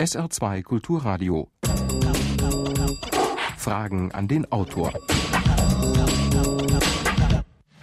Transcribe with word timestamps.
SR2 0.00 0.62
Kulturradio. 0.62 1.50
Fragen 3.58 4.12
an 4.12 4.28
den 4.28 4.50
Autor. 4.50 4.94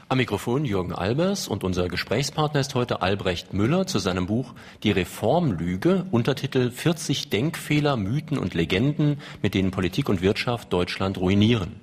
Am 0.10 0.18
Mikrofon 0.18 0.66
Jürgen 0.66 0.94
Albers 0.94 1.48
und 1.48 1.64
unser 1.64 1.90
Gesprächspartner 1.90 2.60
ist 2.60 2.74
heute 2.74 3.04
Albrecht 3.04 3.54
Müller 3.54 3.86
zu 3.86 4.00
seinem 4.00 4.26
Buch 4.26 4.56
Die 4.82 4.90
Reformlüge, 4.90 6.08
Untertitel 6.10 6.72
40 6.72 7.30
Denkfehler, 7.30 7.98
Mythen 7.98 8.40
und 8.40 8.56
Legenden, 8.56 9.22
mit 9.44 9.54
denen 9.54 9.70
Politik 9.70 10.10
und 10.10 10.24
Wirtschaft 10.24 10.74
Deutschland 10.74 11.20
ruinieren. 11.20 11.80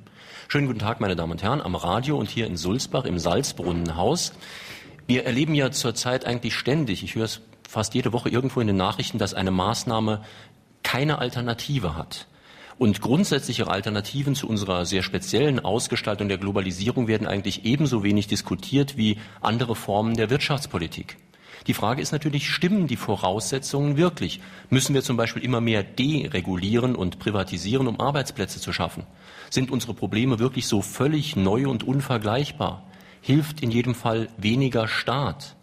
Schönen 0.48 0.66
guten 0.66 0.80
Tag, 0.80 0.98
meine 1.00 1.14
Damen 1.14 1.30
und 1.30 1.44
Herren, 1.44 1.62
am 1.62 1.76
Radio 1.76 2.18
und 2.18 2.28
hier 2.28 2.48
in 2.48 2.56
Sulzbach 2.56 3.04
im 3.04 3.20
Salzbrunnenhaus. 3.20 4.32
Wir 5.06 5.26
erleben 5.26 5.54
ja 5.54 5.70
zurzeit 5.70 6.26
eigentlich 6.26 6.56
ständig, 6.56 7.04
ich 7.04 7.14
höre 7.14 7.26
es 7.26 7.40
fast 7.74 7.94
jede 7.94 8.12
Woche 8.12 8.30
irgendwo 8.30 8.60
in 8.60 8.66
den 8.66 8.76
Nachrichten, 8.76 9.18
dass 9.18 9.34
eine 9.34 9.50
Maßnahme 9.50 10.22
keine 10.82 11.18
Alternative 11.18 11.96
hat. 11.96 12.26
Und 12.78 13.00
grundsätzliche 13.00 13.68
Alternativen 13.68 14.34
zu 14.34 14.48
unserer 14.48 14.84
sehr 14.84 15.02
speziellen 15.02 15.60
Ausgestaltung 15.60 16.28
der 16.28 16.38
Globalisierung 16.38 17.06
werden 17.06 17.26
eigentlich 17.26 17.64
ebenso 17.64 18.02
wenig 18.02 18.26
diskutiert 18.26 18.96
wie 18.96 19.18
andere 19.40 19.76
Formen 19.76 20.16
der 20.16 20.30
Wirtschaftspolitik. 20.30 21.16
Die 21.66 21.74
Frage 21.74 22.02
ist 22.02 22.12
natürlich, 22.12 22.50
stimmen 22.50 22.86
die 22.86 22.96
Voraussetzungen 22.96 23.96
wirklich? 23.96 24.40
Müssen 24.70 24.94
wir 24.94 25.02
zum 25.02 25.16
Beispiel 25.16 25.42
immer 25.42 25.60
mehr 25.60 25.82
deregulieren 25.82 26.94
und 26.94 27.18
privatisieren, 27.18 27.86
um 27.86 28.00
Arbeitsplätze 28.00 28.60
zu 28.60 28.72
schaffen? 28.72 29.04
Sind 29.50 29.70
unsere 29.70 29.94
Probleme 29.94 30.38
wirklich 30.38 30.66
so 30.66 30.82
völlig 30.82 31.36
neu 31.36 31.68
und 31.68 31.84
unvergleichbar? 31.84 32.82
Hilft 33.20 33.62
in 33.62 33.70
jedem 33.70 33.94
Fall 33.94 34.28
weniger 34.36 34.88
Staat? 34.88 35.56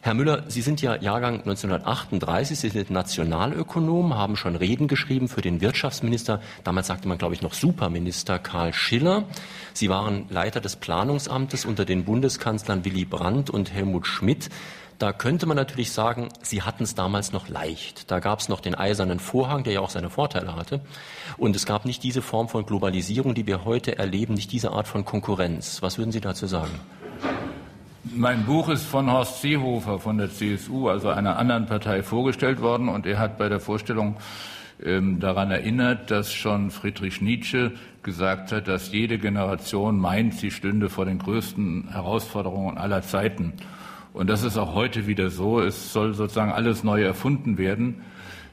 Herr 0.00 0.14
Müller, 0.14 0.44
Sie 0.46 0.62
sind 0.62 0.80
ja 0.80 0.94
Jahrgang 0.94 1.40
1938, 1.40 2.58
Sie 2.58 2.68
sind 2.68 2.90
Nationalökonom, 2.90 4.14
haben 4.14 4.36
schon 4.36 4.54
Reden 4.54 4.86
geschrieben 4.86 5.28
für 5.28 5.40
den 5.40 5.60
Wirtschaftsminister, 5.60 6.40
damals 6.62 6.86
sagte 6.86 7.08
man, 7.08 7.18
glaube 7.18 7.34
ich, 7.34 7.42
noch 7.42 7.52
Superminister 7.52 8.38
Karl 8.38 8.72
Schiller. 8.72 9.24
Sie 9.72 9.88
waren 9.88 10.26
Leiter 10.30 10.60
des 10.60 10.76
Planungsamtes 10.76 11.64
unter 11.64 11.84
den 11.84 12.04
Bundeskanzlern 12.04 12.84
Willy 12.84 13.04
Brandt 13.06 13.50
und 13.50 13.72
Helmut 13.72 14.06
Schmidt. 14.06 14.50
Da 15.00 15.12
könnte 15.12 15.46
man 15.46 15.56
natürlich 15.56 15.90
sagen, 15.90 16.28
sie 16.42 16.62
hatten 16.62 16.84
es 16.84 16.94
damals 16.94 17.32
noch 17.32 17.48
leicht. 17.48 18.10
Da 18.10 18.20
gab 18.20 18.38
es 18.38 18.48
noch 18.48 18.60
den 18.60 18.76
eisernen 18.76 19.18
Vorhang, 19.18 19.64
der 19.64 19.72
ja 19.74 19.80
auch 19.80 19.90
seine 19.90 20.10
Vorteile 20.10 20.54
hatte. 20.54 20.80
Und 21.36 21.56
es 21.56 21.66
gab 21.66 21.84
nicht 21.84 22.04
diese 22.04 22.22
Form 22.22 22.48
von 22.48 22.64
Globalisierung, 22.66 23.34
die 23.34 23.46
wir 23.46 23.64
heute 23.64 23.98
erleben, 23.98 24.34
nicht 24.34 24.52
diese 24.52 24.70
Art 24.70 24.86
von 24.86 25.04
Konkurrenz. 25.04 25.82
Was 25.82 25.98
würden 25.98 26.12
Sie 26.12 26.20
dazu 26.20 26.46
sagen? 26.46 26.72
Mein 28.14 28.44
Buch 28.44 28.68
ist 28.68 28.84
von 28.84 29.10
Horst 29.10 29.42
Seehofer 29.42 29.98
von 29.98 30.18
der 30.18 30.30
CSU, 30.30 30.88
also 30.88 31.08
einer 31.08 31.36
anderen 31.36 31.66
Partei, 31.66 32.02
vorgestellt 32.02 32.60
worden. 32.60 32.88
Und 32.88 33.06
er 33.06 33.18
hat 33.18 33.38
bei 33.38 33.48
der 33.48 33.60
Vorstellung 33.60 34.16
ähm, 34.82 35.20
daran 35.20 35.50
erinnert, 35.50 36.10
dass 36.10 36.32
schon 36.32 36.70
Friedrich 36.70 37.20
Nietzsche 37.20 37.72
gesagt 38.02 38.52
hat, 38.52 38.68
dass 38.68 38.92
jede 38.92 39.18
Generation 39.18 39.98
meint, 39.98 40.34
sie 40.34 40.50
stünde 40.50 40.88
vor 40.88 41.04
den 41.04 41.18
größten 41.18 41.88
Herausforderungen 41.90 42.78
aller 42.78 43.02
Zeiten. 43.02 43.52
Und 44.12 44.30
das 44.30 44.42
ist 44.42 44.56
auch 44.56 44.74
heute 44.74 45.06
wieder 45.06 45.30
so. 45.30 45.60
Es 45.60 45.92
soll 45.92 46.14
sozusagen 46.14 46.52
alles 46.52 46.84
neu 46.84 47.02
erfunden 47.02 47.58
werden. 47.58 48.02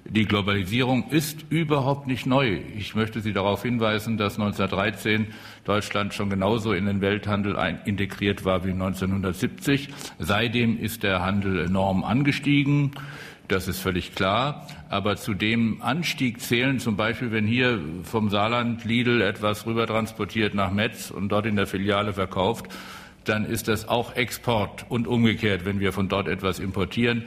Die 0.08 0.26
Globalisierung 0.26 1.10
ist 1.10 1.46
überhaupt 1.50 2.06
nicht 2.06 2.28
neu. 2.28 2.60
Ich 2.78 2.94
möchte 2.94 3.22
Sie 3.22 3.34
darauf 3.34 3.64
hinweisen, 3.64 4.18
dass 4.18 4.38
1913 4.38 5.28
Deutschland 5.64 6.14
schon 6.14 6.30
genauso 6.30 6.74
in 6.74 6.86
den 6.86 7.02
Welthandel 7.02 7.58
integriert 7.86 8.46
war 8.46 8.64
wie 8.64 8.72
1970. 8.72 9.90
Seitdem 10.20 10.80
ist 10.80 11.02
der 11.02 11.24
Handel 11.24 11.60
enorm 11.60 12.04
angestiegen. 12.04 12.92
Das 13.48 13.68
ist 13.68 13.80
völlig 13.80 14.14
klar. 14.14 14.68
Aber 14.90 15.16
zu 15.16 15.34
dem 15.34 15.82
Anstieg 15.82 16.40
zählen 16.40 16.80
zum 16.80 16.96
Beispiel, 16.96 17.32
wenn 17.32 17.48
hier 17.48 17.80
vom 18.04 18.30
Saarland 18.30 18.86
Lidl 18.86 19.22
etwas 19.22 19.66
rüber 19.66 19.88
transportiert 19.88 20.54
nach 20.54 20.72
Metz 20.72 21.10
und 21.10 21.30
dort 21.30 21.48
in 21.48 21.56
der 21.56 21.66
Filiale 21.66 22.14
verkauft, 22.14 22.68
dann 23.24 23.44
ist 23.44 23.68
das 23.68 23.88
auch 23.88 24.16
Export 24.16 24.86
und 24.88 25.08
umgekehrt, 25.08 25.66
wenn 25.66 25.80
wir 25.80 25.92
von 25.94 26.10
dort 26.10 26.28
etwas 26.28 26.60
importieren. 26.60 27.24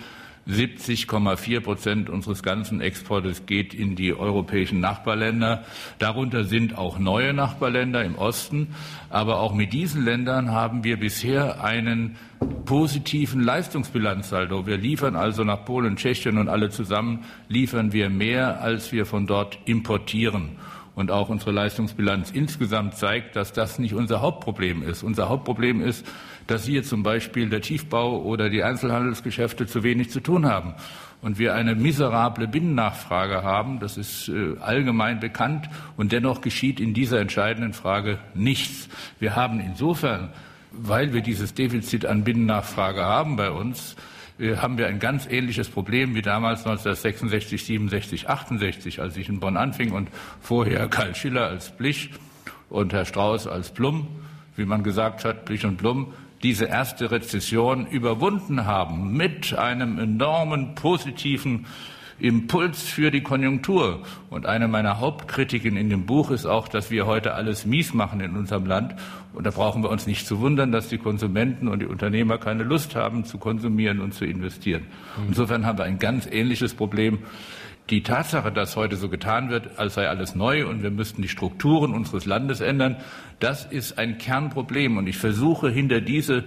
70,4 0.49 1.61
Prozent 1.61 2.11
unseres 2.11 2.43
ganzen 2.43 2.81
Exportes 2.81 3.45
geht 3.45 3.75
in 3.75 3.97
die 3.97 4.15
europäischen 4.15 4.81
Nachbarländer. 4.81 5.65
Darunter 5.99 6.45
sind 6.45 6.77
auch 6.79 6.99
neue 6.99 7.35
Nachbarländer 7.35 8.03
im 8.03 8.17
Osten. 8.17 8.69
Aber 9.11 9.41
auch 9.41 9.55
mit 9.55 9.75
diesen 9.75 10.05
Ländern 10.05 10.51
haben 10.51 10.85
wir 10.85 10.99
bisher 10.99 11.63
einen 11.63 12.17
positiven 12.65 13.43
Leistungsbilanzsaldo. 13.43 14.67
Wir 14.67 14.79
liefern 14.79 15.17
also 15.17 15.45
nach 15.45 15.65
Polen, 15.65 15.97
Tschechien 15.97 16.39
und 16.39 16.49
alle 16.49 16.71
zusammen 16.71 17.25
liefern 17.49 17.93
wir 17.93 18.09
mehr, 18.09 18.63
als 18.63 18.91
wir 18.91 19.05
von 19.05 19.27
dort 19.27 19.59
importieren. 19.67 20.57
Und 20.95 21.11
auch 21.11 21.29
unsere 21.29 21.53
Leistungsbilanz 21.53 22.31
insgesamt 22.31 22.97
zeigt, 22.97 23.37
dass 23.37 23.53
das 23.53 23.79
nicht 23.79 23.95
unser 23.95 24.21
Hauptproblem 24.21 24.83
ist. 24.83 25.03
Unser 25.03 25.29
Hauptproblem 25.29 25.81
ist, 25.81 26.05
dass 26.49 26.65
hier 26.65 26.83
zum 26.83 27.03
Beispiel 27.03 27.49
der 27.49 27.61
Tiefbau 27.61 28.23
oder 28.23 28.51
die 28.51 28.65
Einzelhandelsgeschäfte 28.65 29.67
zu 29.67 29.83
wenig 29.85 30.11
zu 30.11 30.21
tun 30.21 30.47
haben 30.47 30.75
und 31.21 31.39
wir 31.39 31.55
eine 31.55 31.75
miserable 31.75 32.49
Binnennachfrage 32.49 33.43
haben. 33.43 33.81
Das 33.81 33.97
ist 33.97 34.29
äh, 34.29 34.57
allgemein 34.61 35.21
bekannt 35.21 35.69
und 35.97 36.11
dennoch 36.11 36.41
geschieht 36.41 36.81
in 36.81 36.95
dieser 36.95 37.21
entscheidenden 37.21 37.75
Frage 37.75 38.19
nichts. 38.35 38.89
Wir 39.21 39.37
haben 39.37 39.61
insofern, 39.61 40.31
weil 40.73 41.13
wir 41.13 41.21
dieses 41.21 41.55
Defizit 41.55 42.07
an 42.07 42.25
Binnennachfrage 42.25 43.05
haben 43.05 43.37
bei 43.37 43.51
uns, 43.51 43.95
äh, 44.39 44.57
haben 44.57 44.79
wir 44.79 44.87
ein 44.87 45.01
ganz 45.01 45.27
ähnliches 45.27 45.69
Problem 45.69 46.15
wie 46.15 46.23
damals 46.23 46.61
1966, 46.61 47.65
67, 47.65 48.29
68, 48.31 49.01
als 49.01 49.17
ich 49.19 49.29
in 49.29 49.39
Bonn 49.39 49.59
anfing 49.59 49.93
und 49.93 50.09
vorher 50.41 50.89
Karl 50.89 51.15
Schiller 51.15 51.49
als 51.49 51.77
Blich 51.77 52.11
und 52.71 52.95
Herr 52.95 53.05
Strauß 53.05 53.49
als 53.49 53.71
Plum, 53.71 54.09
wie 54.57 54.65
man 54.65 54.83
gesagt 54.83 55.27
hat, 55.27 55.45
Blich 55.45 55.67
und 55.67 55.77
Plum 55.77 56.15
diese 56.43 56.67
erste 56.67 57.11
Rezession 57.11 57.87
überwunden 57.87 58.67
haben 58.67 59.17
mit 59.17 59.57
einem 59.57 59.99
enormen 59.99 60.75
positiven 60.75 61.67
Impuls 62.21 62.83
für 62.83 63.11
die 63.11 63.23
Konjunktur. 63.23 64.03
Und 64.29 64.47
eine 64.47 64.67
meiner 64.67 64.99
Hauptkritiken 64.99 65.77
in 65.77 65.89
dem 65.89 66.05
Buch 66.07 66.31
ist 66.31 66.47
auch, 66.47 66.67
dass 66.67 66.91
wir 66.91 67.07
heute 67.07 67.35
alles 67.35 67.65
mies 67.65 67.95
machen 67.95 68.21
in 68.21 68.37
unserem 68.37 68.67
Land. 68.67 68.97
Und 69.33 69.47
da 69.47 69.51
brauchen 69.51 69.83
wir 69.83 69.91
uns 69.91 70.07
nicht 70.07 70.27
zu 70.27 70.41
wundern, 70.41 70.73
dass 70.73 70.89
die 70.89 70.99
Konsumenten 70.99 71.69
und 71.69 71.81
die 71.81 71.87
Unternehmer 71.87 72.39
keine 72.39 72.65
Lust 72.65 72.97
haben 72.97 73.25
zu 73.25 73.39
konsumieren 73.39 74.01
und 74.01 74.15
zu 74.15 74.25
investieren. 74.25 74.87
Insofern 75.29 75.65
haben 75.65 75.79
wir 75.79 75.85
ein 75.85 76.01
ganz 76.01 76.27
ähnliches 76.27 76.75
Problem 76.75 77.21
die 77.91 78.03
Tatsache, 78.03 78.53
dass 78.53 78.77
heute 78.77 78.97
so 78.97 79.09
getan 79.09 79.49
wird, 79.51 79.79
als 79.79 79.95
sei 79.95 80.09
alles 80.09 80.35
neu 80.35 80.67
und 80.67 80.83
wir 80.83 80.91
müssten 80.91 81.23
die 81.23 81.29
Strukturen 81.29 81.95
unseres 81.95 82.27
Landes 82.27 82.61
ändern, 82.61 82.97
das 83.41 83.65
ist 83.65 83.99
ein 83.99 84.19
Kernproblem. 84.19 84.97
Und 84.99 85.07
ich 85.07 85.17
versuche 85.17 85.71
hinter 85.71 86.01
diese 86.01 86.45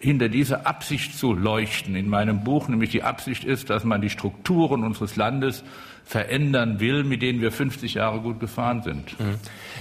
hinter 0.00 0.28
diese 0.28 0.64
Absicht 0.64 1.18
zu 1.18 1.32
leuchten 1.32 1.96
in 1.96 2.08
meinem 2.08 2.44
Buch, 2.44 2.68
nämlich 2.68 2.90
die 2.90 3.02
Absicht 3.02 3.42
ist, 3.42 3.68
dass 3.68 3.82
man 3.82 4.00
die 4.00 4.10
Strukturen 4.10 4.84
unseres 4.84 5.16
Landes 5.16 5.64
verändern 6.04 6.78
will, 6.78 7.02
mit 7.02 7.20
denen 7.20 7.40
wir 7.40 7.50
50 7.50 7.94
Jahre 7.94 8.20
gut 8.20 8.38
gefahren 8.38 8.82
sind. 8.82 9.18
Mhm. 9.18 9.34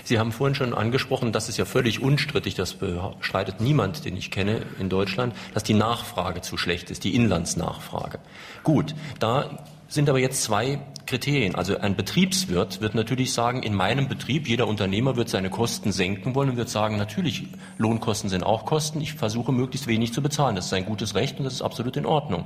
Sie 0.04 0.18
haben 0.18 0.32
vorhin 0.32 0.56
schon 0.56 0.74
angesprochen, 0.74 1.32
das 1.32 1.50
ist 1.50 1.58
ja 1.58 1.66
völlig 1.66 2.02
unstrittig, 2.02 2.56
das 2.56 2.74
bestreitet 2.74 3.62
niemand, 3.62 4.06
den 4.06 4.18
ich 4.18 4.32
kenne 4.32 4.64
in 4.80 4.90
Deutschland, 4.90 5.36
dass 5.54 5.64
die 5.64 5.76
Nachfrage 5.76 6.42
zu 6.42 6.58
schlecht 6.58 6.90
ist, 6.90 7.04
die 7.04 7.16
Inlandsnachfrage. 7.16 8.18
Gut, 8.64 8.96
da 9.20 9.64
sind 9.88 10.10
aber 10.10 10.20
jetzt 10.20 10.44
zwei 10.44 10.80
Kriterien. 11.06 11.56
Also 11.56 11.78
ein 11.78 11.96
Betriebswirt 11.96 12.82
wird 12.82 12.94
natürlich 12.94 13.34
sagen, 13.34 13.64
in 13.64 13.74
meinem 13.74 14.08
Betrieb, 14.08 14.48
jeder 14.48 14.68
Unternehmer 14.68 15.16
wird 15.16 15.30
seine 15.30 15.50
Kosten 15.50 15.92
senken 15.92 16.36
wollen 16.36 16.52
und 16.52 16.58
wird 16.58 16.70
sagen, 16.70 16.98
natürlich, 16.98 17.48
Lohnkosten 17.78 18.30
sind 18.30 18.44
auch 18.44 18.66
Kosten, 18.66 19.02
ich 19.02 19.14
versuche 19.14 19.52
möglichst 19.52 19.88
wenig 19.88 20.14
zu 20.14 20.22
bezahlen. 20.22 20.56
Das 20.56 20.66
ist 20.66 20.74
ein 20.74 20.86
gutes 20.86 21.16
Recht 21.16 21.40
und 21.40 21.46
das 21.46 21.54
ist 21.54 21.62
absolut 21.62 21.96
in 21.98 22.06
Ordnung. 22.06 22.46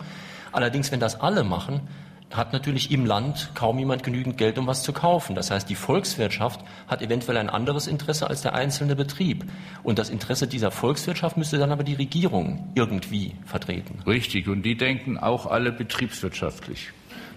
Allerdings, 0.52 0.92
wenn 0.92 1.00
das 1.00 1.20
alle 1.20 1.44
machen, 1.44 1.82
hat 2.30 2.54
natürlich 2.54 2.92
im 2.92 3.06
Land 3.06 3.52
kaum 3.56 3.78
jemand 3.78 4.04
genügend 4.04 4.38
Geld, 4.38 4.58
um 4.58 4.68
was 4.68 4.84
zu 4.84 4.94
kaufen. 4.94 5.36
Das 5.36 5.52
heißt, 5.52 5.70
die 5.70 5.76
Volkswirtschaft 5.76 6.62
hat 6.88 7.02
eventuell 7.02 7.38
ein 7.38 7.50
anderes 7.50 7.88
Interesse 7.88 8.30
als 8.30 8.42
der 8.42 8.54
einzelne 8.54 8.96
Betrieb. 8.96 9.46
Und 9.84 10.00
das 10.00 10.10
Interesse 10.10 10.48
dieser 10.48 10.72
Volkswirtschaft 10.72 11.36
müsste 11.36 11.58
dann 11.58 11.72
aber 11.72 11.84
die 11.84 11.96
Regierung 11.96 12.72
irgendwie 12.76 13.34
vertreten. 13.46 14.00
Richtig. 14.08 14.48
Und 14.48 14.64
die 14.64 14.78
denken 14.78 15.18
auch 15.18 15.46
alle 15.46 15.74
betriebswirtschaftlich. 15.74 16.92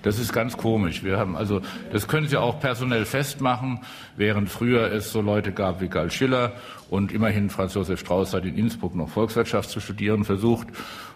Das 0.04 0.18
ist 0.18 0.34
ganz 0.34 0.58
komisch. 0.58 1.02
Wir 1.02 1.16
haben 1.16 1.34
also, 1.34 1.62
das 1.90 2.08
können 2.08 2.28
Sie 2.28 2.36
auch 2.36 2.60
personell 2.60 3.06
festmachen, 3.06 3.80
während 4.18 4.50
früher 4.50 4.92
es 4.92 5.10
so 5.10 5.22
Leute 5.22 5.50
gab 5.50 5.80
wie 5.80 5.88
Karl 5.88 6.10
Schiller 6.10 6.52
und 6.90 7.10
immerhin 7.10 7.48
Franz 7.48 7.72
Josef 7.72 8.00
Strauß 8.00 8.34
hat 8.34 8.44
in 8.44 8.58
Innsbruck 8.58 8.94
noch 8.94 9.08
Volkswirtschaft 9.08 9.70
zu 9.70 9.80
studieren 9.80 10.26
versucht 10.26 10.68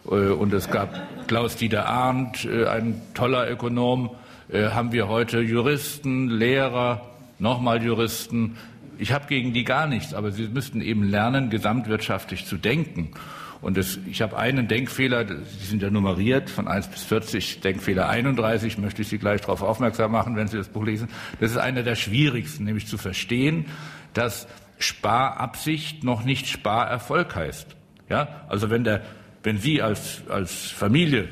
äh, 0.07 0.31
und 0.31 0.55
es 0.55 0.71
gab 0.71 0.89
Klaus-Dieter 1.29 1.87
Arndt, 1.87 2.47
äh, 2.47 2.67
ein 2.67 3.03
toller 3.13 3.51
Ökonom, 3.51 4.11
äh, 4.51 4.71
haben 4.71 4.91
wir 4.93 5.07
heute 5.09 5.41
Juristen, 5.41 6.31
Lehrer, 6.31 7.03
nochmal 7.39 7.83
Juristen. 7.83 8.57
Ich 8.99 9.13
habe 9.13 9.27
gegen 9.27 9.53
die 9.53 9.65
gar 9.65 9.87
nichts, 9.87 10.15
aber 10.15 10.33
sie 10.33 10.49
müssten 10.49 10.81
eben 10.81 11.03
lernen, 11.03 11.51
gesamtwirtschaftlich 11.51 12.47
zu 12.47 12.57
denken. 12.57 13.11
Und 13.61 13.77
das, 13.77 13.99
ich 14.07 14.23
habe 14.23 14.37
einen 14.37 14.69
Denkfehler, 14.69 15.25
die 15.25 15.67
sind 15.67 15.83
ja 15.83 15.91
nummeriert 15.91 16.49
von 16.49 16.69
1 16.69 16.89
bis 16.89 17.03
40, 17.03 17.61
Denkfehler 17.61 18.09
31, 18.09 18.79
möchte 18.79 19.03
ich 19.03 19.09
Sie 19.09 19.19
gleich 19.19 19.41
darauf 19.41 19.63
aufmerksam 19.63 20.13
machen, 20.13 20.37
wenn 20.37 20.47
Sie 20.47 20.57
das 20.57 20.69
Buch 20.69 20.85
lesen. 20.85 21.09
Das 21.41 21.51
ist 21.51 21.57
einer 21.57 21.83
der 21.83 21.97
schwierigsten, 21.97 22.65
nämlich 22.65 22.87
zu 22.87 22.99
verstehen, 22.99 23.67
dass 24.15 24.47
Sparabsicht 24.79 26.05
noch 26.05 26.25
nicht 26.25 26.47
Sparerfolg 26.47 27.35
heißt. 27.35 27.77
Ja, 28.09 28.45
also 28.49 28.71
wenn 28.71 28.85
der, 28.85 29.03
wenn 29.43 29.59
Sie 29.59 29.83
als, 29.83 30.23
als 30.29 30.71
Familie 30.71 31.29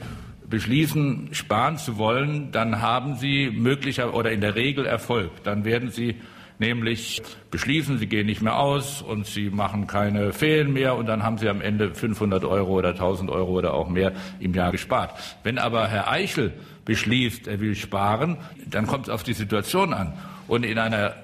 beschließen, 0.48 1.28
sparen 1.32 1.78
zu 1.78 1.96
wollen, 1.96 2.50
dann 2.52 2.80
haben 2.80 3.16
Sie 3.16 3.50
möglicher 3.50 4.14
oder 4.14 4.30
in 4.32 4.40
der 4.40 4.54
Regel 4.54 4.86
Erfolg. 4.86 5.30
Dann 5.44 5.64
werden 5.64 5.90
Sie 5.90 6.16
nämlich 6.58 7.22
beschließen, 7.50 7.98
Sie 7.98 8.06
gehen 8.06 8.26
nicht 8.26 8.42
mehr 8.42 8.58
aus 8.58 9.02
und 9.02 9.26
Sie 9.26 9.50
machen 9.50 9.86
keine 9.86 10.32
Ferien 10.32 10.72
mehr 10.72 10.96
und 10.96 11.06
dann 11.06 11.22
haben 11.22 11.38
Sie 11.38 11.48
am 11.48 11.60
Ende 11.60 11.94
500 11.94 12.44
Euro 12.44 12.72
oder 12.78 12.90
1000 12.90 13.30
Euro 13.30 13.52
oder 13.52 13.74
auch 13.74 13.88
mehr 13.88 14.12
im 14.40 14.54
Jahr 14.54 14.72
gespart. 14.72 15.18
Wenn 15.42 15.58
aber 15.58 15.88
Herr 15.88 16.10
Eichel 16.10 16.52
beschließt, 16.84 17.48
er 17.48 17.60
will 17.60 17.74
sparen, 17.74 18.38
dann 18.66 18.86
kommt 18.86 19.08
es 19.08 19.10
auf 19.10 19.22
die 19.22 19.32
Situation 19.32 19.92
an. 19.92 20.14
Und 20.48 20.64
in 20.64 20.78
einer 20.78 21.14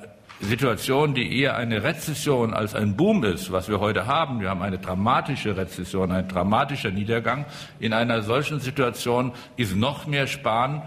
Situation, 0.43 1.14
die 1.14 1.40
eher 1.40 1.56
eine 1.56 1.85
Rezession 1.85 2.52
als 2.52 2.75
ein 2.75 2.96
Boom 2.96 3.23
ist, 3.23 3.52
was 3.52 3.69
wir 3.69 3.78
heute 3.78 4.06
haben. 4.06 4.40
Wir 4.40 4.50
haben 4.50 4.62
eine 4.62 4.78
dramatische 4.78 5.56
Rezession, 5.56 6.11
ein 6.11 6.26
dramatischer 6.26 6.90
Niedergang. 6.90 7.46
In 7.78 7.93
einer 7.93 8.23
solchen 8.23 8.58
Situation 8.58 9.32
ist 9.56 9.76
noch 9.76 10.06
mehr 10.06 10.26
Sparen, 10.26 10.82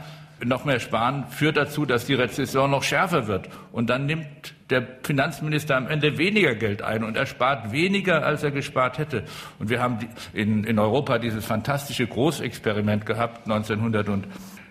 noch 0.47 0.65
mehr 0.65 0.79
Sparen 0.79 1.25
führt 1.27 1.57
dazu, 1.57 1.85
dass 1.85 2.05
die 2.05 2.13
Rezession 2.13 2.71
noch 2.71 2.83
schärfer 2.83 3.27
wird. 3.27 3.49
Und 3.71 3.89
dann 3.89 4.05
nimmt 4.05 4.53
der 4.69 4.87
Finanzminister 5.03 5.75
am 5.75 5.87
Ende 5.87 6.17
weniger 6.17 6.55
Geld 6.55 6.81
ein 6.81 7.03
und 7.03 7.17
er 7.17 7.25
spart 7.25 7.71
weniger, 7.71 8.25
als 8.25 8.43
er 8.43 8.51
gespart 8.51 8.97
hätte. 8.97 9.23
Und 9.59 9.69
wir 9.69 9.81
haben 9.81 9.99
in, 10.33 10.63
in 10.63 10.79
Europa 10.79 11.17
dieses 11.17 11.45
fantastische 11.45 12.07
Großexperiment 12.07 13.05
gehabt, 13.05 13.49
1900 13.49 14.09
und 14.09 14.27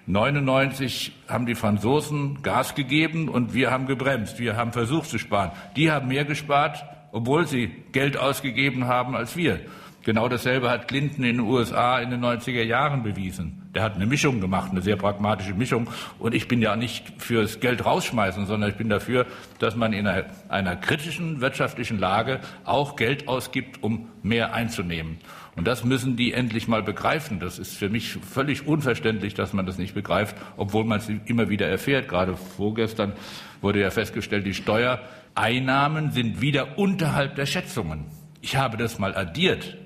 99 0.06 1.12
haben 1.28 1.46
die 1.46 1.54
Franzosen 1.54 2.42
Gas 2.42 2.74
gegeben 2.74 3.28
und 3.28 3.54
wir 3.54 3.70
haben 3.70 3.86
gebremst. 3.86 4.38
Wir 4.38 4.56
haben 4.56 4.72
versucht 4.72 5.08
zu 5.08 5.18
sparen. 5.18 5.52
Die 5.76 5.90
haben 5.90 6.08
mehr 6.08 6.24
gespart, 6.24 6.84
obwohl 7.10 7.46
sie 7.46 7.68
Geld 7.92 8.18
ausgegeben 8.18 8.86
haben 8.86 9.16
als 9.16 9.36
wir. 9.36 9.60
Genau 10.04 10.28
dasselbe 10.28 10.70
hat 10.70 10.86
Clinton 10.86 11.24
in 11.24 11.38
den 11.38 11.46
USA 11.46 11.98
in 11.98 12.10
den 12.10 12.22
90er 12.22 12.62
Jahren 12.62 13.02
bewiesen. 13.02 13.62
Der 13.74 13.82
hat 13.82 13.94
eine 13.94 14.04
Mischung 14.04 14.38
gemacht, 14.38 14.70
eine 14.70 14.82
sehr 14.82 14.96
pragmatische 14.96 15.54
Mischung. 15.54 15.88
Und 16.18 16.34
ich 16.34 16.46
bin 16.46 16.60
ja 16.60 16.76
nicht 16.76 17.22
fürs 17.22 17.58
Geld 17.58 17.86
rausschmeißen, 17.86 18.44
sondern 18.44 18.68
ich 18.68 18.76
bin 18.76 18.90
dafür, 18.90 19.24
dass 19.58 19.76
man 19.76 19.94
in 19.94 20.06
einer, 20.06 20.76
kritischen 20.76 21.40
wirtschaftlichen 21.40 21.98
Lage 21.98 22.40
auch 22.64 22.96
Geld 22.96 23.28
ausgibt, 23.28 23.82
um 23.82 24.08
mehr 24.22 24.52
einzunehmen. 24.52 25.16
Und 25.56 25.66
das 25.66 25.84
müssen 25.84 26.16
die 26.16 26.34
endlich 26.34 26.68
mal 26.68 26.82
begreifen. 26.82 27.40
Das 27.40 27.58
ist 27.58 27.74
für 27.74 27.88
mich 27.88 28.12
völlig 28.12 28.66
unverständlich, 28.66 29.32
dass 29.32 29.54
man 29.54 29.64
das 29.64 29.78
nicht 29.78 29.94
begreift, 29.94 30.36
obwohl 30.58 30.84
man 30.84 30.98
es 30.98 31.08
immer 31.24 31.48
wieder 31.48 31.66
erfährt. 31.66 32.08
Gerade 32.08 32.36
vorgestern 32.36 33.14
wurde 33.62 33.80
ja 33.80 33.88
festgestellt, 33.88 34.44
die 34.44 34.54
Steuereinnahmen 34.54 36.10
sind 36.10 36.42
wieder 36.42 36.76
unterhalb 36.76 37.36
der 37.36 37.46
Schätzungen. 37.46 38.04
Ich 38.42 38.56
habe 38.56 38.76
das 38.76 38.98
mal 38.98 39.16
addiert. 39.16 39.78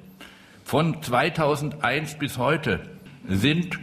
Von 0.68 1.02
2001 1.02 2.18
bis 2.18 2.36
heute 2.36 2.80
sind 3.26 3.78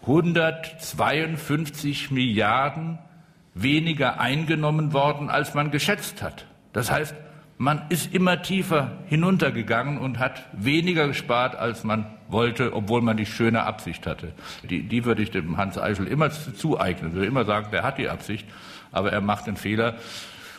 152 0.00 2.10
Milliarden 2.10 2.98
weniger 3.54 4.18
eingenommen 4.18 4.92
worden, 4.92 5.30
als 5.30 5.54
man 5.54 5.70
geschätzt 5.70 6.20
hat. 6.20 6.46
Das 6.72 6.90
heißt, 6.90 7.14
man 7.56 7.82
ist 7.88 8.12
immer 8.12 8.42
tiefer 8.42 8.98
hinuntergegangen 9.06 9.98
und 9.98 10.18
hat 10.18 10.44
weniger 10.54 11.06
gespart, 11.06 11.54
als 11.54 11.84
man 11.84 12.06
wollte, 12.26 12.74
obwohl 12.74 13.00
man 13.00 13.16
die 13.16 13.24
schöne 13.24 13.62
Absicht 13.62 14.04
hatte. 14.04 14.32
Die, 14.68 14.88
die 14.88 15.04
würde 15.04 15.22
ich 15.22 15.30
dem 15.30 15.56
Hans 15.56 15.78
Eichel 15.78 16.08
immer 16.08 16.32
zueignen. 16.32 17.10
Ich 17.10 17.14
würde 17.14 17.28
immer 17.28 17.44
sagen, 17.44 17.68
der 17.70 17.84
hat 17.84 17.96
die 17.96 18.08
Absicht, 18.08 18.44
aber 18.90 19.12
er 19.12 19.20
macht 19.20 19.46
den 19.46 19.56
Fehler. 19.56 19.94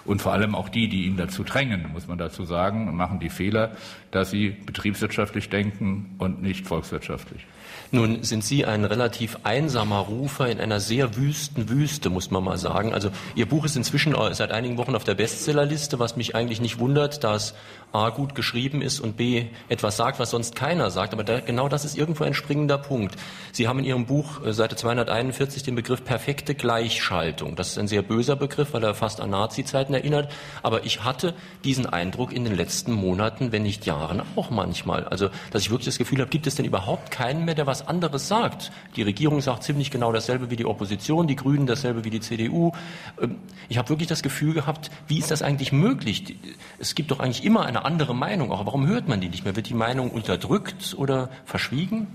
Und 0.05 0.21
vor 0.21 0.33
allem 0.33 0.55
auch 0.55 0.69
die, 0.69 0.87
die 0.87 1.05
ihn 1.05 1.17
dazu 1.17 1.43
drängen, 1.43 1.91
muss 1.93 2.07
man 2.07 2.17
dazu 2.17 2.45
sagen, 2.45 2.95
machen 2.95 3.19
die 3.19 3.29
Fehler, 3.29 3.71
dass 4.11 4.31
sie 4.31 4.49
betriebswirtschaftlich 4.49 5.49
denken 5.49 6.15
und 6.17 6.41
nicht 6.41 6.67
volkswirtschaftlich. 6.67 7.45
Nun 7.91 8.23
sind 8.23 8.43
Sie 8.43 8.65
ein 8.65 8.85
relativ 8.85 9.37
einsamer 9.43 9.99
Rufer 9.99 10.47
in 10.49 10.59
einer 10.59 10.79
sehr 10.79 11.15
wüsten 11.15 11.69
Wüste, 11.69 12.09
muss 12.09 12.29
man 12.29 12.43
mal 12.43 12.57
sagen. 12.57 12.93
Also 12.93 13.09
Ihr 13.35 13.47
Buch 13.47 13.65
ist 13.65 13.75
inzwischen 13.75 14.15
seit 14.33 14.51
einigen 14.51 14.77
Wochen 14.77 14.95
auf 14.95 15.03
der 15.03 15.15
Bestsellerliste, 15.15 15.97
was 15.97 16.15
mich 16.15 16.35
eigentlich 16.35 16.61
nicht 16.61 16.79
wundert, 16.79 17.23
da 17.23 17.35
es 17.35 17.55
A 17.91 18.09
gut 18.09 18.35
geschrieben 18.35 18.83
ist 18.83 18.99
und 18.99 19.17
B 19.17 19.47
etwas 19.67 19.97
sagt, 19.97 20.19
was 20.19 20.29
sonst 20.29 20.55
keiner 20.55 20.91
sagt. 20.91 21.13
Aber 21.13 21.23
da, 21.23 21.39
genau 21.39 21.69
das 21.69 21.85
ist 21.85 21.97
irgendwo 21.97 22.23
ein 22.23 22.35
springender 22.35 22.77
Punkt. 22.77 23.15
Sie 23.51 23.67
haben 23.67 23.79
in 23.79 23.85
Ihrem 23.85 24.05
Buch 24.05 24.45
äh, 24.45 24.53
Seite 24.53 24.75
241 24.75 25.63
den 25.63 25.73
Begriff 25.73 26.03
perfekte 26.03 26.53
Gleichschaltung. 26.53 27.55
Das 27.55 27.69
ist 27.69 27.79
ein 27.79 27.87
sehr 27.87 28.03
böser 28.03 28.35
Begriff, 28.35 28.73
weil 28.73 28.83
er 28.83 28.93
fast 28.93 29.21
an 29.21 29.31
Nazi-Zeiten 29.31 29.95
erinnert. 29.95 30.31
Aber 30.61 30.85
ich 30.85 31.03
hatte 31.03 31.33
diesen 31.63 31.87
Eindruck 31.87 32.31
in 32.31 32.43
den 32.43 32.55
letzten 32.55 32.91
Monaten, 32.91 33.51
wenn 33.51 33.63
nicht 33.63 33.87
Jahren, 33.87 34.21
auch 34.35 34.51
manchmal. 34.51 35.05
Also, 35.05 35.29
dass 35.49 35.63
ich 35.63 35.71
wirklich 35.71 35.87
das 35.87 35.97
Gefühl 35.97 36.19
habe, 36.19 36.29
gibt 36.29 36.45
es 36.45 36.53
denn 36.55 36.65
überhaupt 36.65 37.09
keinen 37.09 37.45
mehr, 37.45 37.55
der 37.55 37.65
was 37.65 37.87
anderes 37.87 38.27
sagt? 38.27 38.71
Die 38.97 39.01
Regierung 39.01 39.41
sagt 39.41 39.63
ziemlich 39.63 39.89
genau 39.89 40.11
dasselbe 40.11 40.51
wie 40.51 40.55
die 40.55 40.65
Opposition, 40.65 41.25
die 41.25 41.35
Grünen 41.35 41.65
dasselbe 41.65 42.03
wie 42.03 42.11
die 42.11 42.19
CDU. 42.19 42.71
Ähm, 43.19 43.37
ich 43.67 43.79
habe 43.79 43.89
wirklich 43.89 44.07
das 44.07 44.21
Gefühl 44.21 44.53
gehabt, 44.53 44.91
wie 45.07 45.17
ist 45.17 45.31
das 45.31 45.41
eigentlich 45.41 45.71
möglich? 45.71 46.35
Es 46.77 46.93
gibt 46.93 47.09
doch 47.09 47.19
eigentlich 47.19 47.43
immer 47.43 47.65
eine 47.65 47.78
eine 47.79 47.85
andere 47.85 48.15
Meinung 48.15 48.51
auch. 48.51 48.65
Warum 48.65 48.87
hört 48.87 49.07
man 49.07 49.21
die 49.21 49.29
nicht 49.29 49.45
mehr? 49.45 49.55
Wird 49.55 49.69
die 49.69 49.73
Meinung 49.73 50.11
unterdrückt 50.11 50.95
oder 50.97 51.29
verschwiegen? 51.45 52.07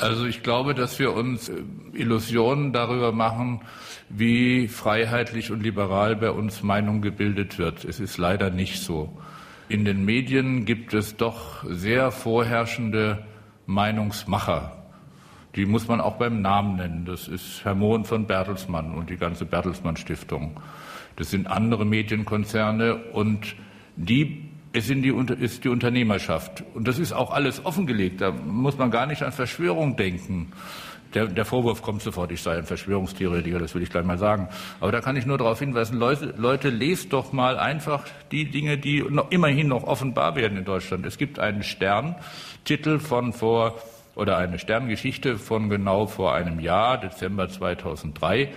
Also 0.00 0.24
ich 0.24 0.42
glaube, 0.42 0.74
dass 0.74 0.98
wir 0.98 1.12
uns 1.12 1.48
äh, 1.48 1.62
Illusionen 1.92 2.72
darüber 2.72 3.12
machen, 3.12 3.60
wie 4.08 4.68
freiheitlich 4.68 5.50
und 5.50 5.62
liberal 5.62 6.16
bei 6.16 6.30
uns 6.30 6.62
Meinung 6.62 7.02
gebildet 7.02 7.58
wird. 7.58 7.84
Es 7.84 8.00
ist 8.00 8.18
leider 8.18 8.50
nicht 8.50 8.82
so. 8.82 9.16
In 9.68 9.84
den 9.84 10.04
Medien 10.04 10.64
gibt 10.64 10.92
es 10.94 11.16
doch 11.16 11.64
sehr 11.68 12.10
vorherrschende 12.10 13.24
Meinungsmacher. 13.66 14.76
Die 15.54 15.66
muss 15.66 15.86
man 15.86 16.00
auch 16.00 16.16
beim 16.16 16.40
Namen 16.40 16.76
nennen. 16.76 17.04
Das 17.04 17.28
ist 17.28 17.64
Herr 17.64 17.74
Mohn 17.74 18.04
von 18.04 18.26
Bertelsmann 18.26 18.94
und 18.94 19.10
die 19.10 19.18
ganze 19.18 19.44
Bertelsmann 19.44 19.96
Stiftung. 19.96 20.58
Das 21.16 21.30
sind 21.30 21.46
andere 21.46 21.84
Medienkonzerne 21.84 22.96
und 23.12 23.54
die 23.96 24.48
es 24.72 24.86
die, 24.86 25.14
ist 25.40 25.64
die 25.64 25.68
Unternehmerschaft. 25.68 26.64
Und 26.74 26.88
das 26.88 26.98
ist 26.98 27.12
auch 27.12 27.30
alles 27.30 27.64
offengelegt. 27.64 28.20
Da 28.20 28.30
muss 28.32 28.78
man 28.78 28.90
gar 28.90 29.06
nicht 29.06 29.22
an 29.22 29.32
Verschwörung 29.32 29.96
denken. 29.96 30.52
Der, 31.14 31.26
der, 31.26 31.44
Vorwurf 31.44 31.82
kommt 31.82 32.00
sofort, 32.00 32.32
ich 32.32 32.40
sei 32.40 32.56
ein 32.56 32.64
Verschwörungstheoretiker, 32.64 33.58
das 33.58 33.74
will 33.74 33.82
ich 33.82 33.90
gleich 33.90 34.04
mal 34.04 34.16
sagen. 34.16 34.48
Aber 34.80 34.92
da 34.92 35.02
kann 35.02 35.14
ich 35.14 35.26
nur 35.26 35.36
darauf 35.36 35.58
hinweisen, 35.58 35.98
Leute, 35.98 36.32
Leute, 36.38 36.70
lest 36.70 37.12
doch 37.12 37.34
mal 37.34 37.58
einfach 37.58 38.06
die 38.30 38.46
Dinge, 38.46 38.78
die 38.78 39.02
noch, 39.02 39.30
immerhin 39.30 39.68
noch 39.68 39.84
offenbar 39.84 40.36
werden 40.36 40.56
in 40.56 40.64
Deutschland. 40.64 41.04
Es 41.04 41.18
gibt 41.18 41.38
einen 41.38 41.64
Sterntitel 41.64 42.98
von 42.98 43.34
vor, 43.34 43.76
oder 44.14 44.38
eine 44.38 44.58
Sterngeschichte 44.58 45.36
von 45.36 45.68
genau 45.68 46.06
vor 46.06 46.34
einem 46.34 46.60
Jahr, 46.60 46.98
Dezember 46.98 47.48
2003, 47.50 48.48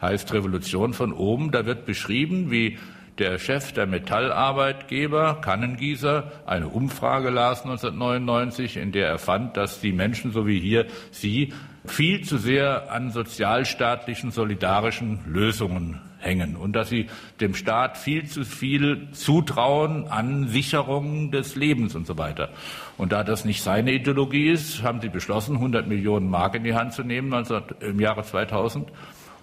heißt 0.00 0.32
Revolution 0.32 0.92
von 0.92 1.12
oben. 1.12 1.50
Da 1.50 1.66
wird 1.66 1.84
beschrieben, 1.84 2.52
wie 2.52 2.78
der 3.18 3.38
Chef 3.38 3.72
der 3.72 3.86
Metallarbeitgeber, 3.86 5.40
Kannengießer, 5.40 6.30
eine 6.46 6.68
Umfrage 6.68 7.30
las 7.30 7.62
1999, 7.62 8.76
in 8.76 8.92
der 8.92 9.08
er 9.08 9.18
fand, 9.18 9.56
dass 9.56 9.80
die 9.80 9.92
Menschen, 9.92 10.32
so 10.32 10.46
wie 10.46 10.60
hier 10.60 10.86
Sie, 11.10 11.52
viel 11.86 12.22
zu 12.22 12.38
sehr 12.38 12.92
an 12.92 13.10
sozialstaatlichen, 13.10 14.30
solidarischen 14.30 15.20
Lösungen 15.26 16.00
hängen 16.18 16.56
und 16.56 16.72
dass 16.72 16.88
sie 16.88 17.06
dem 17.40 17.54
Staat 17.54 17.96
viel 17.96 18.26
zu 18.26 18.44
viel 18.44 19.08
zutrauen 19.12 20.08
an 20.08 20.48
Sicherung 20.48 21.30
des 21.30 21.54
Lebens 21.54 21.94
und 21.94 22.06
so 22.06 22.18
weiter. 22.18 22.50
Und 22.96 23.12
da 23.12 23.22
das 23.22 23.44
nicht 23.44 23.62
seine 23.62 23.92
Ideologie 23.92 24.50
ist, 24.50 24.82
haben 24.82 25.00
sie 25.00 25.08
beschlossen, 25.08 25.56
100 25.56 25.86
Millionen 25.86 26.28
Mark 26.28 26.56
in 26.56 26.64
die 26.64 26.74
Hand 26.74 26.92
zu 26.92 27.04
nehmen 27.04 27.32
im 27.80 28.00
Jahre 28.00 28.24
2000 28.24 28.90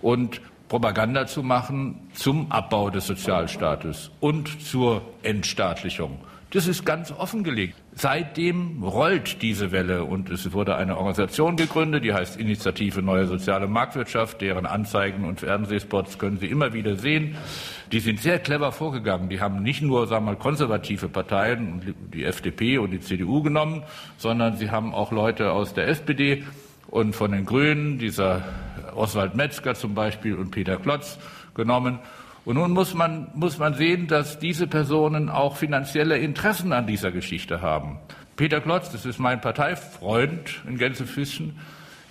und 0.01 0.41
Propaganda 0.67 1.27
zu 1.27 1.43
machen 1.43 2.09
zum 2.13 2.51
Abbau 2.51 2.89
des 2.89 3.07
Sozialstaates 3.07 4.11
und 4.19 4.61
zur 4.61 5.01
Entstaatlichung. 5.21 6.19
Das 6.51 6.67
ist 6.67 6.85
ganz 6.85 7.11
offengelegt. 7.11 7.75
Seitdem 7.95 8.81
rollt 8.81 9.41
diese 9.41 9.71
Welle 9.71 10.05
und 10.05 10.29
es 10.29 10.53
wurde 10.53 10.75
eine 10.75 10.97
Organisation 10.97 11.57
gegründet, 11.57 12.03
die 12.03 12.13
heißt 12.13 12.37
Initiative 12.39 13.01
Neue 13.01 13.27
Soziale 13.27 13.67
Marktwirtschaft, 13.67 14.39
deren 14.41 14.65
Anzeigen 14.65 15.25
und 15.25 15.41
Fernsehspots 15.41 16.17
können 16.17 16.39
Sie 16.39 16.47
immer 16.47 16.73
wieder 16.73 16.95
sehen. 16.95 17.35
Die 17.91 17.99
sind 17.99 18.21
sehr 18.21 18.39
clever 18.39 18.71
vorgegangen. 18.71 19.29
Die 19.29 19.41
haben 19.41 19.63
nicht 19.63 19.81
nur, 19.81 20.07
sagen 20.07 20.25
wir 20.25 20.31
mal, 20.31 20.37
konservative 20.37 21.09
Parteien, 21.09 21.93
die 22.13 22.23
FDP 22.23 22.77
und 22.77 22.91
die 22.91 23.01
CDU 23.01 23.41
genommen, 23.41 23.83
sondern 24.17 24.57
sie 24.57 24.71
haben 24.71 24.93
auch 24.93 25.11
Leute 25.11 25.51
aus 25.51 25.73
der 25.73 25.87
SPD 25.89 26.43
und 26.87 27.15
von 27.15 27.33
den 27.33 27.45
Grünen, 27.45 27.97
dieser 27.97 28.43
Oswald 28.95 29.35
Metzger 29.35 29.75
zum 29.75 29.93
Beispiel 29.93 30.35
und 30.35 30.51
Peter 30.51 30.77
Klotz 30.77 31.17
genommen. 31.53 31.99
Und 32.45 32.55
nun 32.55 32.71
muss 32.71 32.93
man, 32.93 33.29
muss 33.33 33.57
man 33.57 33.73
sehen, 33.73 34.07
dass 34.07 34.39
diese 34.39 34.67
Personen 34.67 35.29
auch 35.29 35.57
finanzielle 35.57 36.17
Interessen 36.17 36.73
an 36.73 36.85
dieser 36.85 37.11
Geschichte 37.11 37.61
haben. 37.61 37.99
Peter 38.35 38.61
Klotz, 38.61 38.91
das 38.91 39.05
ist 39.05 39.19
mein 39.19 39.41
Parteifreund 39.41 40.61
in 40.67 40.77
Gänsefüßchen, 40.77 41.57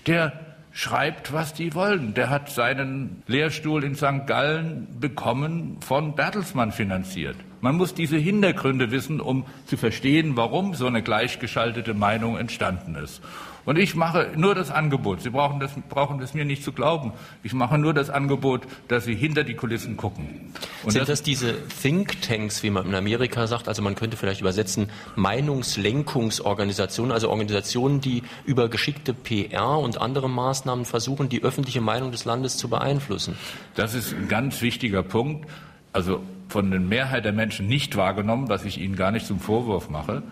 der 0.06 0.32
schreibt, 0.72 1.32
was 1.32 1.54
die 1.54 1.74
wollen. 1.74 2.14
Der 2.14 2.30
hat 2.30 2.50
seinen 2.50 3.22
Lehrstuhl 3.28 3.84
in 3.84 3.94
St. 3.94 4.26
Gallen 4.26 4.88
bekommen, 4.98 5.78
von 5.80 6.16
Bertelsmann 6.16 6.72
finanziert. 6.72 7.36
Man 7.60 7.76
muss 7.76 7.94
diese 7.94 8.16
Hintergründe 8.16 8.90
wissen, 8.90 9.20
um 9.20 9.46
zu 9.66 9.76
verstehen, 9.76 10.36
warum 10.36 10.74
so 10.74 10.86
eine 10.86 11.02
gleichgeschaltete 11.02 11.94
Meinung 11.94 12.36
entstanden 12.36 12.96
ist. 12.96 13.22
Und 13.64 13.78
ich 13.78 13.94
mache 13.94 14.30
nur 14.36 14.54
das 14.54 14.70
Angebot. 14.70 15.22
Sie 15.22 15.30
brauchen 15.30 15.60
das, 15.60 15.72
brauchen 15.88 16.18
das 16.18 16.34
mir 16.34 16.44
nicht 16.44 16.62
zu 16.62 16.72
glauben. 16.72 17.12
Ich 17.42 17.54
mache 17.54 17.78
nur 17.78 17.94
das 17.94 18.10
Angebot, 18.10 18.62
dass 18.88 19.04
Sie 19.04 19.14
hinter 19.14 19.44
die 19.44 19.54
Kulissen 19.54 19.96
gucken. 19.96 20.52
Und 20.84 20.92
Sind 20.92 21.02
das, 21.02 21.08
das 21.08 21.22
diese 21.22 21.54
Thinktanks, 21.68 22.62
wie 22.62 22.70
man 22.70 22.86
in 22.86 22.94
Amerika 22.94 23.46
sagt? 23.46 23.68
Also 23.68 23.82
man 23.82 23.94
könnte 23.94 24.16
vielleicht 24.16 24.40
übersetzen 24.40 24.90
Meinungslenkungsorganisationen, 25.16 27.12
also 27.12 27.30
Organisationen, 27.30 28.00
die 28.00 28.22
über 28.44 28.68
geschickte 28.68 29.14
PR 29.14 29.78
und 29.78 30.00
andere 30.00 30.28
Maßnahmen 30.28 30.84
versuchen, 30.84 31.28
die 31.28 31.42
öffentliche 31.42 31.80
Meinung 31.80 32.12
des 32.12 32.24
Landes 32.24 32.58
zu 32.58 32.68
beeinflussen. 32.68 33.36
Das 33.74 33.94
ist 33.94 34.12
ein 34.12 34.28
ganz 34.28 34.60
wichtiger 34.60 35.02
Punkt. 35.02 35.48
Also 35.92 36.22
von 36.48 36.70
der 36.70 36.80
Mehrheit 36.80 37.24
der 37.24 37.32
Menschen 37.32 37.66
nicht 37.66 37.96
wahrgenommen, 37.96 38.48
was 38.48 38.64
ich 38.64 38.78
Ihnen 38.78 38.96
gar 38.96 39.10
nicht 39.10 39.26
zum 39.26 39.40
Vorwurf 39.40 39.88
mache, 39.88 40.22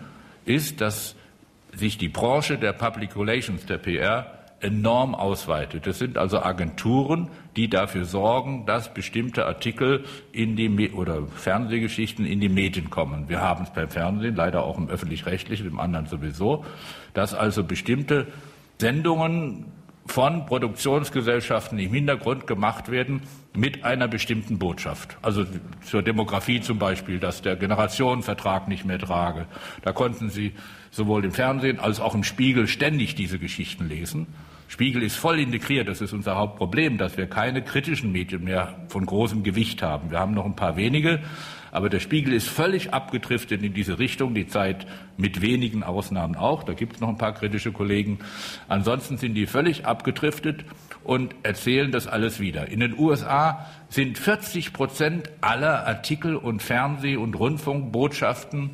ist, 0.45 0.81
dass 0.81 1.15
sich 1.75 1.97
die 1.97 2.09
Branche 2.09 2.57
der 2.57 2.73
Public 2.73 3.15
Relations, 3.15 3.65
der 3.65 3.77
PR, 3.77 4.43
enorm 4.63 5.13
ausweitet. 5.13 5.85
Das 5.85 5.99
sind 5.99 6.17
also 6.17 6.41
Agenturen, 6.41 7.29
die 7.55 7.69
dafür 7.69 8.05
sorgen, 8.05 8.65
dass 8.65 8.93
bestimmte 8.93 9.45
Artikel 9.45 10.05
in 10.31 10.55
die 10.55 10.91
oder 10.91 11.27
Fernsehgeschichten 11.35 12.25
in 12.25 12.39
die 12.39 12.49
Medien 12.49 12.89
kommen. 12.89 13.27
Wir 13.27 13.41
haben 13.41 13.63
es 13.65 13.71
beim 13.71 13.89
Fernsehen, 13.89 14.35
leider 14.35 14.63
auch 14.63 14.77
im 14.77 14.89
öffentlich-rechtlichen, 14.89 15.67
im 15.67 15.79
anderen 15.79 16.07
sowieso, 16.07 16.65
dass 17.13 17.33
also 17.33 17.63
bestimmte 17.63 18.27
Sendungen 18.79 19.65
von 20.05 20.45
Produktionsgesellschaften 20.45 21.79
im 21.79 21.93
Hintergrund 21.93 22.47
gemacht 22.47 22.91
werden 22.91 23.21
mit 23.55 23.85
einer 23.85 24.07
bestimmten 24.07 24.59
Botschaft. 24.59 25.17
Also 25.21 25.45
zur 25.85 26.01
Demografie 26.01 26.59
zum 26.59 26.79
Beispiel, 26.79 27.19
dass 27.19 27.41
der 27.41 27.55
Generationenvertrag 27.55 28.67
nicht 28.67 28.85
mehr 28.85 28.99
trage. 28.99 29.45
Da 29.81 29.93
konnten 29.93 30.29
Sie 30.29 30.53
sowohl 30.93 31.25
im 31.25 31.31
Fernsehen 31.31 31.79
als 31.79 31.99
auch 31.99 32.13
im 32.13 32.23
Spiegel 32.23 32.67
ständig 32.67 33.15
diese 33.15 33.39
Geschichten 33.39 33.89
lesen. 33.89 34.27
Spiegel 34.67 35.03
ist 35.03 35.15
voll 35.15 35.39
integriert. 35.39 35.87
Das 35.87 36.01
ist 36.01 36.13
unser 36.13 36.35
Hauptproblem, 36.35 36.97
dass 36.97 37.17
wir 37.17 37.25
keine 37.27 37.63
kritischen 37.63 38.11
Medien 38.11 38.43
mehr 38.43 38.75
von 38.87 39.05
großem 39.05 39.43
Gewicht 39.43 39.81
haben. 39.81 40.11
Wir 40.11 40.19
haben 40.19 40.33
noch 40.33 40.45
ein 40.45 40.55
paar 40.55 40.77
wenige, 40.77 41.19
aber 41.71 41.89
der 41.89 41.99
Spiegel 41.99 42.33
ist 42.33 42.47
völlig 42.47 42.93
abgedriftet 42.93 43.63
in 43.63 43.73
diese 43.73 43.97
Richtung, 43.97 44.35
die 44.35 44.47
Zeit 44.47 44.85
mit 45.17 45.41
wenigen 45.41 45.83
Ausnahmen 45.83 46.35
auch. 46.35 46.63
Da 46.63 46.73
gibt 46.73 46.95
es 46.95 47.01
noch 47.01 47.09
ein 47.09 47.17
paar 47.17 47.33
kritische 47.33 47.71
Kollegen. 47.71 48.19
Ansonsten 48.67 49.17
sind 49.17 49.33
die 49.33 49.47
völlig 49.47 49.85
abgedriftet 49.87 50.63
und 51.03 51.35
erzählen 51.41 51.91
das 51.91 52.05
alles 52.05 52.39
wieder. 52.39 52.69
In 52.69 52.79
den 52.79 52.97
USA 52.97 53.67
sind 53.89 54.19
40 54.19 54.73
Prozent 54.73 55.31
aller 55.41 55.87
Artikel 55.87 56.35
und 56.35 56.61
Fernseh- 56.61 57.17
und 57.17 57.33
Rundfunkbotschaften 57.33 58.71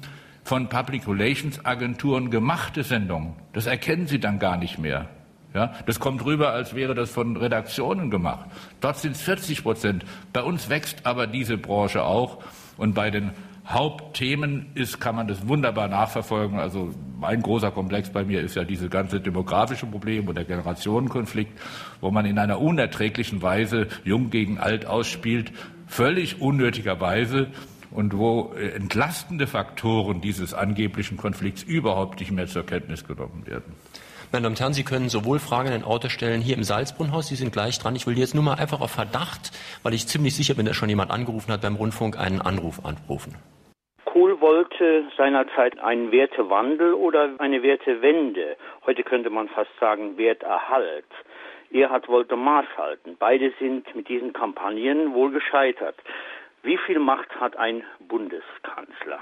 von 0.49 0.67
Public 0.67 1.07
Relations 1.07 1.63
Agenturen 1.63 2.31
gemachte 2.31 2.81
Sendungen. 2.81 3.33
Das 3.53 3.67
erkennen 3.67 4.07
Sie 4.07 4.19
dann 4.19 4.39
gar 4.39 4.57
nicht 4.57 4.79
mehr. 4.79 5.07
Ja, 5.53 5.75
das 5.85 5.99
kommt 5.99 6.25
rüber, 6.25 6.53
als 6.53 6.73
wäre 6.73 6.95
das 6.95 7.11
von 7.11 7.37
Redaktionen 7.37 8.09
gemacht. 8.09 8.49
Dort 8.81 8.97
sind 8.97 9.11
es 9.11 9.21
40 9.21 9.61
Prozent. 9.61 10.05
Bei 10.33 10.41
uns 10.41 10.67
wächst 10.67 11.05
aber 11.05 11.27
diese 11.27 11.59
Branche 11.59 12.03
auch. 12.03 12.39
Und 12.77 12.95
bei 12.95 13.11
den 13.11 13.29
Hauptthemen 13.67 14.71
ist, 14.73 14.99
kann 14.99 15.15
man 15.15 15.27
das 15.27 15.47
wunderbar 15.47 15.87
nachverfolgen. 15.87 16.57
Also 16.57 16.95
ein 17.21 17.43
großer 17.43 17.69
Komplex 17.69 18.09
bei 18.09 18.23
mir 18.23 18.41
ist 18.41 18.55
ja 18.55 18.63
diese 18.63 18.89
ganze 18.89 19.21
demografische 19.21 19.85
Problem 19.85 20.27
und 20.29 20.35
der 20.35 20.45
Generationenkonflikt, 20.45 21.51
wo 22.01 22.09
man 22.09 22.25
in 22.25 22.39
einer 22.39 22.59
unerträglichen 22.59 23.43
Weise 23.43 23.87
Jung 24.03 24.31
gegen 24.31 24.57
Alt 24.57 24.87
ausspielt, 24.87 25.51
völlig 25.85 26.41
unnötigerweise 26.41 27.49
und 27.91 28.17
wo 28.17 28.53
äh, 28.55 28.75
entlastende 28.75 29.47
Faktoren 29.47 30.21
dieses 30.21 30.53
angeblichen 30.53 31.17
Konflikts 31.17 31.63
überhaupt 31.63 32.19
nicht 32.19 32.31
mehr 32.31 32.47
zur 32.47 32.65
Kenntnis 32.65 33.07
genommen 33.07 33.45
werden. 33.45 33.75
Meine 34.31 34.43
Damen 34.43 34.53
und 34.53 34.59
Herren, 34.59 34.73
Sie 34.73 34.83
können 34.83 35.09
sowohl 35.09 35.39
Fragen 35.39 35.69
in 35.69 35.73
den 35.73 35.83
Auto 35.83 36.07
stellen 36.07 36.39
hier 36.41 36.55
im 36.55 36.63
Salzbrunnhaus, 36.63 37.27
Sie 37.29 37.35
sind 37.35 37.51
gleich 37.51 37.79
dran. 37.79 37.95
Ich 37.95 38.05
will 38.05 38.17
jetzt 38.17 38.35
nur 38.35 38.43
mal 38.43 38.55
einfach 38.55 38.79
auf 38.79 38.91
Verdacht, 38.91 39.51
weil 39.81 39.95
ich 39.95 40.07
ziemlich 40.07 40.35
sicher 40.35 40.53
bin, 40.53 40.67
dass 40.67 40.75
schon 40.75 40.89
jemand 40.89 41.09
angerufen 41.09 41.51
hat 41.51 41.61
beim 41.61 41.75
Rundfunk, 41.75 42.15
einen 42.19 42.39
Anruf 42.39 42.85
anrufen. 42.85 43.35
Kohl 44.05 44.39
wollte 44.39 45.05
seinerzeit 45.17 45.79
einen 45.79 46.11
Wertewandel 46.11 46.93
oder 46.93 47.29
eine 47.39 47.63
Wertewende. 47.63 48.55
Heute 48.85 49.03
könnte 49.03 49.31
man 49.31 49.47
fast 49.49 49.71
sagen 49.79 50.17
Werterhalt. 50.17 51.05
Erhard 51.71 52.07
wollte 52.07 52.35
Maß 52.35 52.65
halten. 52.77 53.15
Beide 53.19 53.51
sind 53.59 53.95
mit 53.95 54.09
diesen 54.09 54.33
Kampagnen 54.33 55.13
wohl 55.13 55.31
gescheitert. 55.31 55.95
Wie 56.63 56.77
viel 56.85 56.99
Macht 56.99 57.29
hat 57.39 57.57
ein 57.57 57.83
Bundeskanzler? 58.07 59.19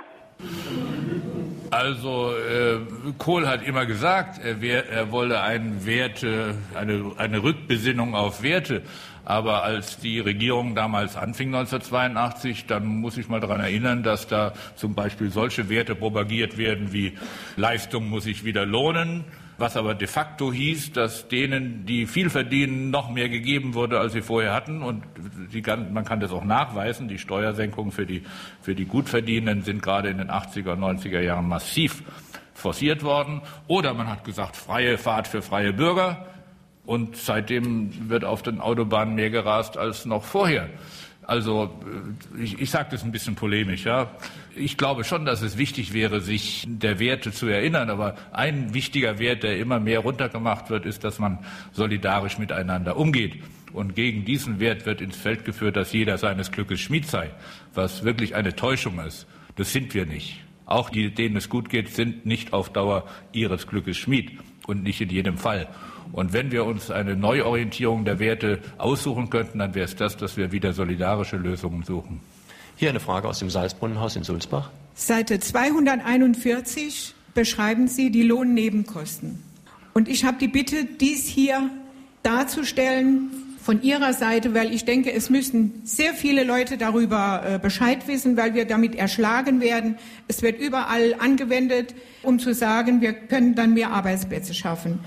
Also 1.70 2.32
äh, 2.32 2.80
Kohl 3.18 3.48
hat 3.48 3.68
immer 3.68 3.86
gesagt, 3.86 4.40
er, 4.44 4.62
wär, 4.62 4.90
er 4.90 5.12
wolle 5.12 5.42
ein 5.42 5.86
Werte, 5.86 6.56
eine, 6.74 7.12
eine 7.18 7.44
Rückbesinnung 7.44 8.16
auf 8.16 8.42
Werte. 8.42 8.84
Aber 9.26 9.64
als 9.64 10.00
die 10.00 10.22
Regierung 10.22 10.74
damals 10.74 11.18
anfing 11.18 11.54
1982, 11.54 12.66
dann 12.66 12.86
muss 12.86 13.18
ich 13.18 13.28
mal 13.28 13.42
daran 13.42 13.60
erinnern, 13.60 14.02
dass 14.02 14.28
da 14.28 14.54
zum 14.76 14.96
Beispiel 14.96 15.30
solche 15.30 15.70
Werte 15.70 15.96
propagiert 15.96 16.58
werden 16.58 16.94
wie 16.94 17.18
Leistung 17.58 18.10
muss 18.10 18.24
sich 18.24 18.46
wieder 18.46 18.66
lohnen, 18.66 19.26
was 19.58 19.76
aber 19.76 19.96
de 19.96 20.08
facto 20.08 20.54
hieß, 20.54 20.94
dass 20.94 21.28
denen, 21.28 21.86
die 21.86 22.06
viel 22.06 22.30
verdienen, 22.30 22.92
noch 22.92 23.10
mehr 23.10 23.30
gegeben 23.30 23.74
wurde, 23.74 24.00
als 24.00 24.14
sie 24.14 24.22
vorher 24.22 24.54
hatten. 24.54 24.82
Und 24.84 25.04
kann, 25.64 25.94
man 25.94 26.06
kann 26.06 26.20
das 26.20 26.32
auch 26.32 26.44
nachweisen. 26.44 27.08
Die 27.08 27.18
Steuersenkungen 27.18 27.92
für 27.92 28.06
die, 28.06 28.24
für 28.62 28.76
die 28.76 28.86
Gutverdienenden 28.86 29.64
sind 29.64 29.82
gerade 29.82 30.10
in 30.10 30.20
den 30.20 30.30
80er 30.30 30.74
und 30.74 30.82
90er 30.82 31.22
Jahren 31.22 31.48
massiv 31.48 32.04
forciert 32.54 33.04
worden. 33.04 33.42
Oder 33.68 33.94
man 33.94 34.08
hat 34.08 34.24
gesagt, 34.24 34.56
freie 34.56 34.98
Fahrt 34.98 35.28
für 35.28 35.42
freie 35.42 35.74
Bürger. 35.74 36.28
Und 36.86 37.18
seitdem 37.18 38.10
wird 38.10 38.24
auf 38.24 38.44
den 38.44 38.62
Autobahnen 38.62 39.16
mehr 39.16 39.30
gerast 39.30 39.78
als 39.78 40.06
noch 40.06 40.24
vorher. 40.24 40.70
Also 41.28 41.70
äh, 42.36 42.44
ich, 42.44 42.60
ich 42.60 42.72
sage 42.72 42.88
das 42.92 43.04
ein 43.04 43.12
bisschen 43.12 43.36
polemisch. 43.36 43.86
Ja. 43.86 44.10
Ich 44.56 44.78
glaube 44.78 45.04
schon, 45.04 45.26
dass 45.26 45.42
es 45.42 45.58
wichtig 45.58 45.94
wäre, 45.94 46.22
sich 46.22 46.66
der 46.68 47.00
Werte 47.00 47.32
zu 47.32 47.48
erinnern. 47.48 47.90
Aber 47.90 48.16
ein 48.32 48.74
wichtiger 48.74 49.20
Wert, 49.20 49.44
der 49.44 49.60
immer 49.60 49.80
mehr 49.80 50.00
runtergemacht 50.00 50.70
wird, 50.70 50.86
ist, 50.86 51.04
dass 51.04 51.20
man 51.20 51.40
solidarisch 51.74 52.40
miteinander 52.40 52.98
umgeht. 52.98 53.44
Und 53.74 53.94
gegen 53.94 54.24
diesen 54.24 54.60
Wert 54.60 54.86
wird 54.86 55.02
ins 55.02 55.18
Feld 55.18 55.44
geführt, 55.44 55.76
dass 55.76 55.92
jeder 55.92 56.18
seines 56.18 56.52
Glückes 56.52 56.80
Schmied 56.80 57.06
sei, 57.06 57.30
was 57.76 58.04
wirklich 58.04 58.34
eine 58.34 58.56
Täuschung 58.56 59.00
ist. 59.00 59.28
Das 59.58 59.74
sind 59.74 59.94
wir 59.94 60.06
nicht. 60.06 60.40
Auch 60.66 60.90
die, 60.90 61.14
denen 61.14 61.36
es 61.36 61.50
gut 61.50 61.70
geht, 61.70 61.94
sind 61.94 62.26
nicht 62.26 62.54
auf 62.54 62.72
Dauer 62.72 63.06
ihres 63.34 63.68
Glückes 63.68 63.98
Schmied 63.98 64.32
und 64.66 64.84
nicht 64.84 65.02
in 65.02 65.10
jedem 65.10 65.38
Fall. 65.38 65.68
Und 66.12 66.34
wenn 66.34 66.52
wir 66.52 66.66
uns 66.66 66.92
eine 66.92 67.16
Neuorientierung 67.16 68.06
der 68.06 68.20
Werte 68.20 68.60
aussuchen 68.78 69.30
könnten, 69.30 69.60
dann 69.60 69.76
wäre 69.76 69.86
es 69.86 69.96
das, 69.96 70.18
dass 70.18 70.38
wir 70.38 70.52
wieder 70.52 70.74
solidarische 70.74 71.38
Lösungen 71.38 71.84
suchen. 71.84 72.22
Hier 72.76 72.90
eine 72.90 73.00
Frage 73.00 73.28
aus 73.28 73.40
dem 73.40 73.50
Salzbrunnenhaus 73.50 74.16
in 74.16 74.24
Sulzbach. 74.24 74.70
Seite 74.94 75.40
241 75.40 77.16
beschreiben 77.34 77.88
Sie 77.88 78.12
die 78.12 78.24
Lohnnebenkosten. 78.24 79.44
Und 79.94 80.08
ich 80.08 80.26
habe 80.26 80.38
die 80.38 80.48
Bitte, 80.48 80.86
dies 80.86 81.26
hier 81.26 81.70
darzustellen 82.24 83.32
von 83.68 83.82
Ihrer 83.82 84.14
Seite, 84.14 84.54
weil 84.54 84.74
ich 84.74 84.86
denke, 84.86 85.12
es 85.12 85.30
müssen 85.30 85.82
sehr 85.84 86.14
viele 86.14 86.44
Leute 86.44 86.78
darüber 86.78 87.44
äh, 87.46 87.60
Bescheid 87.60 88.08
wissen, 88.08 88.38
weil 88.38 88.54
wir 88.54 88.66
damit 88.66 88.96
erschlagen 88.96 89.60
werden. 89.60 89.98
Es 90.28 90.42
wird 90.42 90.60
überall 90.60 91.16
angewendet, 91.20 91.94
um 92.24 92.40
zu 92.40 92.54
sagen, 92.54 93.02
wir 93.02 93.14
können 93.14 93.56
dann 93.56 93.74
mehr 93.74 93.92
Arbeitsplätze 93.92 94.54
schaffen. 94.54 95.00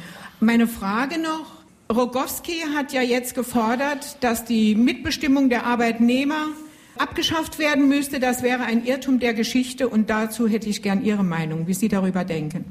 Meine 0.42 0.66
Frage 0.66 1.20
noch. 1.20 1.60
Rogowski 1.94 2.62
hat 2.74 2.94
ja 2.94 3.02
jetzt 3.02 3.34
gefordert, 3.34 4.16
dass 4.22 4.46
die 4.46 4.74
Mitbestimmung 4.74 5.50
der 5.50 5.66
Arbeitnehmer 5.66 6.46
abgeschafft 6.96 7.58
werden 7.58 7.88
müsste. 7.88 8.20
Das 8.20 8.42
wäre 8.42 8.62
ein 8.62 8.86
Irrtum 8.86 9.20
der 9.20 9.34
Geschichte 9.34 9.86
und 9.86 10.08
dazu 10.08 10.48
hätte 10.48 10.70
ich 10.70 10.82
gern 10.82 11.04
Ihre 11.04 11.24
Meinung, 11.24 11.66
wie 11.66 11.74
Sie 11.74 11.88
darüber 11.88 12.24
denken. 12.24 12.64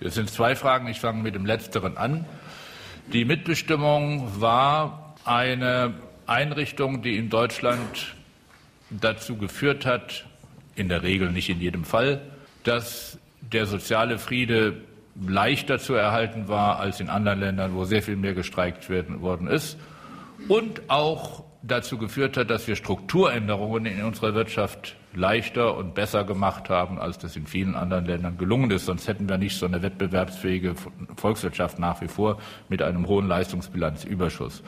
Es 0.00 0.14
sind 0.14 0.28
zwei 0.28 0.54
Fragen. 0.54 0.88
Ich 0.88 1.00
fange 1.00 1.22
mit 1.22 1.34
dem 1.34 1.46
Letzteren 1.46 1.96
an. 1.96 2.26
Die 3.14 3.24
Mitbestimmung 3.24 4.38
war 4.38 5.14
eine 5.24 5.94
Einrichtung, 6.26 7.00
die 7.00 7.16
in 7.16 7.30
Deutschland 7.30 8.14
dazu 8.90 9.36
geführt 9.36 9.86
hat, 9.86 10.26
in 10.74 10.90
der 10.90 11.02
Regel 11.02 11.32
nicht 11.32 11.48
in 11.48 11.60
jedem 11.62 11.84
Fall, 11.84 12.20
dass 12.62 13.18
der 13.40 13.64
soziale 13.64 14.18
Friede 14.18 14.82
leichter 15.26 15.78
zu 15.78 15.94
erhalten 15.94 16.48
war 16.48 16.78
als 16.78 17.00
in 17.00 17.08
anderen 17.08 17.40
Ländern, 17.40 17.74
wo 17.74 17.84
sehr 17.84 18.02
viel 18.02 18.16
mehr 18.16 18.34
gestreikt 18.34 18.88
werden, 18.90 19.20
worden 19.20 19.48
ist. 19.48 19.78
Und 20.48 20.82
auch 20.88 21.44
dazu 21.62 21.98
geführt 21.98 22.36
hat, 22.36 22.50
dass 22.50 22.68
wir 22.68 22.76
Strukturänderungen 22.76 23.86
in 23.86 24.04
unserer 24.04 24.34
Wirtschaft 24.34 24.96
leichter 25.14 25.76
und 25.76 25.94
besser 25.94 26.24
gemacht 26.24 26.68
haben, 26.68 26.98
als 26.98 27.18
das 27.18 27.36
in 27.36 27.46
vielen 27.46 27.74
anderen 27.74 28.04
Ländern 28.04 28.38
gelungen 28.38 28.70
ist. 28.70 28.86
Sonst 28.86 29.08
hätten 29.08 29.28
wir 29.28 29.38
nicht 29.38 29.56
so 29.56 29.66
eine 29.66 29.82
wettbewerbsfähige 29.82 30.74
Volkswirtschaft 31.16 31.78
nach 31.78 32.00
wie 32.02 32.08
vor 32.08 32.38
mit 32.68 32.82
einem 32.82 33.06
hohen 33.06 33.26
Leistungsbilanzüberschuss. 33.26 34.62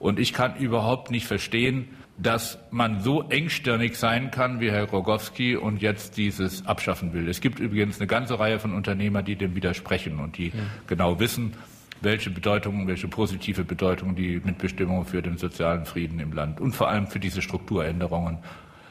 Und 0.00 0.18
ich 0.18 0.32
kann 0.32 0.56
überhaupt 0.56 1.10
nicht 1.10 1.26
verstehen, 1.26 1.88
dass 2.16 2.58
man 2.70 3.00
so 3.00 3.22
engstirnig 3.28 3.96
sein 3.96 4.30
kann 4.30 4.58
wie 4.60 4.70
Herr 4.70 4.88
Rogowski 4.90 5.56
und 5.56 5.80
jetzt 5.80 6.16
dieses 6.16 6.66
abschaffen 6.66 7.12
will. 7.12 7.28
Es 7.28 7.40
gibt 7.40 7.60
übrigens 7.60 7.98
eine 7.98 8.06
ganze 8.06 8.38
Reihe 8.38 8.58
von 8.58 8.74
Unternehmern, 8.74 9.24
die 9.24 9.36
dem 9.36 9.54
widersprechen 9.54 10.18
und 10.18 10.36
die 10.36 10.48
ja. 10.48 10.54
genau 10.86 11.20
wissen, 11.20 11.52
welche 12.00 12.30
Bedeutung, 12.30 12.86
welche 12.86 13.08
positive 13.08 13.62
Bedeutung 13.62 14.16
die 14.16 14.40
Mitbestimmung 14.42 15.04
für 15.04 15.22
den 15.22 15.36
sozialen 15.36 15.84
Frieden 15.84 16.18
im 16.18 16.32
Land 16.32 16.60
und 16.60 16.72
vor 16.72 16.88
allem 16.88 17.06
für 17.06 17.20
diese 17.20 17.42
Strukturänderungen 17.42 18.38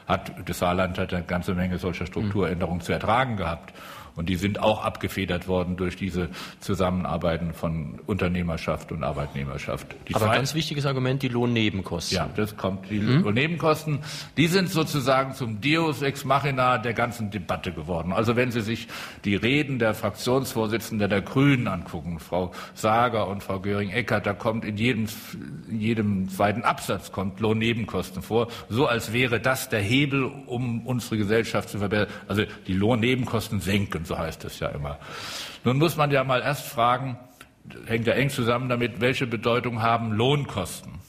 hat. 0.06 0.32
Das 0.48 0.58
Saarland 0.58 0.98
hat 0.98 1.12
eine 1.12 1.24
ganze 1.24 1.54
Menge 1.54 1.78
solcher 1.78 2.06
Strukturänderungen 2.06 2.80
zu 2.80 2.92
ertragen 2.92 3.36
gehabt. 3.36 3.74
Und 4.16 4.28
die 4.28 4.36
sind 4.36 4.60
auch 4.60 4.84
abgefedert 4.84 5.48
worden 5.48 5.76
durch 5.76 5.96
diese 5.96 6.28
Zusammenarbeiten 6.60 7.52
von 7.52 8.00
Unternehmerschaft 8.06 8.92
und 8.92 9.04
Arbeitnehmerschaft. 9.04 9.86
Die 10.08 10.14
Aber 10.14 10.26
ganz 10.26 10.54
wichtiges 10.54 10.86
Argument, 10.86 11.22
die 11.22 11.28
Lohnnebenkosten. 11.28 12.16
Ja, 12.16 12.28
das 12.34 12.56
kommt. 12.56 12.90
Die 12.90 12.98
hm? 12.98 13.22
Lohnnebenkosten, 13.22 14.00
die 14.36 14.46
sind 14.46 14.68
sozusagen 14.68 15.34
zum 15.34 15.60
Deus 15.60 16.02
ex 16.02 16.24
machina 16.24 16.78
der 16.78 16.94
ganzen 16.94 17.30
Debatte 17.30 17.72
geworden. 17.72 18.12
Also 18.12 18.36
wenn 18.36 18.50
Sie 18.50 18.60
sich 18.60 18.88
die 19.24 19.36
Reden 19.36 19.78
der 19.78 19.94
Fraktionsvorsitzenden 19.94 21.08
der 21.08 21.22
Grünen 21.22 21.68
angucken, 21.68 22.18
Frau 22.18 22.52
Sager 22.74 23.28
und 23.28 23.42
Frau 23.42 23.60
Göring-Eckardt, 23.60 24.26
da 24.26 24.32
kommt 24.32 24.64
in 24.64 24.76
jedem, 24.76 25.06
in 25.68 25.80
jedem 25.80 26.28
zweiten 26.28 26.62
Absatz 26.62 27.12
kommt 27.12 27.40
Lohnnebenkosten 27.40 28.22
vor, 28.22 28.48
so 28.68 28.86
als 28.86 29.12
wäre 29.12 29.40
das 29.40 29.68
der 29.68 29.80
Hebel, 29.80 30.24
um 30.24 30.86
unsere 30.86 31.16
Gesellschaft 31.16 31.68
zu 31.68 31.78
verbessern. 31.78 32.08
Also 32.28 32.44
die 32.66 32.72
Lohnnebenkosten 32.72 33.60
senken 33.60 33.99
so 34.06 34.18
heißt 34.18 34.44
es 34.44 34.60
ja 34.60 34.68
immer. 34.68 34.98
Nun 35.64 35.78
muss 35.78 35.96
man 35.96 36.10
ja 36.10 36.24
mal 36.24 36.40
erst 36.40 36.66
fragen, 36.66 37.18
hängt 37.86 38.06
ja 38.06 38.14
eng 38.14 38.30
zusammen 38.30 38.68
damit, 38.68 39.00
welche 39.00 39.26
Bedeutung 39.26 39.82
haben 39.82 40.12
Lohnkosten? 40.12 41.00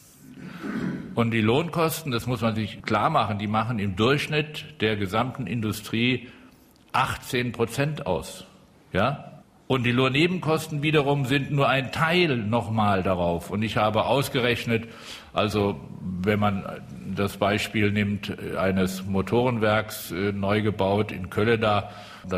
Und 1.13 1.31
die 1.31 1.41
Lohnkosten, 1.41 2.11
das 2.11 2.25
muss 2.25 2.41
man 2.41 2.55
sich 2.55 2.81
klar 2.83 3.09
machen, 3.09 3.37
die 3.37 3.47
machen 3.47 3.79
im 3.79 3.95
Durchschnitt 3.95 4.81
der 4.81 4.95
gesamten 4.95 5.45
Industrie 5.45 6.29
18 6.93 7.51
Prozent 7.51 8.05
aus. 8.05 8.45
Ja? 8.93 9.41
Und 9.67 9.83
die 9.83 9.91
Lohnnebenkosten 9.91 10.83
wiederum 10.83 11.25
sind 11.25 11.51
nur 11.51 11.67
ein 11.69 11.91
Teil 11.91 12.37
nochmal 12.37 13.03
darauf. 13.03 13.49
Und 13.49 13.61
ich 13.61 13.77
habe 13.77 14.05
ausgerechnet, 14.05 14.87
also 15.33 15.79
wenn 16.21 16.39
man 16.39 16.81
das 17.15 17.37
Beispiel 17.37 17.91
nimmt 17.91 18.37
eines 18.57 19.05
Motorenwerks 19.05 20.11
äh, 20.11 20.31
neu 20.31 20.61
gebaut 20.61 21.11
in 21.11 21.29
Kölleda, 21.29 21.81
da 21.81 21.89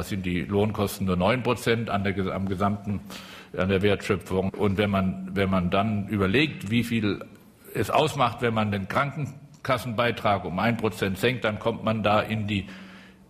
sind 0.09 0.25
die 0.25 0.41
Lohnkosten 0.41 1.07
nur 1.07 1.15
neun 1.15 1.43
Prozent 1.43 1.89
an 1.89 2.03
der, 2.03 2.33
am 2.33 2.47
gesamten, 2.47 3.01
an 3.57 3.69
der 3.69 3.81
Wertschöpfung. 3.81 4.51
Und 4.51 4.77
wenn 4.77 4.89
man, 4.89 5.31
wenn 5.33 5.49
man 5.49 5.69
dann 5.69 6.07
überlegt, 6.07 6.69
wie 6.69 6.83
viel 6.83 7.23
es 7.73 7.89
ausmacht, 7.89 8.41
wenn 8.41 8.53
man 8.53 8.71
den 8.71 8.87
Krankenkassenbeitrag 8.87 10.45
um 10.45 10.59
ein 10.59 10.77
Prozent 10.77 11.17
senkt, 11.17 11.43
dann 11.43 11.59
kommt 11.59 11.83
man 11.83 12.03
da 12.03 12.21
in 12.21 12.47
die 12.47 12.67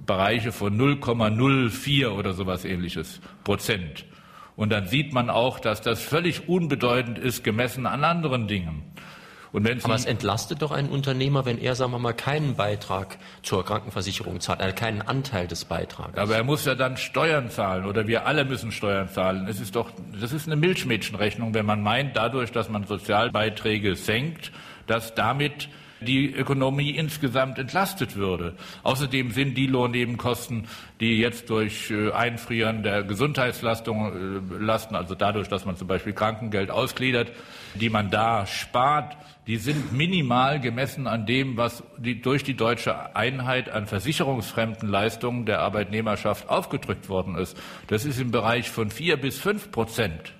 Bereiche 0.05 0.51
von 0.51 0.77
0,04 0.77 2.09
oder 2.09 2.33
sowas 2.33 2.65
ähnliches 2.65 3.21
Prozent. 3.43 4.05
Und 4.55 4.71
dann 4.71 4.87
sieht 4.87 5.13
man 5.13 5.29
auch, 5.29 5.59
dass 5.59 5.81
das 5.81 6.01
völlig 6.01 6.47
unbedeutend 6.47 7.17
ist, 7.17 7.43
gemessen 7.43 7.85
an 7.85 8.03
anderen 8.03 8.47
Dingen. 8.47 8.83
Aber 9.53 9.95
es 9.95 10.05
entlastet 10.05 10.63
doch 10.63 10.71
einen 10.71 10.89
Unternehmer, 10.89 11.45
wenn 11.45 11.59
er, 11.59 11.75
sagen 11.75 11.91
wir 11.91 11.99
mal, 11.99 12.13
keinen 12.13 12.55
Beitrag 12.55 13.17
zur 13.43 13.63
Krankenversicherung 13.63 14.39
zahlt, 14.39 14.61
also 14.61 14.73
keinen 14.75 15.01
Anteil 15.03 15.47
des 15.47 15.65
Beitrags. 15.65 16.17
Aber 16.17 16.35
er 16.35 16.43
muss 16.43 16.65
ja 16.65 16.73
dann 16.73 16.97
Steuern 16.97 17.51
zahlen 17.51 17.85
oder 17.85 18.07
wir 18.07 18.25
alle 18.25 18.45
müssen 18.45 18.71
Steuern 18.71 19.09
zahlen. 19.09 19.47
Es 19.47 19.59
ist 19.59 19.75
doch, 19.75 19.91
das 20.19 20.33
ist 20.33 20.47
eine 20.47 20.55
Milchmädchenrechnung, 20.55 21.53
wenn 21.53 21.67
man 21.67 21.83
meint, 21.83 22.17
dadurch, 22.17 22.51
dass 22.51 22.67
man 22.67 22.85
Sozialbeiträge 22.85 23.95
senkt, 23.95 24.51
dass 24.87 25.13
damit 25.13 25.69
die 26.03 26.33
Ökonomie 26.33 26.91
insgesamt 26.91 27.57
entlastet 27.59 28.15
würde. 28.15 28.55
Außerdem 28.83 29.31
sind 29.31 29.55
die 29.55 29.67
Lohnnebenkosten, 29.67 30.67
die 30.99 31.17
jetzt 31.17 31.49
durch 31.49 31.91
äh, 31.91 32.11
Einfrieren 32.11 32.83
der 32.83 33.03
Gesundheitslastung 33.03 34.51
äh, 34.51 34.63
lasten, 34.63 34.95
also 34.95 35.15
dadurch, 35.15 35.47
dass 35.47 35.65
man 35.65 35.77
zum 35.77 35.87
Beispiel 35.87 36.13
Krankengeld 36.13 36.71
ausgliedert, 36.71 37.31
die 37.75 37.89
man 37.89 38.09
da 38.09 38.45
spart, 38.45 39.17
die 39.47 39.57
sind 39.57 39.91
minimal 39.91 40.61
gemessen 40.61 41.07
an 41.07 41.25
dem, 41.25 41.57
was 41.57 41.83
die, 41.97 42.21
durch 42.21 42.43
die 42.43 42.55
deutsche 42.55 43.15
Einheit 43.15 43.69
an 43.69 43.87
versicherungsfremden 43.87 44.87
Leistungen 44.87 45.45
der 45.45 45.59
Arbeitnehmerschaft 45.59 46.47
aufgedrückt 46.49 47.09
worden 47.09 47.35
ist. 47.35 47.57
Das 47.87 48.05
ist 48.05 48.21
im 48.21 48.31
Bereich 48.31 48.69
von 48.69 48.89
vier 48.89 49.17
bis 49.17 49.39
fünf 49.39 49.71
Prozent. 49.71 50.33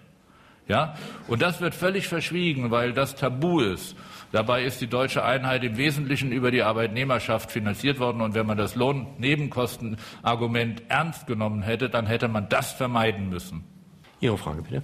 Ja? 0.68 0.96
Und 1.28 1.42
das 1.42 1.60
wird 1.60 1.76
völlig 1.76 2.08
verschwiegen, 2.08 2.72
weil 2.72 2.94
das 2.94 3.16
Tabu 3.16 3.60
ist. 3.60 3.98
Dabei 4.32 4.64
ist 4.64 4.80
die 4.82 4.88
deutsche 4.88 5.24
Einheit 5.24 5.64
im 5.64 5.78
Wesentlichen 5.78 6.32
über 6.32 6.50
die 6.50 6.64
Arbeitnehmerschaft 6.64 7.52
finanziert 7.52 8.00
worden. 8.00 8.22
Und 8.22 8.34
wenn 8.34 8.48
man 8.48 8.58
das 8.58 8.74
Lohnnebenkostenargument 8.76 10.82
ernst 10.88 11.28
genommen 11.28 11.62
hätte, 11.62 11.90
dann 11.90 12.08
hätte 12.08 12.30
man 12.30 12.50
das 12.50 12.72
vermeiden 12.72 13.30
müssen. 13.30 13.64
Ihre 14.22 14.38
Frage 14.38 14.64
bitte. 14.64 14.82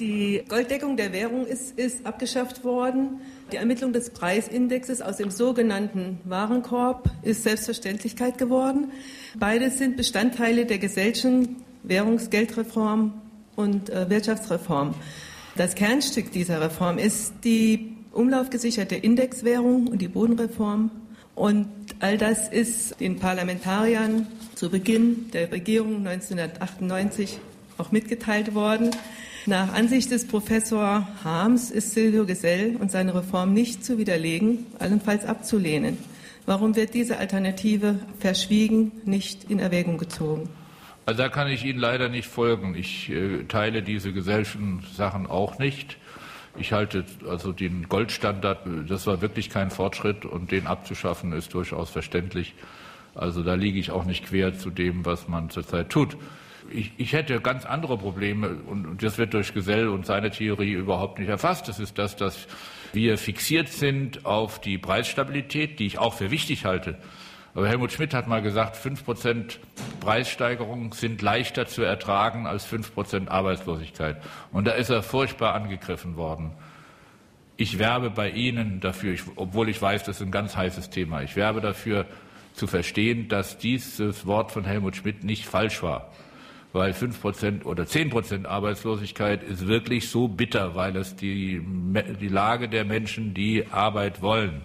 Die 0.00 0.42
Golddeckung 0.48 0.96
der 0.96 1.12
Währung 1.12 1.44
ist, 1.44 1.78
ist 1.78 2.06
abgeschafft 2.06 2.64
worden. 2.64 3.20
Die 3.50 3.56
Ermittlung 3.56 3.94
des 3.94 4.10
Preisindexes 4.10 5.00
aus 5.00 5.16
dem 5.16 5.30
sogenannten 5.30 6.20
Warenkorb 6.24 7.10
ist 7.22 7.44
Selbstverständlichkeit 7.44 8.36
geworden. 8.36 8.92
Beides 9.38 9.78
sind 9.78 9.96
Bestandteile 9.96 10.66
der 10.66 10.78
Gesellschen 10.78 11.56
Währungsgeldreform 11.82 13.14
und 13.56 13.88
äh, 13.88 14.10
Wirtschaftsreform. 14.10 14.94
Das 15.56 15.74
Kernstück 15.74 16.30
dieser 16.30 16.60
Reform 16.60 16.98
ist 16.98 17.32
die 17.42 17.96
umlaufgesicherte 18.12 18.96
Indexwährung 18.96 19.86
und 19.86 20.02
die 20.02 20.08
Bodenreform. 20.08 20.90
Und 21.34 21.68
all 22.00 22.18
das 22.18 22.48
ist 22.48 23.00
den 23.00 23.18
Parlamentariern 23.18 24.26
zu 24.56 24.68
Beginn 24.68 25.30
der 25.32 25.50
Regierung 25.50 26.06
1998 26.06 27.38
auch 27.78 27.92
mitgeteilt 27.92 28.54
worden. 28.54 28.90
Nach 29.46 29.72
Ansicht 29.72 30.10
des 30.10 30.26
Professor 30.26 31.08
Harms 31.24 31.70
ist 31.70 31.92
Silvio 31.92 32.26
Gesell 32.26 32.76
und 32.76 32.90
seine 32.90 33.14
Reform 33.14 33.54
nicht 33.54 33.84
zu 33.84 33.96
widerlegen, 33.96 34.66
allenfalls 34.78 35.24
abzulehnen. 35.24 35.96
Warum 36.44 36.76
wird 36.76 36.94
diese 36.94 37.18
Alternative 37.18 37.98
verschwiegen, 38.18 38.92
nicht 39.04 39.50
in 39.50 39.58
Erwägung 39.58 39.98
gezogen? 39.98 40.48
Also 41.06 41.22
da 41.22 41.28
kann 41.30 41.48
ich 41.48 41.64
Ihnen 41.64 41.78
leider 41.78 42.10
nicht 42.10 42.28
folgen. 42.28 42.74
Ich 42.74 43.08
äh, 43.10 43.44
teile 43.44 43.82
diese 43.82 44.12
gesellschaftlichen 44.12 44.84
Sachen 44.94 45.26
auch 45.26 45.58
nicht. 45.58 45.96
Ich 46.58 46.72
halte 46.72 47.04
also 47.28 47.52
den 47.52 47.88
Goldstandard, 47.88 48.66
das 48.88 49.06
war 49.06 49.20
wirklich 49.22 49.48
kein 49.48 49.70
Fortschritt 49.70 50.24
und 50.24 50.50
den 50.50 50.66
abzuschaffen 50.66 51.32
ist 51.32 51.54
durchaus 51.54 51.88
verständlich. 51.88 52.54
Also 53.14 53.42
da 53.42 53.54
liege 53.54 53.78
ich 53.78 53.90
auch 53.90 54.04
nicht 54.04 54.26
quer 54.26 54.58
zu 54.58 54.70
dem, 54.70 55.06
was 55.06 55.28
man 55.28 55.50
zurzeit 55.50 55.90
tut. 55.90 56.16
Ich, 56.70 56.92
ich 56.96 57.12
hätte 57.12 57.40
ganz 57.40 57.64
andere 57.64 57.96
Probleme 57.96 58.56
und 58.66 59.02
das 59.02 59.18
wird 59.18 59.34
durch 59.34 59.54
Gesell 59.54 59.88
und 59.88 60.06
seine 60.06 60.30
Theorie 60.30 60.72
überhaupt 60.72 61.18
nicht 61.18 61.28
erfasst. 61.28 61.68
Das 61.68 61.78
ist 61.78 61.98
das, 61.98 62.16
dass 62.16 62.46
wir 62.92 63.18
fixiert 63.18 63.68
sind 63.68 64.24
auf 64.26 64.60
die 64.60 64.78
Preisstabilität, 64.78 65.78
die 65.78 65.86
ich 65.86 65.98
auch 65.98 66.14
für 66.14 66.30
wichtig 66.30 66.64
halte. 66.64 66.98
Aber 67.54 67.68
Helmut 67.68 67.92
Schmidt 67.92 68.14
hat 68.14 68.28
mal 68.28 68.42
gesagt, 68.42 68.76
fünf 68.76 69.04
Prozent 69.04 69.58
Preissteigerung 70.00 70.92
sind 70.92 71.22
leichter 71.22 71.66
zu 71.66 71.82
ertragen 71.82 72.46
als 72.46 72.64
fünf 72.64 72.94
Prozent 72.94 73.30
Arbeitslosigkeit. 73.30 74.22
Und 74.52 74.66
da 74.66 74.72
ist 74.72 74.90
er 74.90 75.02
furchtbar 75.02 75.54
angegriffen 75.54 76.16
worden. 76.16 76.52
Ich 77.56 77.78
werbe 77.80 78.10
bei 78.10 78.30
Ihnen 78.30 78.78
dafür, 78.80 79.14
ich, 79.14 79.22
obwohl 79.34 79.68
ich 79.68 79.82
weiß, 79.82 80.04
das 80.04 80.20
ist 80.20 80.22
ein 80.22 80.30
ganz 80.30 80.56
heißes 80.56 80.90
Thema, 80.90 81.22
ich 81.22 81.34
werbe 81.34 81.60
dafür 81.60 82.06
zu 82.52 82.66
verstehen, 82.66 83.28
dass 83.28 83.58
dieses 83.58 84.26
Wort 84.26 84.52
von 84.52 84.64
Helmut 84.64 84.96
Schmidt 84.96 85.24
nicht 85.24 85.46
falsch 85.46 85.82
war. 85.82 86.12
Weil 86.78 86.92
fünf 86.92 87.20
Prozent 87.20 87.66
oder 87.66 87.86
zehn 87.86 88.08
Prozent 88.08 88.46
Arbeitslosigkeit 88.46 89.42
ist 89.42 89.66
wirklich 89.66 90.10
so 90.10 90.28
bitter, 90.28 90.76
weil 90.76 90.94
es 90.94 91.16
die, 91.16 91.60
die 92.20 92.28
Lage 92.28 92.68
der 92.68 92.84
Menschen, 92.84 93.34
die 93.34 93.66
Arbeit 93.72 94.22
wollen 94.22 94.60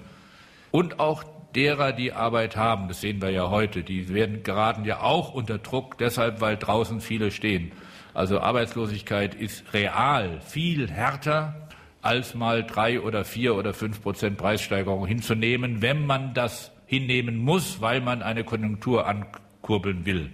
und 0.69 0.99
auch 0.99 1.23
derer, 1.55 1.91
die 1.91 2.13
Arbeit 2.13 2.55
haben, 2.55 2.87
das 2.87 3.01
sehen 3.01 3.19
wir 3.19 3.31
ja 3.31 3.49
heute, 3.49 3.81
die 3.81 4.13
werden 4.13 4.43
geraten 4.43 4.85
ja 4.85 5.01
auch 5.01 5.33
unter 5.33 5.57
Druck, 5.57 5.97
deshalb, 5.97 6.39
weil 6.39 6.55
draußen 6.55 7.01
viele 7.01 7.31
stehen. 7.31 7.71
Also 8.13 8.39
Arbeitslosigkeit 8.39 9.33
ist 9.33 9.73
real 9.73 10.39
viel 10.41 10.91
härter 10.91 11.67
als 12.03 12.35
mal 12.35 12.63
drei 12.63 13.01
oder 13.01 13.25
vier 13.25 13.55
oder 13.55 13.73
fünf 13.73 14.03
Prozent 14.03 14.37
Preissteigerung 14.37 15.07
hinzunehmen, 15.07 15.81
wenn 15.81 16.05
man 16.05 16.35
das 16.35 16.71
hinnehmen 16.85 17.37
muss, 17.37 17.81
weil 17.81 18.01
man 18.01 18.21
eine 18.21 18.43
Konjunktur 18.43 19.07
ankurbeln 19.07 20.05
will. 20.05 20.29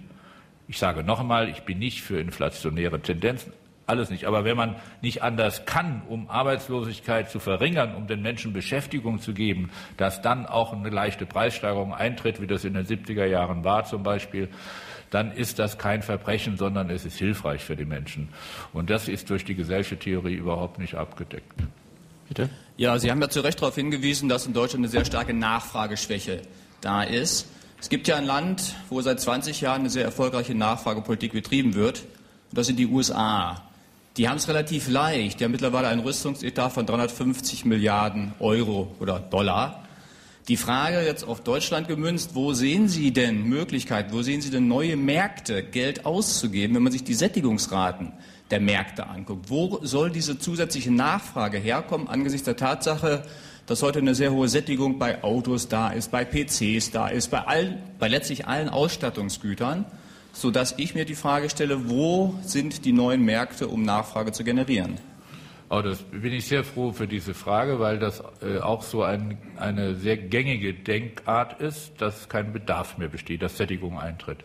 Ich 0.70 0.78
sage 0.78 1.02
noch 1.02 1.18
einmal, 1.18 1.48
ich 1.48 1.62
bin 1.62 1.80
nicht 1.80 2.00
für 2.00 2.20
inflationäre 2.20 3.00
Tendenzen, 3.00 3.52
alles 3.86 4.08
nicht. 4.08 4.26
Aber 4.26 4.44
wenn 4.44 4.56
man 4.56 4.76
nicht 5.02 5.20
anders 5.20 5.64
kann, 5.64 6.02
um 6.08 6.30
Arbeitslosigkeit 6.30 7.28
zu 7.28 7.40
verringern, 7.40 7.96
um 7.96 8.06
den 8.06 8.22
Menschen 8.22 8.52
Beschäftigung 8.52 9.20
zu 9.20 9.34
geben, 9.34 9.70
dass 9.96 10.22
dann 10.22 10.46
auch 10.46 10.72
eine 10.72 10.90
leichte 10.90 11.26
Preissteigerung 11.26 11.92
eintritt, 11.92 12.40
wie 12.40 12.46
das 12.46 12.64
in 12.64 12.74
den 12.74 12.86
70er 12.86 13.24
Jahren 13.24 13.64
war 13.64 13.84
zum 13.84 14.04
Beispiel, 14.04 14.48
dann 15.10 15.32
ist 15.32 15.58
das 15.58 15.76
kein 15.76 16.02
Verbrechen, 16.02 16.56
sondern 16.56 16.88
es 16.88 17.04
ist 17.04 17.18
hilfreich 17.18 17.64
für 17.64 17.74
die 17.74 17.84
Menschen. 17.84 18.28
Und 18.72 18.90
das 18.90 19.08
ist 19.08 19.28
durch 19.28 19.44
die 19.44 19.56
Gesellschaftstheorie 19.56 20.34
überhaupt 20.34 20.78
nicht 20.78 20.94
abgedeckt. 20.94 21.52
Bitte? 22.28 22.48
Ja, 22.76 22.96
Sie 23.00 23.10
haben 23.10 23.20
ja 23.20 23.28
zu 23.28 23.40
Recht 23.40 23.60
darauf 23.60 23.74
hingewiesen, 23.74 24.28
dass 24.28 24.46
in 24.46 24.52
Deutschland 24.52 24.84
eine 24.84 24.88
sehr 24.88 25.04
starke 25.04 25.34
Nachfrageschwäche 25.34 26.42
da 26.80 27.02
ist. 27.02 27.48
Es 27.80 27.88
gibt 27.88 28.08
ja 28.08 28.16
ein 28.16 28.26
Land, 28.26 28.74
wo 28.90 29.00
seit 29.00 29.20
20 29.20 29.62
Jahren 29.62 29.80
eine 29.80 29.90
sehr 29.90 30.04
erfolgreiche 30.04 30.54
Nachfragepolitik 30.54 31.32
betrieben 31.32 31.74
wird. 31.74 32.00
Und 32.50 32.58
das 32.58 32.66
sind 32.66 32.78
die 32.78 32.86
USA. 32.86 33.62
Die 34.18 34.28
haben 34.28 34.36
es 34.36 34.48
relativ 34.48 34.88
leicht. 34.90 35.40
Die 35.40 35.44
haben 35.44 35.52
mittlerweile 35.52 35.88
einen 35.88 36.02
Rüstungsetat 36.02 36.72
von 36.72 36.84
350 36.84 37.64
Milliarden 37.64 38.34
Euro 38.38 38.94
oder 39.00 39.18
Dollar. 39.18 39.84
Die 40.48 40.58
Frage 40.58 41.00
jetzt 41.00 41.24
auf 41.24 41.42
Deutschland 41.42 41.88
gemünzt, 41.88 42.34
wo 42.34 42.52
sehen 42.52 42.88
Sie 42.88 43.12
denn 43.12 43.44
Möglichkeiten, 43.44 44.12
wo 44.12 44.20
sehen 44.20 44.42
Sie 44.42 44.50
denn 44.50 44.68
neue 44.68 44.96
Märkte, 44.96 45.62
Geld 45.62 46.04
auszugeben, 46.04 46.74
wenn 46.76 46.82
man 46.82 46.92
sich 46.92 47.04
die 47.04 47.14
Sättigungsraten 47.14 48.12
der 48.50 48.60
Märkte 48.60 49.06
anguckt? 49.06 49.48
Wo 49.48 49.78
soll 49.82 50.10
diese 50.10 50.38
zusätzliche 50.38 50.90
Nachfrage 50.90 51.56
herkommen 51.56 52.08
angesichts 52.08 52.44
der 52.44 52.56
Tatsache, 52.56 53.22
dass 53.70 53.84
heute 53.84 54.00
eine 54.00 54.16
sehr 54.16 54.32
hohe 54.32 54.48
Sättigung 54.48 54.98
bei 54.98 55.22
Autos 55.22 55.68
da 55.68 55.90
ist, 55.90 56.10
bei 56.10 56.24
PCs 56.24 56.90
da 56.90 57.06
ist, 57.06 57.30
bei, 57.30 57.38
allen, 57.46 57.78
bei 58.00 58.08
letztlich 58.08 58.48
allen 58.48 58.68
Ausstattungsgütern, 58.68 59.84
sodass 60.32 60.74
ich 60.76 60.96
mir 60.96 61.04
die 61.04 61.14
Frage 61.14 61.48
stelle, 61.50 61.88
wo 61.88 62.34
sind 62.42 62.84
die 62.84 62.90
neuen 62.90 63.24
Märkte, 63.24 63.68
um 63.68 63.84
Nachfrage 63.84 64.32
zu 64.32 64.42
generieren? 64.42 64.96
Oh, 65.68 65.82
das 65.82 66.02
bin 66.02 66.32
ich 66.32 66.48
sehr 66.48 66.64
froh 66.64 66.90
für 66.90 67.06
diese 67.06 67.32
Frage, 67.32 67.78
weil 67.78 68.00
das 68.00 68.24
äh, 68.42 68.58
auch 68.58 68.82
so 68.82 69.04
ein, 69.04 69.38
eine 69.56 69.94
sehr 69.94 70.16
gängige 70.16 70.74
Denkart 70.74 71.60
ist, 71.60 71.92
dass 71.98 72.28
kein 72.28 72.52
Bedarf 72.52 72.98
mehr 72.98 73.06
besteht, 73.06 73.40
dass 73.40 73.56
Sättigung 73.56 74.00
eintritt. 74.00 74.38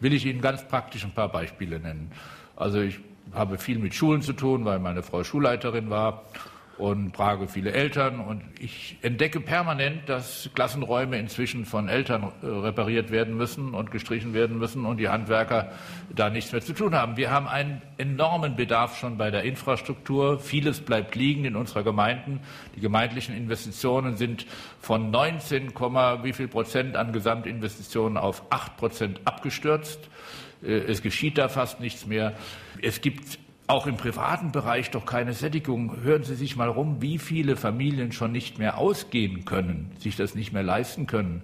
Will 0.00 0.12
ich 0.12 0.26
Ihnen 0.26 0.42
ganz 0.42 0.68
praktisch 0.68 1.04
ein 1.04 1.12
paar 1.12 1.32
Beispiele 1.32 1.80
nennen. 1.80 2.12
Also 2.54 2.82
ich 2.82 3.00
habe 3.32 3.56
viel 3.56 3.78
mit 3.78 3.94
Schulen 3.94 4.20
zu 4.20 4.34
tun, 4.34 4.66
weil 4.66 4.78
meine 4.78 5.02
Frau 5.02 5.24
Schulleiterin 5.24 5.88
war 5.88 6.24
und 6.78 7.12
Prage 7.12 7.48
viele 7.48 7.72
Eltern. 7.72 8.20
Und 8.20 8.42
ich 8.60 8.96
entdecke 9.02 9.40
permanent, 9.40 10.08
dass 10.08 10.48
Klassenräume 10.54 11.18
inzwischen 11.18 11.64
von 11.64 11.88
Eltern 11.88 12.32
äh, 12.42 12.46
repariert 12.46 13.10
werden 13.10 13.36
müssen 13.36 13.74
und 13.74 13.90
gestrichen 13.90 14.32
werden 14.32 14.58
müssen 14.58 14.86
und 14.86 14.98
die 14.98 15.08
Handwerker 15.08 15.72
da 16.14 16.30
nichts 16.30 16.52
mehr 16.52 16.60
zu 16.60 16.72
tun 16.72 16.94
haben. 16.94 17.16
Wir 17.16 17.30
haben 17.30 17.48
einen 17.48 17.82
enormen 17.98 18.56
Bedarf 18.56 18.98
schon 18.98 19.18
bei 19.18 19.30
der 19.30 19.42
Infrastruktur. 19.42 20.38
Vieles 20.38 20.80
bleibt 20.80 21.14
liegen 21.16 21.44
in 21.44 21.56
unserer 21.56 21.82
Gemeinden. 21.82 22.40
Die 22.76 22.80
gemeindlichen 22.80 23.36
Investitionen 23.36 24.16
sind 24.16 24.46
von 24.80 25.10
19, 25.10 25.72
wie 26.22 26.32
viel 26.32 26.48
Prozent 26.48 26.96
an 26.96 27.12
Gesamtinvestitionen 27.12 28.16
auf 28.16 28.42
8 28.50 28.76
Prozent 28.76 29.20
abgestürzt. 29.24 30.08
Äh, 30.62 30.78
es 30.88 31.02
geschieht 31.02 31.38
da 31.38 31.48
fast 31.48 31.80
nichts 31.80 32.06
mehr. 32.06 32.34
Es 32.80 33.00
gibt 33.00 33.38
auch 33.68 33.86
im 33.86 33.96
privaten 33.96 34.50
Bereich 34.50 34.90
doch 34.90 35.04
keine 35.04 35.34
Sättigung. 35.34 36.02
Hören 36.02 36.24
Sie 36.24 36.34
sich 36.34 36.56
mal 36.56 36.68
rum, 36.68 37.00
wie 37.00 37.18
viele 37.18 37.54
Familien 37.54 38.12
schon 38.12 38.32
nicht 38.32 38.58
mehr 38.58 38.78
ausgehen 38.78 39.44
können, 39.44 39.92
sich 39.98 40.16
das 40.16 40.34
nicht 40.34 40.52
mehr 40.52 40.62
leisten 40.62 41.06
können. 41.06 41.42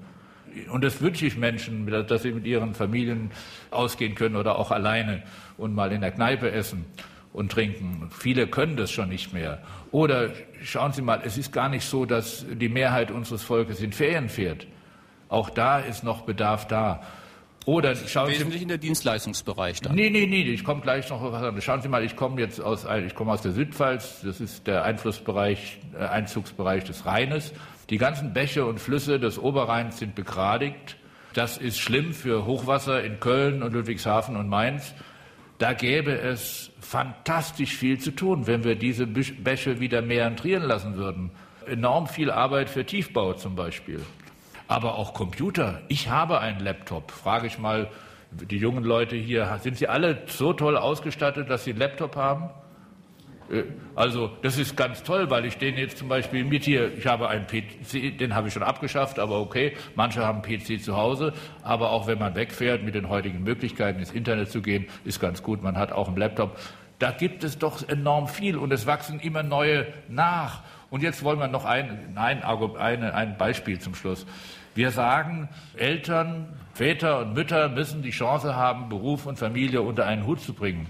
Und 0.71 0.83
das 0.83 1.01
wünsche 1.01 1.27
ich 1.27 1.37
Menschen, 1.37 1.87
dass 1.87 2.23
sie 2.23 2.33
mit 2.33 2.47
ihren 2.47 2.75
Familien 2.75 3.31
ausgehen 3.71 4.15
können 4.15 4.37
oder 4.37 4.59
auch 4.59 4.71
alleine 4.71 5.23
und 5.59 5.75
mal 5.75 5.93
in 5.93 6.01
der 6.01 6.13
Kneipe 6.13 6.51
essen 6.51 6.87
und 7.33 7.53
trinken. 7.53 8.09
Viele 8.17 8.47
können 8.47 8.77
das 8.77 8.91
schon 8.91 9.09
nicht 9.09 9.35
mehr. 9.35 9.59
Oder 9.91 10.31
schauen 10.63 10.93
Sie 10.93 11.03
mal, 11.03 11.21
es 11.25 11.37
ist 11.37 11.53
gar 11.53 11.69
nicht 11.69 11.85
so, 11.85 12.07
dass 12.07 12.47
die 12.49 12.69
Mehrheit 12.69 13.11
unseres 13.11 13.43
Volkes 13.43 13.81
in 13.83 13.93
Ferien 13.93 14.29
fährt. 14.29 14.67
Auch 15.29 15.51
da 15.51 15.81
ist 15.81 16.05
noch 16.05 16.23
Bedarf 16.23 16.69
da. 16.69 17.03
Oder 17.67 17.95
schauen 17.97 18.29
Wesentlich 18.29 18.59
Sie, 18.59 18.63
in 18.63 18.69
der 18.69 18.79
Dienstleistungsbereich 18.79 19.81
dann. 19.81 19.95
Nee, 19.95 20.11
nee, 20.11 20.27
nee, 20.27 20.43
ich 20.43 20.65
komme 20.65 20.83
gleich 20.83 21.09
noch 21.09 21.23
was 21.23 21.43
anderes. 21.43 21.65
Schauen 21.65 21.81
Sie 21.81 21.89
mal, 21.89 22.05
ich 22.05 22.15
komme 22.15 22.41
jetzt 22.41 22.61
aus, 22.61 22.87
ich 23.07 23.15
komme 23.15 23.33
aus 23.33 23.41
der 23.41 23.53
Südpfalz, 23.53 24.21
das 24.23 24.41
ist 24.41 24.67
der 24.67 24.85
Einflussbereich, 24.85 25.79
äh, 25.99 26.05
Einzugsbereich 26.05 26.85
des 26.85 27.07
Rheines. 27.07 27.53
Die 27.89 27.97
ganzen 27.97 28.33
Bäche 28.35 28.67
und 28.67 28.81
Flüsse 28.81 29.19
des 29.19 29.39
Oberrheins 29.39 29.99
sind 29.99 30.15
begradigt. 30.15 30.97
Das 31.33 31.57
ist 31.57 31.79
schlimm 31.79 32.13
für 32.13 32.45
Hochwasser 32.45 33.03
in 33.03 33.19
Köln 33.19 33.63
und 33.63 33.73
Ludwigshafen 33.73 34.37
und 34.37 34.49
Mainz. 34.49 34.95
Da 35.59 35.73
gäbe 35.73 36.13
es 36.13 36.71
fantastisch 36.81 37.75
viel 37.77 37.99
zu 37.99 38.11
tun, 38.11 38.47
wenn 38.47 38.65
wir 38.65 38.77
diese 38.77 39.07
Bäche 39.07 39.81
wieder 39.81 40.03
meandrieren 40.03 40.65
lassen 40.65 40.97
würden. 40.97 41.31
Enorm 41.67 42.09
viel 42.09 42.31
Arbeit 42.31 42.69
für 42.69 42.85
Tiefbau 42.85 43.33
zum 43.33 43.57
Beispiel 43.57 44.01
aber 44.69 44.97
auch 44.97 45.15
Computer. 45.15 45.83
Ich 45.89 46.09
habe 46.09 46.41
einen 46.41 46.61
Laptop. 46.61 47.11
Frage 47.11 47.47
ich 47.47 47.59
mal 47.59 47.91
die 48.31 48.59
jungen 48.59 48.85
Leute 48.85 49.17
hier, 49.17 49.59
sind 49.63 49.77
sie 49.77 49.89
alle 49.89 50.23
so 50.27 50.53
toll 50.53 50.77
ausgestattet, 50.77 51.51
dass 51.51 51.65
sie 51.65 51.71
einen 51.71 51.81
Laptop 51.81 52.17
haben? 52.17 52.51
Äh, 53.51 53.65
also 53.95 54.31
das 54.43 54.59
ist 54.59 54.77
ganz 54.77 55.03
toll, 55.03 55.31
weil 55.31 55.45
ich 55.45 55.59
den 55.59 55.77
jetzt 55.77 55.99
zum 55.99 56.09
Beispiel 56.09 56.45
mit 56.45 56.65
hier, 56.65 56.97
ich 56.97 57.07
habe 57.07 57.29
einen 57.29 57.47
PC, 57.47 58.19
den 58.19 58.35
habe 58.35 58.49
ich 58.49 58.55
schon 58.55 58.63
abgeschafft, 58.63 59.19
aber 59.19 59.41
okay, 59.41 59.77
manche 59.95 60.25
haben 60.25 60.43
einen 60.43 60.61
PC 60.61 60.83
zu 60.83 60.97
Hause, 60.97 61.33
aber 61.63 61.91
auch 61.91 62.07
wenn 62.07 62.19
man 62.19 62.35
wegfährt 62.35 62.83
mit 62.83 62.95
den 62.95 63.09
heutigen 63.09 63.43
Möglichkeiten 63.43 64.01
ins 64.01 64.11
Internet 64.11 64.51
zu 64.51 64.63
gehen, 64.63 64.87
ist 65.05 65.21
ganz 65.21 65.43
gut, 65.43 65.63
man 65.63 65.77
hat 65.77 65.93
auch 65.93 66.09
einen 66.09 66.17
Laptop. 66.17 66.59
Da 66.99 67.11
gibt 67.11 67.45
es 67.45 67.59
doch 67.59 67.87
enorm 67.89 68.29
viel 68.29 68.57
und 68.57 68.73
es 68.73 68.87
wachsen 68.87 69.21
immer 69.21 69.43
neue 69.43 69.87
nach. 70.09 70.63
Und 70.95 71.03
jetzt 71.03 71.25
wollen 71.25 71.41
wir 71.41 71.49
noch 71.49 71.65
ein, 71.65 72.13
ein, 72.15 72.45
ein 72.45 73.37
Beispiel 73.37 73.81
zum 73.81 73.97
Schluss. 73.97 74.27
Wir 74.77 74.93
sagen, 74.93 75.49
Eltern, 75.77 76.47
Väter 76.73 77.19
und 77.19 77.35
Mütter 77.35 77.69
müssen 77.69 78.03
die 78.03 78.13
Chance 78.13 78.55
haben, 78.55 78.91
Beruf 78.91 79.27
und 79.27 79.37
Familie 79.37 79.83
unter 79.83 80.07
einen 80.07 80.25
Hut 80.25 80.41
zu 80.41 80.55
bringen. 80.55 80.87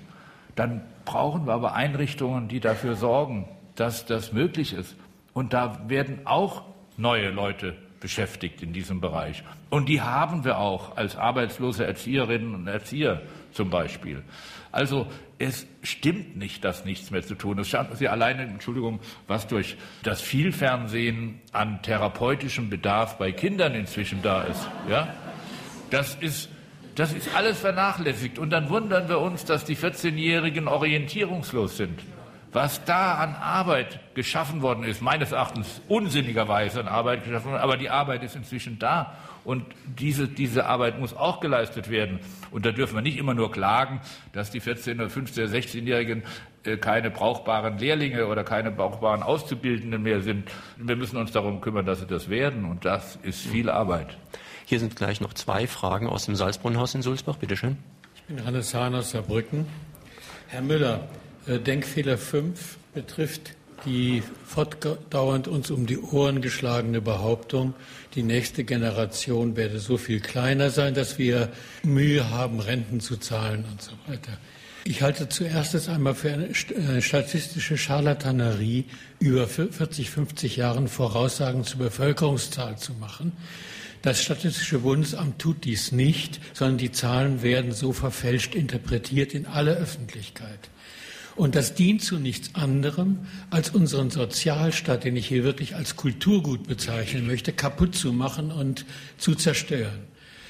Dann 0.57 0.83
brauchen 1.07 1.47
wir 1.47 1.55
aber 1.55 1.73
Einrichtungen, 1.73 2.49
die 2.49 2.61
dafür 2.61 2.97
sorgen, 2.97 3.49
dass 3.77 4.05
das 4.05 4.35
möglich 4.35 4.75
ist. 4.75 4.95
Und 5.33 5.55
da 5.55 5.89
werden 5.89 6.21
auch 6.27 6.65
neue 6.99 7.31
Leute 7.31 7.75
beschäftigt 8.01 8.63
in 8.63 8.73
diesem 8.73 9.01
Bereich. 9.01 9.43
Und 9.71 9.89
die 9.89 10.01
haben 10.01 10.45
wir 10.45 10.59
auch 10.59 10.97
als 10.97 11.17
arbeitslose 11.17 11.87
Erzieherinnen 11.87 12.55
und 12.55 12.67
Erzieher 12.67 13.23
zum 13.53 13.71
Beispiel. 13.71 14.23
Also 14.73 15.07
es 15.39 15.67
stimmt 15.83 16.37
nicht, 16.37 16.65
dass 16.65 16.85
nichts 16.85 17.11
mehr 17.11 17.23
zu 17.23 17.35
tun 17.35 17.59
ist. 17.59 17.69
Schauen 17.69 17.89
Sie 17.95 18.09
alleine, 18.09 18.43
Entschuldigung, 18.43 19.01
was 19.27 19.47
durch 19.47 19.77
das 20.03 20.21
Vielfernsehen 20.21 21.41
an 21.53 21.83
therapeutischem 21.83 22.71
Bedarf 22.71 23.17
bei 23.19 23.33
Kindern 23.33 23.75
inzwischen 23.75 24.23
da 24.23 24.43
ist. 24.43 24.69
Ja? 24.89 25.15
Das 25.91 26.17
ist 26.17 26.51
das 26.95 27.13
ist 27.13 27.35
alles 27.35 27.59
vernachlässigt. 27.59 28.39
Und 28.39 28.51
dann 28.51 28.69
wundern 28.69 29.09
wir 29.09 29.19
uns, 29.19 29.45
dass 29.45 29.65
die 29.65 29.77
14-Jährigen 29.77 30.69
orientierungslos 30.69 31.77
sind. 31.77 32.01
Was 32.55 32.85
da 32.85 33.17
an 33.17 33.35
Arbeit 33.35 33.99
geschaffen 34.15 34.63
worden 34.63 34.85
ist, 34.85 35.03
meines 35.03 35.33
Erachtens 35.33 35.81
unsinnigerweise 35.89 36.79
an 36.79 36.87
Arbeit 36.87 37.25
geschaffen 37.25 37.51
worden, 37.51 37.61
aber 37.61 37.77
die 37.77 37.91
Arbeit 37.91 38.23
ist 38.23 38.37
inzwischen 38.37 38.79
da. 38.79 39.17
Und 39.45 39.65
diese, 39.85 40.29
diese 40.29 40.67
Arbeit 40.67 41.01
muss 41.01 41.15
auch 41.15 41.41
geleistet 41.41 41.91
werden. 41.91 42.21
Und 42.53 42.65
da 42.65 42.71
dürfen 42.71 42.95
wir 42.95 43.03
nicht 43.03 43.19
immer 43.19 43.35
nur 43.35 43.51
klagen, 43.51 44.01
dass 44.33 44.53
die 44.53 44.61
14- 44.61 44.95
oder 44.95 45.07
15- 45.07 45.33
oder 45.33 45.53
16-Jährigen 45.53 46.23
äh, 46.63 46.77
keine 46.77 47.11
brauchbaren 47.11 47.77
Lehrlinge 47.77 48.29
oder 48.29 48.45
keine 48.45 48.71
brauchbaren 48.71 49.25
Auszubildenden 49.25 50.05
mehr 50.05 50.23
sind. 50.23 50.49
Wir 50.77 50.95
müssen 50.95 51.17
uns 51.17 51.33
darum 51.33 51.61
kümmern, 51.61 51.85
dass 51.85 51.99
sie 51.99 52.07
das 52.07 52.31
werden. 52.31 52.67
Und 52.67 52.85
das 52.85 53.19
ist 53.25 53.41
viel 53.41 53.69
Arbeit. 53.69 54.17
Hier 54.65 54.79
sind 54.79 54.95
gleich 54.95 55.21
noch 55.21 55.35
zwei 55.35 55.67
Fragen 55.67 56.09
aus 56.09 56.27
dem 56.27 56.37
Salzbrunnhaus 56.37 56.95
in 56.95 57.03
Sulzbach. 57.03 57.37
Bitte 57.37 57.57
schön. 57.57 57.79
Ich 58.15 58.23
bin 58.23 58.47
Hannes 58.47 58.73
Hahn 58.73 58.95
aus 58.95 59.11
Saarbrücken. 59.11 59.67
Herr 60.47 60.63
Müller, 60.63 61.01
Denkfehler 61.47 62.19
5 62.19 62.79
betrifft 62.95 63.55
die 63.85 64.23
fortdauernd 64.47 65.49
uns 65.49 65.71
um 65.71 65.87
die 65.87 65.99
Ohren 65.99 66.41
geschlagene 66.41 67.01
Behauptung, 67.01 67.75
die 68.15 68.23
nächste 68.23 68.65
Generation 68.65 69.57
werde 69.57 69.79
so 69.79 69.97
viel 69.99 70.21
kleiner 70.21 70.71
sein, 70.71 70.95
dass 70.95 71.19
wir 71.19 71.51
Mühe 71.83 72.31
haben, 72.31 72.61
Renten 72.61 73.01
zu 73.01 73.17
zahlen 73.17 73.65
und 73.71 73.83
so 73.83 73.93
weiter. 74.07 74.39
Ich 74.87 75.01
halte 75.01 75.29
zuerst 75.31 75.89
einmal 75.89 76.15
für 76.15 76.33
eine 76.33 76.49
äh, 76.49 77.01
statistische 77.01 77.79
Scharlatanerie, 77.79 78.85
über 79.19 79.49
40, 79.49 80.11
50 80.11 80.57
Jahren 80.57 80.89
Voraussagen 80.89 81.65
zur 81.65 81.79
Bevölkerungszahl 81.79 82.77
zu 82.77 82.93
machen. 82.93 83.33
Das 84.03 84.23
Statistische 84.23 84.81
Bundesamt 84.81 85.39
tut 85.39 85.65
dies 85.65 85.91
nicht, 85.91 86.39
sondern 86.53 86.77
die 86.77 86.93
Zahlen 86.93 87.43
werden 87.43 87.73
so 87.73 87.95
verfälscht 87.95 88.55
interpretiert 88.55 89.33
in 89.33 89.47
aller 89.47 89.73
Öffentlichkeit. 89.73 90.69
Und 91.37 91.57
das 91.57 91.75
dient 91.75 92.03
zu 92.03 92.19
nichts 92.19 92.55
anderem, 92.55 93.21
als 93.51 93.71
unseren 93.71 94.11
Sozialstaat, 94.11 95.05
den 95.05 95.17
ich 95.17 95.27
hier 95.27 95.43
wirklich 95.43 95.75
als 95.75 95.97
Kulturgut 95.97 96.67
bezeichnen 96.67 97.27
möchte, 97.27 97.53
kaputt 97.53 97.97
zu 97.97 98.13
machen 98.13 98.53
und 98.53 98.87
zu 99.19 99.35
zerstören. 99.35 100.07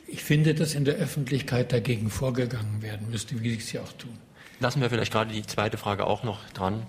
Ich 0.06 0.22
finde, 0.22 0.54
dass 0.54 0.74
in 0.74 0.84
der 0.84 0.96
Öffentlichkeit 0.96 1.72
dagegen 1.72 2.10
vorgegangen 2.10 2.82
werden 2.82 3.08
müsste, 3.10 3.42
wie 3.42 3.50
Sie 3.50 3.56
es 3.56 3.72
ja 3.72 3.80
auch 3.80 3.92
tun. 3.94 4.12
Lassen 4.60 4.80
wir 4.82 4.90
vielleicht 4.90 5.12
gerade 5.12 5.32
die 5.32 5.42
zweite 5.42 5.78
Frage 5.78 6.06
auch 6.06 6.22
noch 6.22 6.38
dran. 6.50 6.82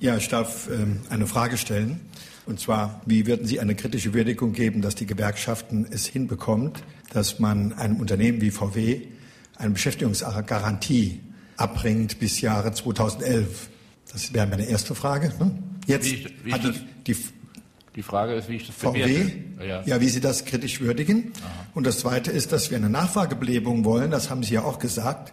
Ja, 0.00 0.16
ich 0.16 0.28
darf 0.28 0.68
ähm, 0.70 1.00
eine 1.10 1.26
Frage 1.26 1.58
stellen. 1.58 2.00
Und 2.46 2.60
zwar, 2.60 3.00
wie 3.06 3.26
würden 3.26 3.46
Sie 3.46 3.60
eine 3.60 3.74
kritische 3.74 4.12
Würdigung 4.14 4.52
geben, 4.52 4.82
dass 4.82 4.94
die 4.94 5.06
Gewerkschaften 5.06 5.86
es 5.90 6.06
hinbekommt, 6.06 6.82
dass 7.12 7.38
man 7.38 7.72
einem 7.74 8.00
Unternehmen 8.00 8.40
wie 8.40 8.50
VW 8.50 9.02
eine 9.56 9.70
Beschäftigungsgarantie 9.70 11.20
abbringt 11.56 12.18
bis 12.18 12.40
Jahre 12.40 12.72
2011? 12.72 13.68
Das 14.12 14.32
wäre 14.32 14.46
meine 14.46 14.66
erste 14.66 14.94
Frage. 14.94 15.32
Hm? 15.38 15.58
Jetzt 15.86 16.06
wie 16.06 16.14
ich, 16.14 16.44
wie 16.44 16.52
hat 16.52 16.64
die, 16.64 17.14
die, 17.14 17.16
die, 17.96 18.02
Frage 18.02 18.34
ist, 18.34 18.48
wie 18.48 18.56
ich 18.56 18.66
das 18.66 18.76
VW, 18.76 19.32
ja. 19.60 19.82
ja, 19.84 20.00
wie 20.00 20.08
Sie 20.08 20.20
das 20.20 20.44
kritisch 20.44 20.80
würdigen. 20.80 21.32
Aha. 21.40 21.66
Und 21.74 21.86
das 21.86 21.98
Zweite 21.98 22.30
ist, 22.30 22.52
dass 22.52 22.70
wir 22.70 22.78
eine 22.78 22.90
Nachfragebelebung 22.90 23.84
wollen. 23.84 24.10
Das 24.10 24.30
haben 24.30 24.42
Sie 24.42 24.54
ja 24.54 24.62
auch 24.62 24.78
gesagt. 24.78 25.32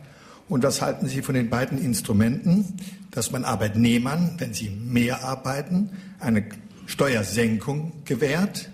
Und 0.49 0.63
was 0.63 0.81
halten 0.81 1.07
Sie 1.07 1.21
von 1.21 1.36
den 1.36 1.49
beiden 1.49 1.77
Instrumenten, 1.77 2.75
dass 3.12 3.31
man 3.31 3.43
Arbeitnehmern, 3.43 4.36
wenn 4.38 4.53
sie 4.53 4.69
mehr 4.69 5.23
arbeiten, 5.23 5.91
eine 6.19 6.45
Steuersenkung 6.88 7.91
gewährt 8.05 8.69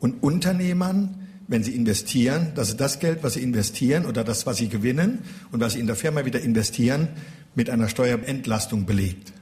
und 0.00 0.22
Unternehmern, 0.22 1.27
wenn 1.48 1.62
sie 1.62 1.74
investieren, 1.74 2.52
dass 2.54 2.68
sie 2.68 2.76
das 2.76 3.00
Geld, 3.00 3.22
was 3.22 3.34
sie 3.34 3.42
investieren 3.42 4.04
oder 4.06 4.22
das, 4.22 4.46
was 4.46 4.58
sie 4.58 4.68
gewinnen 4.68 5.24
und 5.50 5.60
was 5.60 5.72
sie 5.72 5.80
in 5.80 5.86
der 5.86 5.96
Firma 5.96 6.24
wieder 6.24 6.40
investieren, 6.40 7.08
mit 7.54 7.70
einer 7.70 7.88
Steuerentlastung 7.88 8.86
belegt. 8.86 9.32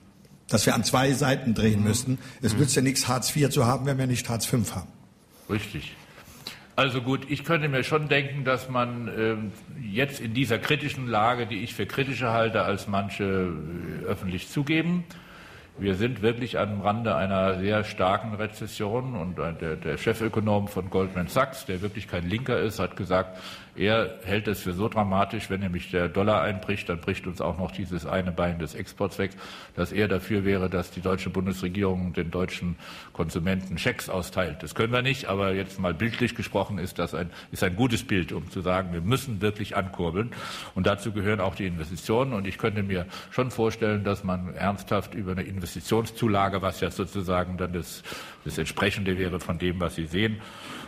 Dass 0.49 0.64
wir 0.64 0.75
an 0.77 0.85
zwei 0.85 1.12
Seiten 1.12 1.55
drehen 1.55 1.81
mhm. 1.81 1.88
müssen. 1.88 2.19
Es 2.40 2.55
mhm. 2.55 2.61
nützt 2.61 2.77
ja 2.77 2.83
nichts, 2.83 3.09
Hartz 3.09 3.35
IV 3.35 3.51
zu 3.51 3.66
haben, 3.66 3.87
wenn 3.87 3.99
wir 3.99 4.07
nicht 4.07 4.29
Hartz 4.29 4.47
V 4.47 4.59
haben. 4.75 4.88
Richtig. 5.51 5.95
Also 6.77 7.01
gut, 7.01 7.23
ich 7.29 7.42
könnte 7.42 7.69
mir 7.69 7.83
schon 7.83 8.09
denken, 8.09 8.45
dass 8.45 8.69
man 8.69 9.09
äh, 9.09 9.37
jetzt 9.83 10.21
in 10.21 10.35
dieser 10.35 10.59
kritischen 10.59 11.09
Lage, 11.09 11.47
die 11.47 11.62
ich 11.62 11.75
für 11.75 11.87
kritischer 11.87 12.33
halte, 12.33 12.62
als 12.62 12.87
manche 12.87 13.25
äh, 14.05 14.05
öffentlich 14.05 14.49
zugeben, 14.51 15.05
wir 15.78 15.94
sind 15.94 16.22
wirklich 16.22 16.58
am 16.58 16.80
Rande 16.80 17.14
einer 17.14 17.58
sehr 17.58 17.84
starken 17.84 18.34
Rezession 18.34 19.14
und 19.14 19.38
der, 19.38 19.76
der, 19.76 19.98
Chefökonom 19.98 20.68
von 20.68 20.90
Goldman 20.90 21.28
Sachs, 21.28 21.66
der 21.66 21.82
wirklich 21.82 22.08
kein 22.08 22.28
Linker 22.28 22.58
ist, 22.58 22.78
hat 22.78 22.96
gesagt, 22.96 23.38
er 23.76 24.18
hält 24.24 24.48
es 24.48 24.60
für 24.62 24.72
so 24.72 24.88
dramatisch, 24.88 25.50
wenn 25.50 25.60
nämlich 25.60 25.90
der 25.90 26.08
Dollar 26.08 26.42
einbricht, 26.42 26.88
dann 26.88 27.00
bricht 27.00 27.26
uns 27.26 27.40
auch 27.40 27.58
noch 27.58 27.70
dieses 27.70 28.06
eine 28.06 28.32
Bein 28.32 28.58
des 28.58 28.74
Exports 28.74 29.18
weg, 29.18 29.32
dass 29.74 29.92
er 29.92 30.08
dafür 30.08 30.44
wäre, 30.44 30.70
dass 30.70 30.90
die 30.90 31.00
deutsche 31.00 31.30
Bundesregierung 31.30 32.12
den 32.12 32.30
deutschen 32.30 32.76
Konsumenten 33.12 33.78
Schecks 33.78 34.08
austeilt. 34.08 34.62
Das 34.62 34.74
können 34.74 34.92
wir 34.92 35.02
nicht, 35.02 35.26
aber 35.26 35.52
jetzt 35.52 35.78
mal 35.78 35.94
bildlich 35.94 36.34
gesprochen 36.34 36.78
ist 36.78 36.98
das 36.98 37.14
ein, 37.14 37.30
ist 37.52 37.62
ein 37.62 37.76
gutes 37.76 38.04
Bild, 38.04 38.32
um 38.32 38.50
zu 38.50 38.60
sagen, 38.60 38.92
wir 38.92 39.00
müssen 39.00 39.40
wirklich 39.40 39.76
ankurbeln. 39.76 40.30
Und 40.74 40.86
dazu 40.86 41.12
gehören 41.12 41.40
auch 41.40 41.54
die 41.54 41.66
Investitionen. 41.66 42.32
Und 42.32 42.46
ich 42.46 42.58
könnte 42.58 42.82
mir 42.82 43.06
schon 43.30 43.50
vorstellen, 43.50 44.04
dass 44.04 44.24
man 44.24 44.54
ernsthaft 44.54 45.14
über 45.14 45.32
eine 45.32 45.42
Investitionszulage, 45.42 46.62
was 46.62 46.80
ja 46.80 46.90
sozusagen 46.90 47.56
dann 47.56 47.72
das, 47.72 48.02
das 48.44 48.58
Entsprechende 48.58 49.18
wäre 49.18 49.40
von 49.40 49.58
dem, 49.58 49.80
was 49.80 49.94
Sie 49.94 50.06
sehen, 50.06 50.40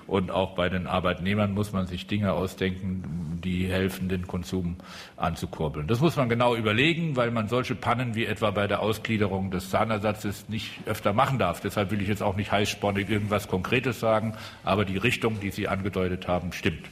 und 0.08 0.30
auch 0.30 0.54
bei 0.54 0.68
den 0.70 0.86
Arbeitnehmern 0.86 1.52
muss 1.52 1.72
man 1.72 1.86
sich 1.86 2.06
Dinge 2.06 2.32
ausdenken, 2.32 3.40
die 3.44 3.68
helfen, 3.68 4.08
den 4.08 4.26
Konsum 4.26 4.76
anzukurbeln. 5.16 5.86
Das 5.86 6.00
muss 6.00 6.16
man 6.16 6.28
genau 6.28 6.56
überlegen, 6.56 7.14
weil 7.14 7.30
man 7.30 7.48
solche 7.48 7.74
Pannen 7.74 8.14
wie 8.14 8.24
etwa 8.24 8.50
bei 8.50 8.66
der 8.66 8.80
Ausgliederung 8.80 9.50
des 9.50 9.70
Zahnersatzes 9.70 10.48
nicht 10.48 10.80
öfter 10.86 11.12
machen 11.12 11.38
darf. 11.38 11.60
Deshalb 11.60 11.90
will 11.90 12.00
ich 12.00 12.08
jetzt 12.08 12.22
auch 12.22 12.36
nicht 12.36 12.50
heißspornig 12.50 13.08
irgendwas 13.08 13.48
Konkretes 13.48 14.00
sagen, 14.00 14.34
aber 14.64 14.86
die 14.86 14.96
Richtung, 14.96 15.40
die 15.40 15.50
Sie 15.50 15.68
angedeutet 15.68 16.26
haben, 16.26 16.52
stimmt. 16.52 16.88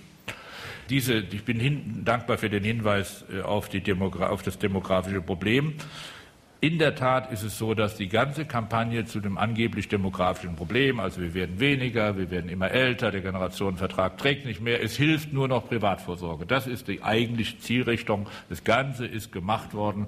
Diese, 0.90 1.14
ich 1.14 1.44
bin 1.44 1.59
hin, 1.59 2.02
dankbar 2.05 2.38
für 2.38 2.50
den 2.50 2.62
Hinweis 2.62 3.24
äh, 3.33 3.40
auf, 3.40 3.68
die 3.68 3.83
auf 3.92 4.42
das 4.42 4.59
demografische 4.59 5.20
Problem. 5.20 5.74
In 6.61 6.79
der 6.79 6.95
Tat 6.95 7.31
ist 7.31 7.42
es 7.42 7.59
so, 7.59 7.75
dass 7.75 7.97
die 7.97 8.09
ganze 8.09 8.47
Kampagne 8.47 9.05
zu 9.05 9.21
dem 9.21 9.37
angeblich 9.37 9.88
demografischen 9.88 10.57
Problem, 10.57 11.01
also 11.01 11.21
wir 11.21 11.35
werden 11.35 11.61
weniger, 11.61 12.16
wir 12.16 12.31
werden 12.31 12.49
immer 12.49 12.71
älter, 12.71 13.11
der 13.11 13.21
Generationenvertrag 13.21 14.16
trägt 14.16 14.47
nicht 14.47 14.62
mehr, 14.62 14.83
es 14.83 14.97
hilft 14.97 15.35
nur 15.35 15.49
noch 15.49 15.69
Privatvorsorge. 15.69 16.47
Das 16.47 16.66
ist 16.66 16.88
die 16.88 17.03
eigentliche 17.03 17.59
Zielrichtung. 17.59 18.27
Das 18.49 18.64
Ganze 18.64 19.07
ist 19.07 19.33
gemacht 19.33 19.75
worden 19.75 20.07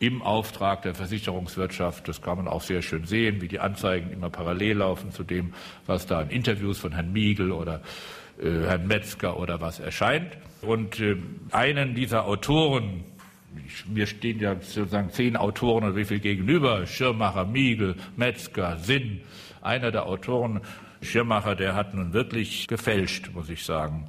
im 0.00 0.22
Auftrag 0.22 0.82
der 0.82 0.94
Versicherungswirtschaft. 0.94 2.08
Das 2.08 2.20
kann 2.20 2.38
man 2.38 2.48
auch 2.48 2.62
sehr 2.62 2.82
schön 2.82 3.04
sehen, 3.04 3.40
wie 3.40 3.48
die 3.48 3.60
Anzeigen 3.60 4.10
immer 4.10 4.28
parallel 4.28 4.78
laufen 4.78 5.12
zu 5.12 5.22
dem, 5.22 5.54
was 5.86 6.06
da 6.06 6.20
in 6.20 6.30
Interviews 6.30 6.78
von 6.78 6.92
Herrn 6.92 7.12
Miegel 7.12 7.52
oder 7.52 7.80
äh, 8.42 8.66
Herrn 8.66 8.88
Metzger 8.88 9.38
oder 9.38 9.60
was 9.60 9.78
erscheint. 9.78 10.36
Und 10.62 10.98
äh, 10.98 11.16
einen 11.52 11.94
dieser 11.94 12.26
Autoren, 12.26 13.04
mir 13.88 14.06
stehen 14.06 14.40
ja 14.40 14.54
sozusagen 14.60 15.10
zehn 15.10 15.36
Autoren 15.36 15.84
oder 15.84 15.96
wie 15.96 16.04
viel 16.04 16.20
gegenüber, 16.20 16.86
Schirmacher, 16.86 17.44
Miegel, 17.44 17.96
Metzger, 18.16 18.78
Sinn. 18.78 19.20
Einer 19.62 19.90
der 19.90 20.06
Autoren, 20.06 20.60
Schirmacher, 21.02 21.54
der 21.54 21.74
hat 21.74 21.94
nun 21.94 22.12
wirklich 22.12 22.66
gefälscht, 22.66 23.30
muss 23.34 23.48
ich 23.48 23.64
sagen, 23.64 24.08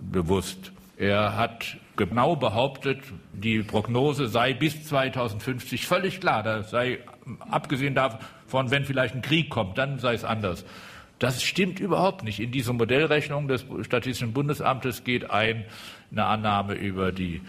bewusst. 0.00 0.72
Er 0.96 1.36
hat 1.36 1.76
genau 1.96 2.36
behauptet, 2.36 3.00
die 3.32 3.62
Prognose 3.62 4.28
sei 4.28 4.54
bis 4.54 4.84
2050 4.84 5.86
völlig 5.86 6.20
klar. 6.20 6.42
Da 6.42 6.62
sei, 6.62 6.98
abgesehen 7.38 7.94
davon, 7.94 8.70
wenn 8.70 8.84
vielleicht 8.84 9.14
ein 9.14 9.22
Krieg 9.22 9.50
kommt, 9.50 9.78
dann 9.78 9.98
sei 9.98 10.14
es 10.14 10.24
anders. 10.24 10.64
Das 11.18 11.42
stimmt 11.42 11.80
überhaupt 11.80 12.22
nicht. 12.22 12.38
In 12.38 12.52
diese 12.52 12.72
Modellrechnung 12.72 13.48
des 13.48 13.64
Statistischen 13.82 14.32
Bundesamtes 14.32 15.02
geht 15.02 15.30
ein 15.30 15.64
eine 16.10 16.24
Annahme 16.24 16.74
über 16.74 17.12
die 17.12 17.42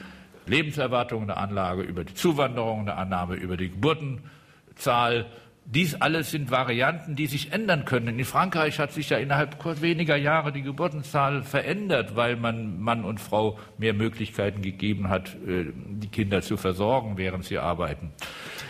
Lebenserwartung, 0.50 1.24
eine 1.24 1.38
Anlage 1.38 1.84
über 1.84 2.04
die 2.04 2.14
Zuwanderung, 2.14 2.82
eine 2.82 2.96
Annahme 2.96 3.36
über 3.36 3.58
die 3.58 3.70
Geburtenzahl. 3.70 5.28
Dies 5.66 5.94
alles 6.02 6.32
sind 6.32 6.50
Varianten, 6.50 7.16
die 7.16 7.28
sich 7.28 7.52
ändern 7.52 7.86
können. 7.86 8.18
In 8.18 8.26
Frankreich 8.26 8.80
hat 8.80 8.92
sich 8.92 9.12
ja 9.12 9.18
innerhalb 9.20 9.64
weniger 9.82 10.16
Jahre 10.16 10.52
die 10.52 10.64
Geburtenzahl 10.64 11.44
verändert, 11.44 12.16
weil 12.16 12.38
man 12.38 12.80
Mann 12.80 13.06
und 13.06 13.20
Frau 13.20 13.60
mehr 13.78 13.94
Möglichkeiten 13.94 14.64
gegeben 14.64 15.10
hat, 15.10 15.36
äh, 15.48 15.66
die 15.76 16.08
Kinder 16.08 16.42
zu 16.42 16.58
versorgen, 16.58 17.18
während 17.18 17.46
sie 17.46 17.60
arbeiten. 17.60 18.12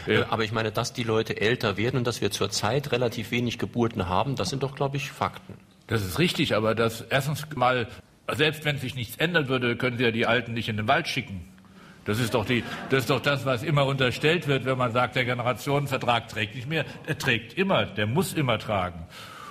Äh, 0.08 0.24
aber 0.30 0.44
ich 0.44 0.52
meine, 0.52 0.72
dass 0.74 0.92
die 0.92 1.04
Leute 1.04 1.40
älter 1.40 1.78
werden 1.78 1.98
und 1.98 2.08
dass 2.08 2.20
wir 2.20 2.32
zurzeit 2.32 2.92
relativ 2.92 3.32
wenig 3.32 3.58
Geburten 3.60 4.10
haben, 4.10 4.36
das 4.36 4.50
sind 4.50 4.64
doch, 4.64 4.76
glaube 4.76 4.98
ich, 4.98 5.10
Fakten. 5.10 5.54
Das 5.88 6.04
ist 6.04 6.20
richtig, 6.20 6.56
aber 6.56 6.76
das 6.76 7.02
erstens 7.02 7.48
mal, 7.56 7.88
selbst 8.32 8.66
wenn 8.66 8.78
sich 8.78 8.96
nichts 8.96 9.16
ändern 9.18 9.48
würde, 9.48 9.76
können 9.76 9.98
Sie 9.98 10.04
ja 10.04 10.12
die 10.12 10.26
Alten 10.26 10.54
nicht 10.54 10.70
in 10.70 10.78
den 10.78 10.88
Wald 10.88 11.08
schicken. 11.08 11.46
Das 12.10 12.20
ist, 12.20 12.34
doch 12.34 12.44
die, 12.44 12.64
das 12.90 13.02
ist 13.02 13.12
doch 13.12 13.20
das, 13.20 13.46
was 13.46 13.62
immer 13.62 13.86
unterstellt 13.86 14.48
wird, 14.48 14.66
wenn 14.66 14.80
man 14.80 14.92
sagt, 14.92 15.16
der 15.16 15.26
Generationenvertrag 15.26 16.28
trägt 16.28 16.56
nicht 16.56 16.68
mehr. 16.68 16.84
Er 17.06 17.20
trägt 17.20 17.56
immer, 17.56 17.86
der 17.86 18.08
muss 18.08 18.34
immer 18.34 18.58
tragen. 18.58 19.06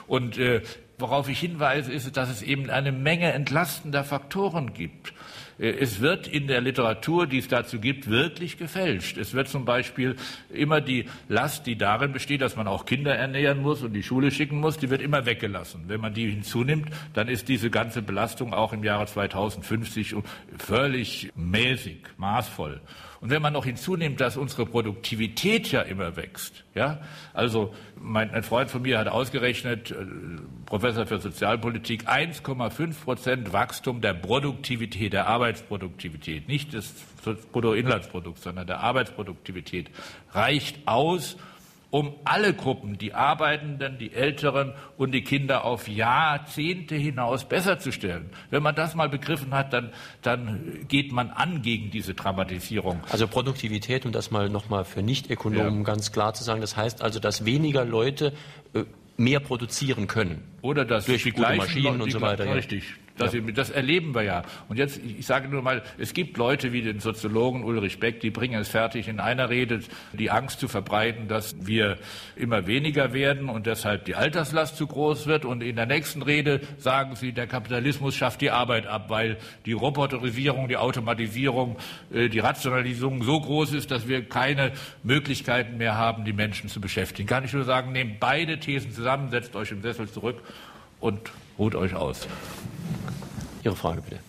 Und 0.08 0.38
äh, 0.38 0.62
worauf 0.98 1.28
ich 1.28 1.38
hinweise, 1.38 1.92
ist, 1.92 2.16
dass 2.16 2.28
es 2.28 2.42
eben 2.42 2.68
eine 2.68 2.90
Menge 2.90 3.32
entlastender 3.32 4.02
Faktoren 4.02 4.74
gibt. 4.74 5.12
Äh, 5.58 5.70
es 5.70 6.00
wird 6.00 6.26
in 6.26 6.46
der 6.46 6.60
Literatur, 6.60 7.26
die 7.26 7.38
es 7.38 7.48
dazu 7.48 7.80
gibt, 7.80 8.08
wirklich 8.08 8.56
gefälscht. 8.56 9.18
Es 9.18 9.34
wird 9.34 9.48
zum 9.48 9.64
Beispiel 9.64 10.16
immer 10.50 10.80
die 10.80 11.06
Last, 11.28 11.66
die 11.66 11.76
darin 11.76 12.12
besteht, 12.12 12.40
dass 12.40 12.56
man 12.56 12.68
auch 12.68 12.86
Kinder 12.86 13.14
ernähren 13.14 13.60
muss 13.60 13.82
und 13.82 13.92
die 13.92 14.02
Schule 14.02 14.30
schicken 14.30 14.60
muss, 14.60 14.78
die 14.78 14.90
wird 14.90 15.02
immer 15.02 15.26
weggelassen. 15.26 15.84
Wenn 15.86 16.00
man 16.00 16.14
die 16.14 16.30
hinzunimmt, 16.30 16.88
dann 17.14 17.28
ist 17.28 17.48
diese 17.48 17.70
ganze 17.70 18.02
Belastung 18.02 18.54
auch 18.54 18.72
im 18.72 18.84
Jahre 18.84 19.06
2050 19.06 20.14
völlig 20.56 21.30
mäßig, 21.34 21.98
maßvoll. 22.16 22.80
Und 23.20 23.30
wenn 23.30 23.42
man 23.42 23.52
noch 23.52 23.64
hinzunimmt, 23.64 24.20
dass 24.20 24.36
unsere 24.36 24.64
Produktivität 24.64 25.72
ja 25.72 25.82
immer 25.82 26.16
wächst, 26.16 26.64
ja, 26.74 27.00
also 27.34 27.74
mein, 28.00 28.30
ein 28.30 28.44
Freund 28.44 28.70
von 28.70 28.82
mir 28.82 28.98
hat 28.98 29.08
ausgerechnet, 29.08 29.90
äh, 29.90 29.96
Professor 30.66 31.06
für 31.06 31.18
Sozialpolitik, 31.18 32.08
1,5 32.08 33.04
Prozent 33.04 33.52
Wachstum 33.52 34.00
der 34.00 34.14
Produktivität, 34.14 35.12
der 35.12 35.26
Arbeitsproduktivität, 35.26 36.46
nicht 36.46 36.72
des 36.72 36.94
Bruttoinlandsprodukts, 37.52 38.42
sondern 38.42 38.66
der 38.68 38.80
Arbeitsproduktivität 38.80 39.90
reicht 40.32 40.86
aus, 40.86 41.36
um 41.90 42.14
alle 42.24 42.52
Gruppen, 42.52 42.98
die 42.98 43.14
Arbeitenden, 43.14 43.98
die 43.98 44.12
Älteren 44.12 44.74
und 44.96 45.12
die 45.12 45.22
Kinder 45.22 45.64
auf 45.64 45.88
Jahrzehnte 45.88 46.94
hinaus 46.94 47.48
besser 47.48 47.78
zu 47.78 47.92
stellen. 47.92 48.30
Wenn 48.50 48.62
man 48.62 48.74
das 48.74 48.94
mal 48.94 49.08
begriffen 49.08 49.54
hat, 49.54 49.72
dann, 49.72 49.90
dann 50.22 50.86
geht 50.88 51.12
man 51.12 51.30
an 51.30 51.62
gegen 51.62 51.90
diese 51.90 52.14
Dramatisierung. 52.14 53.00
Also 53.10 53.26
Produktivität, 53.26 54.04
um 54.04 54.12
das 54.12 54.30
mal 54.30 54.50
nochmal 54.50 54.84
für 54.84 55.02
Nicht-Ökonomen 55.02 55.78
ja. 55.78 55.84
ganz 55.84 56.12
klar 56.12 56.34
zu 56.34 56.44
sagen, 56.44 56.60
das 56.60 56.76
heißt 56.76 57.02
also, 57.02 57.20
dass 57.20 57.46
weniger 57.46 57.84
Leute 57.86 58.34
äh, 58.74 58.84
mehr 59.16 59.40
produzieren 59.40 60.06
können. 60.06 60.42
Oder 60.60 60.84
dass 60.84 61.06
durch 61.06 61.22
die 61.22 61.32
gute 61.32 61.56
Maschinen 61.56 62.00
und 62.00 62.12
so 62.12 62.20
weiter. 62.20 62.54
Richtig. 62.54 62.84
Das, 63.18 63.32
ja. 63.32 63.40
das 63.40 63.70
erleben 63.70 64.14
wir 64.14 64.22
ja. 64.22 64.42
Und 64.68 64.78
jetzt, 64.78 64.98
ich 64.98 65.26
sage 65.26 65.48
nur 65.48 65.62
mal, 65.62 65.82
es 65.98 66.14
gibt 66.14 66.36
Leute 66.36 66.72
wie 66.72 66.82
den 66.82 67.00
Soziologen 67.00 67.64
Ulrich 67.64 68.00
Beck, 68.00 68.20
die 68.20 68.30
bringen 68.30 68.60
es 68.60 68.68
fertig, 68.68 69.08
in 69.08 69.20
einer 69.20 69.50
Rede 69.50 69.80
die 70.12 70.30
Angst 70.30 70.60
zu 70.60 70.68
verbreiten, 70.68 71.28
dass 71.28 71.66
wir 71.66 71.98
immer 72.36 72.66
weniger 72.66 73.12
werden 73.12 73.48
und 73.48 73.66
deshalb 73.66 74.04
die 74.04 74.14
Alterslast 74.14 74.76
zu 74.76 74.86
groß 74.86 75.26
wird. 75.26 75.44
Und 75.44 75.62
in 75.62 75.76
der 75.76 75.86
nächsten 75.86 76.22
Rede 76.22 76.60
sagen 76.78 77.16
sie, 77.16 77.32
der 77.32 77.46
Kapitalismus 77.46 78.14
schafft 78.14 78.40
die 78.40 78.50
Arbeit 78.50 78.86
ab, 78.86 79.10
weil 79.10 79.38
die 79.66 79.72
Roboterisierung, 79.72 80.68
die 80.68 80.76
Automatisierung, 80.76 81.76
äh, 82.12 82.28
die 82.28 82.38
Rationalisierung 82.38 83.22
so 83.22 83.40
groß 83.40 83.72
ist, 83.72 83.90
dass 83.90 84.08
wir 84.08 84.24
keine 84.28 84.72
Möglichkeiten 85.02 85.76
mehr 85.76 85.96
haben, 85.96 86.24
die 86.24 86.32
Menschen 86.32 86.68
zu 86.68 86.80
beschäftigen. 86.80 87.28
Kann 87.28 87.44
ich 87.44 87.52
nur 87.52 87.64
sagen, 87.64 87.92
nehmt 87.92 88.20
beide 88.20 88.58
Thesen 88.58 88.92
zusammen, 88.92 89.30
setzt 89.30 89.56
euch 89.56 89.72
im 89.72 89.82
Sessel 89.82 90.08
zurück 90.08 90.42
und 91.00 91.18
ruht 91.58 91.74
euch 91.74 91.94
aus. 91.94 92.26
Ihre 93.64 93.76
Frage 93.76 94.02
bitte. 94.02 94.20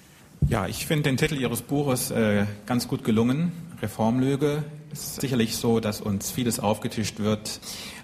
Ja, 0.47 0.67
ich 0.67 0.85
finde 0.87 1.03
den 1.03 1.17
Titel 1.17 1.35
Ihres 1.35 1.61
Buches 1.61 2.11
äh, 2.11 2.45
ganz 2.65 2.87
gut 2.87 3.03
gelungen. 3.03 3.51
Reformlüge. 3.81 4.63
Es 4.91 5.03
ist 5.03 5.21
sicherlich 5.21 5.55
so, 5.55 5.79
dass 5.79 6.01
uns 6.01 6.31
vieles 6.31 6.59
aufgetischt 6.59 7.19
wird 7.19 7.59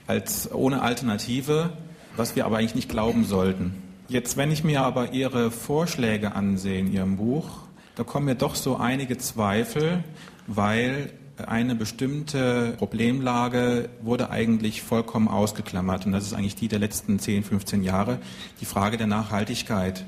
als 0.07 0.51
ohne 0.53 0.81
Alternative, 0.81 1.71
was 2.15 2.35
wir 2.35 2.45
aber 2.45 2.57
eigentlich 2.57 2.75
nicht 2.75 2.89
glauben 2.89 3.25
sollten. 3.25 3.81
Jetzt, 4.07 4.37
wenn 4.37 4.51
ich 4.51 4.63
mir 4.63 4.83
aber 4.83 5.13
Ihre 5.13 5.49
Vorschläge 5.49 6.35
ansehe 6.35 6.79
in 6.79 6.93
Ihrem 6.93 7.17
Buch, 7.17 7.49
da 7.95 8.03
kommen 8.03 8.27
mir 8.27 8.35
doch 8.35 8.55
so 8.55 8.77
einige 8.77 9.17
Zweifel, 9.17 10.03
weil 10.47 11.11
eine 11.37 11.75
bestimmte 11.75 12.75
Problemlage 12.77 13.89
wurde 14.01 14.29
eigentlich 14.29 14.83
vollkommen 14.83 15.27
ausgeklammert 15.27 16.05
und 16.05 16.11
das 16.11 16.25
ist 16.25 16.33
eigentlich 16.33 16.55
die 16.55 16.67
der 16.67 16.79
letzten 16.79 17.19
10, 17.19 17.43
15 17.43 17.83
Jahre, 17.83 18.19
die 18.61 18.65
Frage 18.65 18.97
der 18.97 19.07
Nachhaltigkeit. 19.07 20.05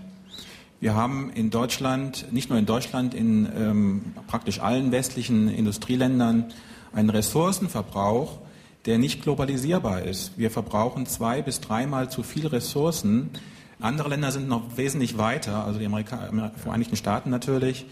Wir 0.80 0.94
haben 0.94 1.32
in 1.34 1.50
Deutschland, 1.50 2.32
nicht 2.32 2.52
nur 2.52 2.60
in 2.60 2.68
Deutschland, 2.68 3.16
in 3.16 3.50
ähm, 3.58 4.02
praktisch 4.28 4.60
allen 4.60 4.92
westlichen 4.92 5.50
Industrieländern 5.50 6.54
einen 6.94 7.10
Ressourcenverbrauch, 7.10 8.38
der 8.86 9.00
nicht 9.00 9.24
globalisierbar 9.24 10.04
ist. 10.04 10.38
Wir 10.38 10.52
verbrauchen 10.52 11.08
zwei 11.08 11.42
bis 11.42 11.62
dreimal 11.62 12.12
zu 12.12 12.22
viel 12.22 12.46
Ressourcen. 12.46 13.32
Andere 13.80 14.10
Länder 14.10 14.32
sind 14.32 14.48
noch 14.48 14.78
wesentlich 14.78 15.18
weiter, 15.18 15.66
also 15.66 15.80
die 15.80 15.86
Amerika 15.88 16.30
Vereinigten 16.58 16.96
Staaten 16.96 17.32
natürlich. 17.32 17.88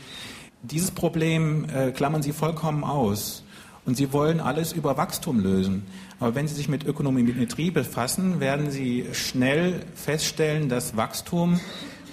Dieses 0.62 0.92
Problem 0.92 1.66
äh, 1.70 1.92
klammern 1.92 2.22
Sie 2.22 2.34
vollkommen 2.34 2.84
aus. 2.84 3.42
Und 3.86 3.98
Sie 3.98 4.14
wollen 4.14 4.40
alles 4.40 4.74
über 4.74 4.98
Wachstum 4.98 5.40
lösen. 5.40 5.86
Aber 6.20 6.34
wenn 6.34 6.48
Sie 6.48 6.56
sich 6.56 6.70
mit 6.70 6.86
Ökonometrie 6.86 7.70
befassen, 7.72 8.40
werden 8.40 8.72
Sie 8.72 9.06
schnell 9.14 9.82
feststellen, 9.94 10.70
dass 10.70 10.98
Wachstum 10.98 11.60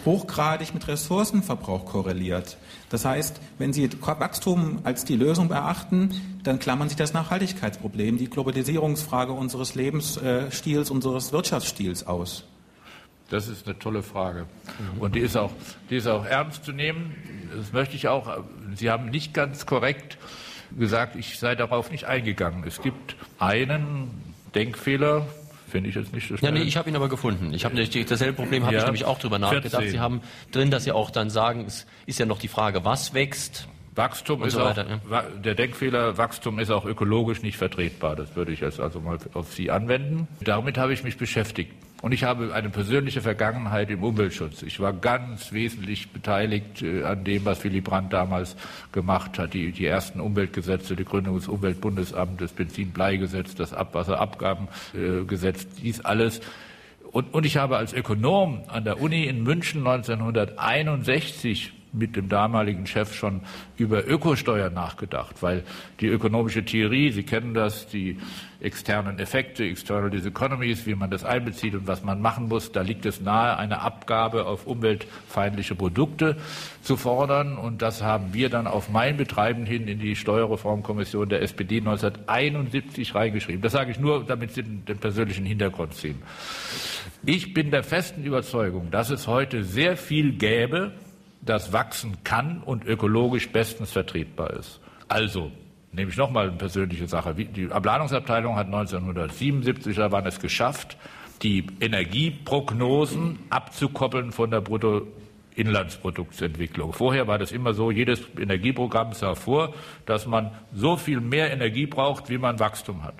hochgradig 0.04 0.74
mit 0.74 0.88
Ressourcenverbrauch 0.88 1.84
korreliert. 1.84 2.56
Das 2.90 3.04
heißt, 3.04 3.40
wenn 3.58 3.72
Sie 3.72 3.88
Wachstum 4.00 4.80
als 4.84 5.04
die 5.04 5.16
Lösung 5.16 5.50
erachten, 5.50 6.10
dann 6.42 6.58
klammern 6.58 6.88
Sie 6.88 6.96
das 6.96 7.12
Nachhaltigkeitsproblem, 7.12 8.18
die 8.18 8.28
Globalisierungsfrage 8.28 9.32
unseres 9.32 9.74
Lebensstils, 9.74 10.90
unseres 10.90 11.32
Wirtschaftsstils 11.32 12.06
aus. 12.06 12.44
Das 13.30 13.48
ist 13.48 13.66
eine 13.66 13.78
tolle 13.78 14.02
Frage. 14.02 14.44
Und 14.98 15.14
die 15.14 15.20
ist 15.20 15.36
auch, 15.36 15.52
die 15.88 15.96
ist 15.96 16.06
auch 16.06 16.26
ernst 16.26 16.64
zu 16.66 16.72
nehmen. 16.72 17.14
Das 17.56 17.72
möchte 17.72 17.96
ich 17.96 18.08
auch. 18.08 18.44
Sie 18.74 18.90
haben 18.90 19.06
nicht 19.06 19.32
ganz 19.32 19.64
korrekt 19.64 20.18
gesagt, 20.78 21.16
ich 21.16 21.38
sei 21.38 21.54
darauf 21.54 21.90
nicht 21.90 22.04
eingegangen. 22.04 22.64
Es 22.66 22.82
gibt 22.82 23.16
einen 23.38 24.10
Denkfehler, 24.54 25.26
finde 25.72 25.88
ich 25.88 25.96
jetzt 25.96 26.12
nicht 26.14 26.28
so 26.28 26.36
schnell. 26.36 26.54
Ja, 26.54 26.58
nee, 26.58 26.64
ich 26.64 26.76
habe 26.76 26.88
ihn 26.88 26.94
aber 26.94 27.08
gefunden. 27.08 27.52
Ich 27.52 27.64
habe 27.64 27.74
dasselbe 27.74 28.34
Problem 28.34 28.64
habe 28.64 28.74
ja, 28.74 28.80
ich 28.80 28.84
nämlich 28.84 29.04
auch 29.04 29.18
drüber 29.18 29.40
nachgedacht. 29.40 29.82
14. 29.82 29.90
Sie 29.90 29.98
haben 29.98 30.20
drin, 30.52 30.70
dass 30.70 30.84
Sie 30.84 30.92
auch 30.92 31.10
dann 31.10 31.30
sagen, 31.30 31.64
es 31.66 31.86
ist 32.06 32.20
ja 32.20 32.26
noch 32.26 32.38
die 32.38 32.48
Frage, 32.48 32.84
was 32.84 33.14
wächst. 33.14 33.66
Wachstum 33.94 34.42
ist 34.44 34.54
so 34.54 34.60
weiter, 34.60 34.86
auch, 34.86 35.10
ja. 35.10 35.22
der 35.22 35.54
Denkfehler, 35.54 36.16
Wachstum 36.16 36.58
ist 36.58 36.70
auch 36.70 36.86
ökologisch 36.86 37.42
nicht 37.42 37.58
vertretbar. 37.58 38.16
Das 38.16 38.36
würde 38.36 38.52
ich 38.52 38.60
jetzt 38.60 38.80
also 38.80 39.00
mal 39.00 39.18
auf 39.34 39.52
Sie 39.52 39.70
anwenden. 39.70 40.28
Damit 40.40 40.78
habe 40.78 40.94
ich 40.94 41.04
mich 41.04 41.18
beschäftigt. 41.18 41.74
Und 42.02 42.12
ich 42.12 42.24
habe 42.24 42.52
eine 42.52 42.68
persönliche 42.68 43.20
Vergangenheit 43.20 43.88
im 43.88 44.02
Umweltschutz. 44.02 44.62
Ich 44.62 44.80
war 44.80 44.92
ganz 44.92 45.52
wesentlich 45.52 46.10
beteiligt 46.10 46.82
äh, 46.82 47.04
an 47.04 47.22
dem, 47.22 47.44
was 47.44 47.62
Willy 47.62 47.80
Brandt 47.80 48.12
damals 48.12 48.56
gemacht 48.90 49.38
hat. 49.38 49.54
Die, 49.54 49.70
die 49.70 49.86
ersten 49.86 50.18
Umweltgesetze, 50.18 50.96
die 50.96 51.04
Gründung 51.04 51.36
des 51.36 51.46
Umweltbundesamtes, 51.46 52.50
das 52.50 52.56
Benzinbleigesetz, 52.56 53.54
das 53.54 53.72
Abwasserabgabengesetz, 53.72 55.68
dies 55.80 56.00
alles. 56.00 56.40
Und, 57.12 57.32
und 57.32 57.46
ich 57.46 57.56
habe 57.56 57.76
als 57.76 57.92
Ökonom 57.92 58.64
an 58.66 58.82
der 58.82 59.00
Uni 59.00 59.26
in 59.26 59.44
München 59.44 59.86
1961 59.86 61.72
mit 61.92 62.16
dem 62.16 62.28
damaligen 62.28 62.86
Chef 62.86 63.14
schon 63.14 63.42
über 63.76 64.06
Ökosteuern 64.06 64.72
nachgedacht, 64.72 65.42
weil 65.42 65.62
die 66.00 66.06
ökonomische 66.06 66.64
Theorie, 66.64 67.10
Sie 67.12 67.22
kennen 67.22 67.54
das, 67.54 67.86
die 67.86 68.18
externen 68.60 69.18
Effekte, 69.18 69.64
external 69.64 70.10
diseconomies, 70.10 70.86
wie 70.86 70.94
man 70.94 71.10
das 71.10 71.24
einbezieht 71.24 71.74
und 71.74 71.86
was 71.86 72.02
man 72.02 72.20
machen 72.20 72.48
muss, 72.48 72.72
da 72.72 72.82
liegt 72.82 73.04
es 73.06 73.20
nahe, 73.20 73.56
eine 73.58 73.80
Abgabe 73.80 74.46
auf 74.46 74.66
umweltfeindliche 74.66 75.74
Produkte 75.74 76.36
zu 76.82 76.96
fordern. 76.96 77.58
Und 77.58 77.82
das 77.82 78.02
haben 78.02 78.32
wir 78.32 78.48
dann 78.48 78.66
auf 78.66 78.88
mein 78.88 79.16
Betreiben 79.16 79.66
hin 79.66 79.88
in 79.88 79.98
die 79.98 80.16
Steuerreformkommission 80.16 81.28
der 81.28 81.42
SPD 81.42 81.78
1971 81.78 83.14
reingeschrieben. 83.14 83.62
Das 83.62 83.72
sage 83.72 83.90
ich 83.90 83.98
nur, 83.98 84.24
damit 84.24 84.52
Sie 84.52 84.62
den 84.62 84.98
persönlichen 84.98 85.44
Hintergrund 85.44 85.94
sehen. 85.94 86.22
Ich 87.24 87.54
bin 87.54 87.70
der 87.70 87.82
festen 87.82 88.24
Überzeugung, 88.24 88.90
dass 88.90 89.10
es 89.10 89.26
heute 89.26 89.64
sehr 89.64 89.96
viel 89.96 90.32
gäbe, 90.32 90.92
das 91.42 91.72
wachsen 91.72 92.18
kann 92.24 92.62
und 92.62 92.84
ökologisch 92.84 93.50
bestens 93.50 93.90
vertretbar 93.90 94.52
ist. 94.54 94.80
Also, 95.08 95.50
nehme 95.92 96.10
ich 96.10 96.16
nochmal 96.16 96.48
eine 96.48 96.56
persönliche 96.56 97.06
Sache. 97.06 97.34
Die 97.34 97.66
Planungsabteilung 97.66 98.56
hat 98.56 98.66
1977, 98.66 99.96
da 99.96 100.10
waren 100.10 100.26
es 100.26 100.40
geschafft, 100.40 100.96
die 101.42 101.66
Energieprognosen 101.80 103.38
abzukoppeln 103.50 104.32
von 104.32 104.50
der 104.50 104.60
Bruttoinlandsproduktsentwicklung. 104.60 106.92
Vorher 106.92 107.26
war 107.26 107.38
das 107.38 107.52
immer 107.52 107.72
so, 107.74 107.90
jedes 107.90 108.22
Energieprogramm 108.38 109.12
sah 109.12 109.34
vor, 109.34 109.74
dass 110.06 110.26
man 110.26 110.52
so 110.72 110.96
viel 110.96 111.20
mehr 111.20 111.52
Energie 111.52 111.86
braucht, 111.86 112.30
wie 112.30 112.38
man 112.38 112.60
Wachstum 112.60 113.02
hat. 113.02 113.16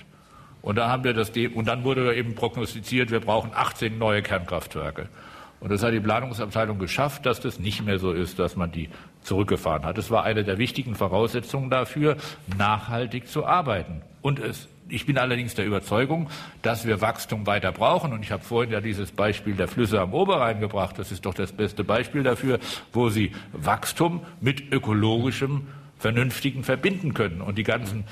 Und, 0.62 0.76
da 0.76 0.88
haben 0.88 1.02
wir 1.02 1.12
das, 1.12 1.30
und 1.30 1.66
dann 1.66 1.82
wurde 1.82 2.14
eben 2.14 2.36
prognostiziert, 2.36 3.10
wir 3.10 3.18
brauchen 3.18 3.50
18 3.52 3.98
neue 3.98 4.22
Kernkraftwerke. 4.22 5.08
Und 5.62 5.70
das 5.70 5.84
hat 5.84 5.92
die 5.92 6.00
Planungsabteilung 6.00 6.80
geschafft, 6.80 7.24
dass 7.24 7.38
das 7.38 7.60
nicht 7.60 7.84
mehr 7.84 8.00
so 8.00 8.10
ist, 8.10 8.40
dass 8.40 8.56
man 8.56 8.72
die 8.72 8.88
zurückgefahren 9.22 9.84
hat. 9.84 9.96
Das 9.96 10.10
war 10.10 10.24
eine 10.24 10.42
der 10.42 10.58
wichtigen 10.58 10.96
Voraussetzungen 10.96 11.70
dafür, 11.70 12.16
nachhaltig 12.58 13.28
zu 13.28 13.46
arbeiten. 13.46 14.02
Und 14.22 14.40
es, 14.40 14.66
ich 14.88 15.06
bin 15.06 15.18
allerdings 15.18 15.54
der 15.54 15.64
Überzeugung, 15.64 16.28
dass 16.62 16.84
wir 16.84 17.00
Wachstum 17.00 17.46
weiter 17.46 17.70
brauchen. 17.70 18.12
Und 18.12 18.24
ich 18.24 18.32
habe 18.32 18.42
vorhin 18.42 18.72
ja 18.72 18.80
dieses 18.80 19.12
Beispiel 19.12 19.54
der 19.54 19.68
Flüsse 19.68 20.00
am 20.00 20.14
Oberrhein 20.14 20.58
gebracht. 20.58 20.98
Das 20.98 21.12
ist 21.12 21.26
doch 21.26 21.34
das 21.34 21.52
beste 21.52 21.84
Beispiel 21.84 22.24
dafür, 22.24 22.58
wo 22.92 23.08
Sie 23.08 23.30
Wachstum 23.52 24.22
mit 24.40 24.72
ökologischem 24.72 25.68
Vernünftigen 25.96 26.64
verbinden 26.64 27.14
können. 27.14 27.40
Und 27.40 27.56
die 27.56 27.62
ganzen 27.62 28.02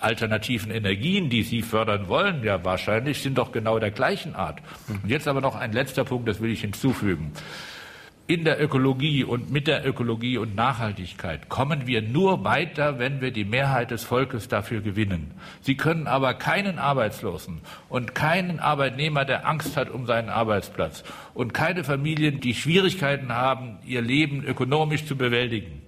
alternativen 0.00 0.70
Energien, 0.70 1.28
die 1.30 1.42
Sie 1.42 1.62
fördern 1.62 2.08
wollen, 2.08 2.44
ja 2.44 2.64
wahrscheinlich 2.64 3.22
sind 3.22 3.38
doch 3.38 3.52
genau 3.52 3.78
der 3.78 3.90
gleichen 3.90 4.34
Art. 4.34 4.60
Und 4.88 5.08
jetzt 5.08 5.28
aber 5.28 5.40
noch 5.40 5.56
ein 5.56 5.72
letzter 5.72 6.04
Punkt, 6.04 6.28
das 6.28 6.40
will 6.40 6.50
ich 6.50 6.60
hinzufügen. 6.60 7.32
In 8.26 8.44
der 8.44 8.62
Ökologie 8.62 9.24
und 9.24 9.50
mit 9.50 9.66
der 9.66 9.86
Ökologie 9.88 10.36
und 10.36 10.54
Nachhaltigkeit 10.54 11.48
kommen 11.48 11.86
wir 11.86 12.02
nur 12.02 12.44
weiter, 12.44 12.98
wenn 12.98 13.22
wir 13.22 13.30
die 13.30 13.46
Mehrheit 13.46 13.90
des 13.90 14.04
Volkes 14.04 14.48
dafür 14.48 14.82
gewinnen. 14.82 15.32
Sie 15.62 15.78
können 15.78 16.06
aber 16.06 16.34
keinen 16.34 16.78
Arbeitslosen 16.78 17.62
und 17.88 18.14
keinen 18.14 18.58
Arbeitnehmer, 18.58 19.24
der 19.24 19.48
Angst 19.48 19.78
hat 19.78 19.88
um 19.88 20.04
seinen 20.04 20.28
Arbeitsplatz 20.28 21.04
und 21.32 21.54
keine 21.54 21.84
Familien, 21.84 22.40
die 22.40 22.52
Schwierigkeiten 22.52 23.32
haben, 23.32 23.78
ihr 23.86 24.02
Leben 24.02 24.44
ökonomisch 24.44 25.06
zu 25.06 25.16
bewältigen, 25.16 25.80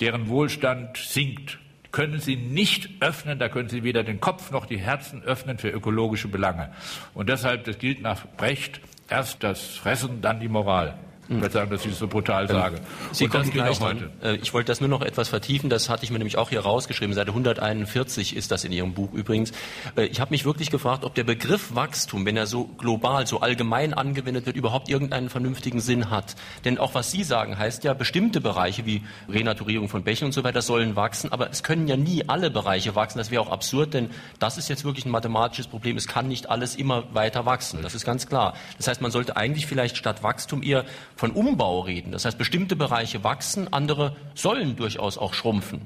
deren 0.00 0.26
Wohlstand 0.26 0.96
sinkt, 0.96 1.60
können 1.96 2.20
Sie 2.20 2.36
nicht 2.36 2.90
öffnen, 3.00 3.38
da 3.38 3.48
können 3.48 3.70
Sie 3.70 3.82
weder 3.82 4.04
den 4.04 4.20
Kopf 4.20 4.50
noch 4.50 4.66
die 4.66 4.76
Herzen 4.76 5.22
öffnen 5.22 5.56
für 5.56 5.70
ökologische 5.70 6.28
Belange. 6.28 6.70
Und 7.14 7.30
deshalb, 7.30 7.64
das 7.64 7.78
gilt 7.78 8.02
nach 8.02 8.26
Brecht, 8.36 8.82
erst 9.08 9.42
das 9.42 9.62
Fressen, 9.76 10.20
dann 10.20 10.38
die 10.38 10.48
Moral. 10.48 10.98
Sagen, 11.28 11.70
dass 11.70 11.84
ich 11.84 11.92
es 11.92 11.98
so 11.98 12.06
brutal 12.06 12.44
ähm, 12.44 12.48
sage. 12.48 12.80
Sie 13.12 13.24
und 13.24 13.30
kommen 13.30 13.50
gleich 13.50 13.80
heute. 13.80 14.10
Äh, 14.22 14.36
ich 14.36 14.54
wollte 14.54 14.68
das 14.68 14.80
nur 14.80 14.88
noch 14.88 15.02
etwas 15.02 15.28
vertiefen. 15.28 15.70
Das 15.70 15.88
hatte 15.88 16.04
ich 16.04 16.10
mir 16.10 16.18
nämlich 16.18 16.38
auch 16.38 16.50
hier 16.50 16.60
rausgeschrieben. 16.60 17.14
Seite 17.14 17.30
141 17.30 18.36
ist 18.36 18.50
das 18.52 18.64
in 18.64 18.72
Ihrem 18.72 18.94
Buch 18.94 19.12
übrigens. 19.12 19.52
Äh, 19.96 20.04
ich 20.04 20.20
habe 20.20 20.30
mich 20.30 20.44
wirklich 20.44 20.70
gefragt, 20.70 21.04
ob 21.04 21.14
der 21.14 21.24
Begriff 21.24 21.74
Wachstum, 21.74 22.24
wenn 22.26 22.36
er 22.36 22.46
so 22.46 22.64
global, 22.64 23.26
so 23.26 23.40
allgemein 23.40 23.92
angewendet 23.92 24.46
wird, 24.46 24.56
überhaupt 24.56 24.88
irgendeinen 24.88 25.28
vernünftigen 25.28 25.80
Sinn 25.80 26.10
hat. 26.10 26.36
Denn 26.64 26.78
auch 26.78 26.94
was 26.94 27.10
Sie 27.10 27.24
sagen, 27.24 27.58
heißt 27.58 27.82
ja, 27.84 27.94
bestimmte 27.94 28.40
Bereiche 28.40 28.86
wie 28.86 29.02
Renaturierung 29.28 29.88
von 29.88 30.04
Bächen 30.04 30.26
und 30.26 30.32
so 30.32 30.44
weiter 30.44 30.62
sollen 30.62 30.94
wachsen. 30.94 31.32
Aber 31.32 31.50
es 31.50 31.62
können 31.62 31.88
ja 31.88 31.96
nie 31.96 32.28
alle 32.28 32.50
Bereiche 32.50 32.94
wachsen. 32.94 33.18
Das 33.18 33.30
wäre 33.30 33.42
auch 33.42 33.50
absurd, 33.50 33.94
denn 33.94 34.10
das 34.38 34.58
ist 34.58 34.68
jetzt 34.68 34.84
wirklich 34.84 35.06
ein 35.06 35.10
mathematisches 35.10 35.66
Problem. 35.66 35.96
Es 35.96 36.06
kann 36.06 36.28
nicht 36.28 36.50
alles 36.50 36.76
immer 36.76 37.02
weiter 37.14 37.46
wachsen. 37.46 37.82
Das 37.82 37.94
ist 37.94 38.04
ganz 38.04 38.26
klar. 38.28 38.54
Das 38.76 38.86
heißt, 38.86 39.00
man 39.00 39.10
sollte 39.10 39.36
eigentlich 39.36 39.66
vielleicht 39.66 39.96
statt 39.96 40.22
Wachstum 40.22 40.62
eher 40.62 40.84
von 41.16 41.30
Umbau 41.32 41.80
reden. 41.80 42.12
Das 42.12 42.24
heißt, 42.24 42.38
bestimmte 42.38 42.76
Bereiche 42.76 43.24
wachsen, 43.24 43.72
andere 43.72 44.14
sollen 44.34 44.76
durchaus 44.76 45.18
auch 45.18 45.34
schrumpfen. 45.34 45.80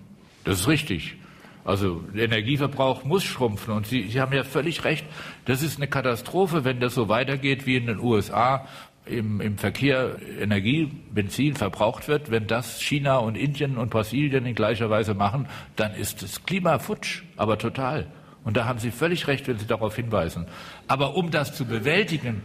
Das 0.45 0.61
ist 0.61 0.69
richtig. 0.69 1.17
Also 1.65 2.03
der 2.15 2.25
Energieverbrauch 2.25 3.05
muss 3.05 3.23
schrumpfen. 3.23 3.75
Und 3.75 3.87
Sie, 3.87 4.09
Sie 4.09 4.21
haben 4.21 4.33
ja 4.33 4.45
völlig 4.45 4.85
recht, 4.85 5.05
das 5.45 5.63
ist 5.63 5.77
eine 5.77 5.87
Katastrophe, 5.87 6.65
wenn 6.65 6.81
das 6.81 6.95
so 6.95 7.09
weitergeht 7.09 7.67
wie 7.67 7.77
in 7.77 7.87
den 7.87 8.01
USA, 8.01 8.67
im, 9.07 9.41
im 9.41 9.59
Verkehr 9.59 10.17
Energie, 10.41 10.91
Benzin 11.13 11.55
verbraucht 11.55 12.09
wird, 12.09 12.31
wenn 12.31 12.47
das 12.47 12.81
China 12.81 13.19
und 13.19 13.37
Indien 13.37 13.77
und 13.77 13.91
Brasilien 13.91 14.47
in 14.47 14.55
gleicher 14.55 14.91
Weise 14.91 15.15
machen, 15.15 15.49
dann 15.77 15.95
ist 15.95 16.23
das 16.23 16.45
Klima 16.45 16.79
futsch, 16.79 17.23
aber 17.37 17.59
total. 17.59 18.07
Und 18.45 18.57
da 18.57 18.65
haben 18.65 18.79
Sie 18.79 18.91
völlig 18.91 19.27
recht, 19.27 19.47
wenn 19.49 19.59
Sie 19.59 19.67
darauf 19.67 19.97
hinweisen. 19.97 20.47
Aber 20.89 21.15
um 21.17 21.31
das 21.31 21.55
zu 21.55 21.67
bewältigen, 21.67 22.43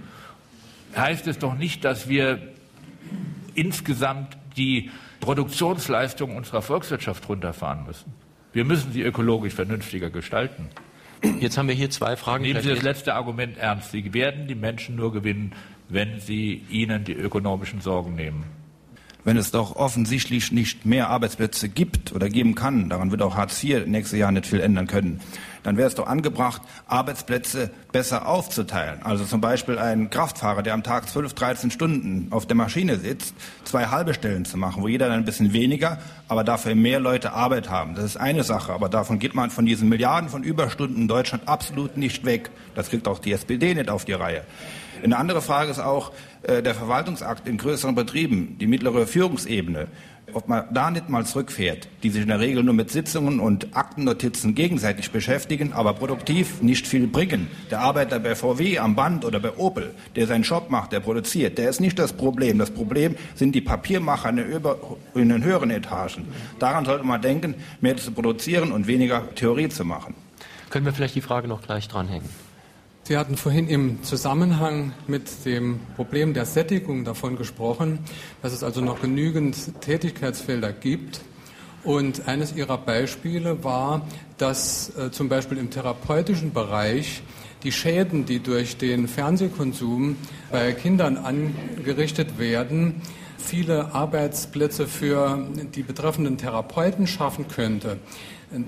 heißt 0.95 1.27
es 1.27 1.39
doch 1.39 1.55
nicht, 1.55 1.85
dass 1.85 2.09
wir 2.09 2.54
insgesamt 3.55 4.37
die 4.57 4.91
Produktionsleistung 5.19 6.35
unserer 6.35 6.61
Volkswirtschaft 6.61 7.27
runterfahren 7.27 7.85
müssen. 7.85 8.13
Wir 8.53 8.63
müssen 8.63 8.91
sie 8.91 9.01
ökologisch 9.01 9.53
vernünftiger 9.53 10.09
gestalten. 10.09 10.69
Jetzt 11.39 11.57
haben 11.57 11.67
wir 11.67 11.75
hier 11.75 11.89
zwei 11.89 12.15
Fragen. 12.15 12.43
Nehmen 12.43 12.61
Sie 12.61 12.69
das 12.69 12.83
letzte 12.83 13.15
Argument 13.15 13.57
ernst. 13.57 13.91
Sie 13.91 14.13
werden 14.13 14.47
die 14.47 14.55
Menschen 14.55 14.95
nur 14.95 15.11
gewinnen, 15.11 15.53
wenn 15.89 16.19
Sie 16.19 16.63
ihnen 16.69 17.03
die 17.03 17.13
ökonomischen 17.13 17.81
Sorgen 17.81 18.15
nehmen. 18.15 18.43
Wenn 19.25 19.37
es 19.37 19.49
doch 19.49 19.75
offensichtlich 19.75 20.51
nicht 20.51 20.85
mehr 20.85 21.09
Arbeitsplätze 21.09 21.67
gibt 21.67 22.13
oder 22.13 22.29
geben 22.29 22.53
kann, 22.53 22.89
daran 22.89 23.09
wird 23.09 23.23
auch 23.23 23.35
Hartz 23.35 23.63
IV 23.63 23.87
nächstes 23.87 24.19
Jahr 24.19 24.31
nicht 24.31 24.45
viel 24.45 24.59
ändern 24.59 24.85
können, 24.85 25.19
dann 25.63 25.77
wäre 25.77 25.87
es 25.87 25.95
doch 25.95 26.05
angebracht, 26.05 26.61
Arbeitsplätze 26.85 27.71
besser 27.91 28.27
aufzuteilen. 28.27 29.01
Also 29.01 29.25
zum 29.25 29.41
Beispiel 29.41 29.79
ein 29.79 30.11
Kraftfahrer, 30.11 30.61
der 30.61 30.75
am 30.75 30.83
Tag 30.83 31.09
12, 31.09 31.33
13 31.33 31.71
Stunden 31.71 32.27
auf 32.29 32.45
der 32.45 32.55
Maschine 32.55 32.97
sitzt, 32.99 33.33
zwei 33.63 33.87
halbe 33.87 34.13
Stellen 34.13 34.45
zu 34.45 34.57
machen, 34.57 34.83
wo 34.83 34.87
jeder 34.87 35.07
dann 35.07 35.17
ein 35.17 35.25
bisschen 35.25 35.53
weniger, 35.53 35.97
aber 36.27 36.43
dafür 36.43 36.75
mehr 36.75 36.99
Leute 36.99 37.33
Arbeit 37.33 37.67
haben. 37.67 37.95
Das 37.95 38.05
ist 38.05 38.17
eine 38.17 38.43
Sache, 38.43 38.73
aber 38.73 38.89
davon 38.89 39.17
geht 39.17 39.33
man 39.33 39.49
von 39.49 39.65
diesen 39.65 39.89
Milliarden 39.89 40.29
von 40.29 40.43
Überstunden 40.43 41.01
in 41.01 41.07
Deutschland 41.07 41.47
absolut 41.47 41.97
nicht 41.97 42.25
weg. 42.25 42.51
Das 42.75 42.91
kriegt 42.91 43.07
auch 43.07 43.17
die 43.17 43.31
SPD 43.31 43.73
nicht 43.73 43.89
auf 43.89 44.05
die 44.05 44.13
Reihe. 44.13 44.43
Eine 45.03 45.17
andere 45.17 45.41
Frage 45.41 45.71
ist 45.71 45.79
auch 45.79 46.11
der 46.47 46.75
Verwaltungsakt 46.75 47.47
in 47.47 47.57
größeren 47.57 47.95
Betrieben, 47.95 48.57
die 48.59 48.67
mittlere 48.67 49.07
Führungsebene 49.07 49.87
ob 50.33 50.47
man 50.47 50.65
da 50.73 50.91
nicht 50.91 51.09
mal 51.09 51.25
zurückfährt, 51.25 51.87
die 52.03 52.09
sich 52.09 52.21
in 52.21 52.27
der 52.27 52.39
Regel 52.39 52.63
nur 52.63 52.73
mit 52.73 52.91
Sitzungen 52.91 53.39
und 53.39 53.75
Aktennotizen 53.75 54.55
gegenseitig 54.55 55.11
beschäftigen, 55.11 55.73
aber 55.73 55.93
produktiv 55.93 56.61
nicht 56.61 56.87
viel 56.87 57.07
bringen. 57.07 57.47
Der 57.71 57.79
Arbeiter 57.79 58.19
bei 58.19 58.35
VW 58.35 58.79
am 58.79 58.95
Band 58.95 59.23
oder 59.25 59.39
bei 59.39 59.55
Opel, 59.57 59.93
der 60.15 60.27
seinen 60.27 60.43
Job 60.43 60.69
macht, 60.69 60.91
der 60.91 60.99
produziert, 60.99 61.57
der 61.57 61.69
ist 61.69 61.79
nicht 61.79 61.99
das 61.99 62.13
Problem. 62.13 62.57
Das 62.57 62.71
Problem 62.71 63.15
sind 63.35 63.55
die 63.55 63.61
Papiermacher 63.61 64.29
in, 64.29 64.39
in 65.15 65.29
den 65.29 65.43
höheren 65.43 65.71
Etagen. 65.71 66.27
Daran 66.59 66.85
sollte 66.85 67.05
man 67.05 67.21
denken, 67.21 67.55
mehr 67.81 67.97
zu 67.97 68.11
produzieren 68.11 68.71
und 68.71 68.87
weniger 68.87 69.33
Theorie 69.35 69.69
zu 69.69 69.85
machen. 69.85 70.15
Können 70.69 70.85
wir 70.85 70.93
vielleicht 70.93 71.15
die 71.15 71.21
Frage 71.21 71.47
noch 71.47 71.61
gleich 71.61 71.87
dranhängen? 71.87 72.27
Sie 73.07 73.19
hatten 73.19 73.37
vorhin 73.37 73.67
im 73.67 74.01
Zusammenhang 74.01 74.91
mit 75.05 75.45
dem 75.45 75.79
Problem 75.95 76.33
der 76.33 76.45
Sättigung 76.45 77.05
davon 77.05 77.35
gesprochen, 77.35 77.99
dass 78.41 78.51
es 78.51 78.63
also 78.63 78.81
noch 78.81 78.99
genügend 78.99 79.79
Tätigkeitsfelder 79.79 80.73
gibt. 80.73 81.21
Und 81.83 82.27
eines 82.27 82.55
Ihrer 82.55 82.79
Beispiele 82.79 83.63
war, 83.63 84.07
dass 84.39 84.91
äh, 84.97 85.11
zum 85.11 85.29
Beispiel 85.29 85.59
im 85.59 85.69
therapeutischen 85.69 86.51
Bereich 86.51 87.21
die 87.61 87.71
Schäden, 87.71 88.25
die 88.25 88.39
durch 88.39 88.77
den 88.77 89.07
Fernsehkonsum 89.07 90.15
bei 90.51 90.71
Kindern 90.71 91.17
angerichtet 91.17 92.39
werden, 92.39 93.03
viele 93.37 93.93
Arbeitsplätze 93.93 94.87
für 94.87 95.47
die 95.75 95.83
betreffenden 95.83 96.39
Therapeuten 96.39 97.05
schaffen 97.05 97.47
könnte 97.47 97.99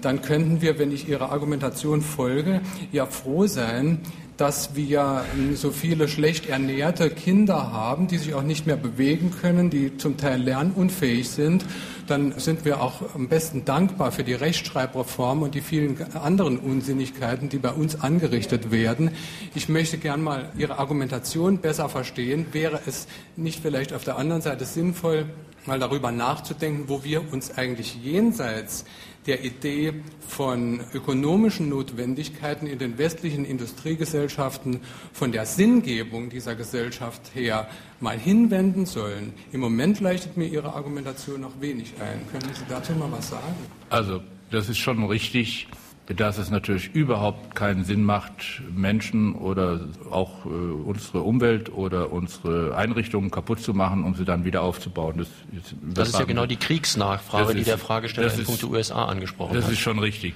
dann 0.02 0.22
könnten 0.22 0.62
wir, 0.62 0.80
wenn 0.80 0.92
ich 0.92 1.08
Ihrer 1.08 1.32
Argumentation 1.32 2.02
folge, 2.02 2.62
ja 2.92 3.06
froh 3.06 3.48
sein, 3.48 4.00
dass 4.38 4.76
wir 4.76 5.26
so 5.56 5.72
viele 5.72 6.08
schlecht 6.08 6.48
ernährte 6.48 7.10
Kinder 7.10 7.72
haben, 7.72 8.08
die 8.08 8.18
sich 8.18 8.36
auch 8.36 8.44
nicht 8.44 8.68
mehr 8.68 8.78
bewegen 8.78 9.32
können, 9.32 9.70
die 9.70 9.98
zum 9.98 10.18
Teil 10.18 10.42
lernunfähig 10.42 11.28
sind, 11.30 11.66
dann 12.06 12.40
sind 12.40 12.64
wir 12.64 12.82
auch 12.82 13.16
am 13.16 13.28
besten 13.28 13.66
dankbar 13.66 14.12
für 14.12 14.24
die 14.24 14.36
Rechtschreibreform 14.36 15.42
und 15.42 15.56
die 15.56 15.62
vielen 15.62 15.98
anderen 16.14 16.60
Unsinnigkeiten, 16.60 17.50
die 17.50 17.58
bei 17.58 17.72
uns 17.72 18.00
angerichtet 18.00 18.72
werden. 18.72 19.12
Ich 19.56 19.70
möchte 19.70 19.98
gern 19.98 20.22
mal 20.22 20.52
Ihre 20.58 20.78
Argumentation 20.78 21.58
besser 21.58 21.90
verstehen. 21.90 22.46
Wäre 22.52 22.80
es 22.86 23.08
nicht 23.36 23.60
vielleicht 23.62 23.92
auf 23.92 24.04
der 24.04 24.18
anderen 24.18 24.42
Seite 24.42 24.66
sinnvoll, 24.66 25.26
mal 25.66 25.80
darüber 25.80 26.12
nachzudenken, 26.12 26.86
wo 26.88 27.04
wir 27.04 27.34
uns 27.34 27.58
eigentlich 27.58 27.98
jenseits 28.02 28.86
der 29.28 29.44
Idee 29.44 29.94
von 30.28 30.80
ökonomischen 30.94 31.70
Notwendigkeiten 31.70 32.66
in 32.66 32.80
den 32.80 32.98
westlichen 32.98 33.46
Industriegesellschaften, 33.46 34.82
von 35.14 35.32
der 35.32 35.46
Sinngebung 35.46 36.30
dieser 36.30 36.56
Gesellschaft 36.56 37.22
her 37.36 37.70
mal 38.00 38.18
hinwenden 38.18 38.86
sollen. 38.86 39.34
Im 39.52 39.60
Moment 39.60 40.00
leuchtet 40.00 40.38
mir 40.38 40.48
Ihre 40.48 40.74
Argumentation 40.74 41.42
noch 41.42 41.62
wenig 41.62 41.94
ein. 42.00 42.22
Können 42.32 42.54
Sie 42.54 42.64
dazu 42.70 42.94
mal 42.94 43.12
was 43.12 43.30
sagen? 43.30 43.56
Also, 43.90 44.22
das 44.50 44.70
ist 44.70 44.78
schon 44.78 45.04
richtig 45.04 45.68
dass 46.16 46.38
es 46.38 46.49
natürlich 46.49 46.95
überhaupt 46.95 47.53
keinen 47.53 47.84
Sinn 47.84 48.03
macht, 48.03 48.62
Menschen 48.74 49.36
oder 49.36 49.82
auch 50.10 50.45
äh, 50.45 50.49
unsere 50.49 51.22
Umwelt 51.22 51.74
oder 51.74 52.14
unsere 52.14 52.78
Einrichtungen 52.78 53.30
kaputt 53.30 53.60
zu 53.60 53.74
machen, 53.74 54.05
um 54.05 54.16
sie 54.16 54.24
dann 54.24 54.45
wieder 54.45 54.62
aufzubauen. 54.62 55.18
Das, 55.18 55.28
das, 55.51 55.76
das 55.93 56.10
ist 56.10 56.20
ja 56.20 56.26
genau 56.26 56.45
die 56.45 56.55
Kriegsnachfrage, 56.55 57.51
ist, 57.51 57.58
die 57.58 57.64
der 57.66 57.78
Fragesteller 57.78 58.34
in 58.34 58.43
Punkte 58.45 58.70
USA 58.70 59.05
angesprochen 59.05 59.53
das 59.53 59.66
hat. 59.66 59.72
Das 59.72 59.78
ist 59.78 59.84
schon 59.84 59.99
richtig. 59.99 60.34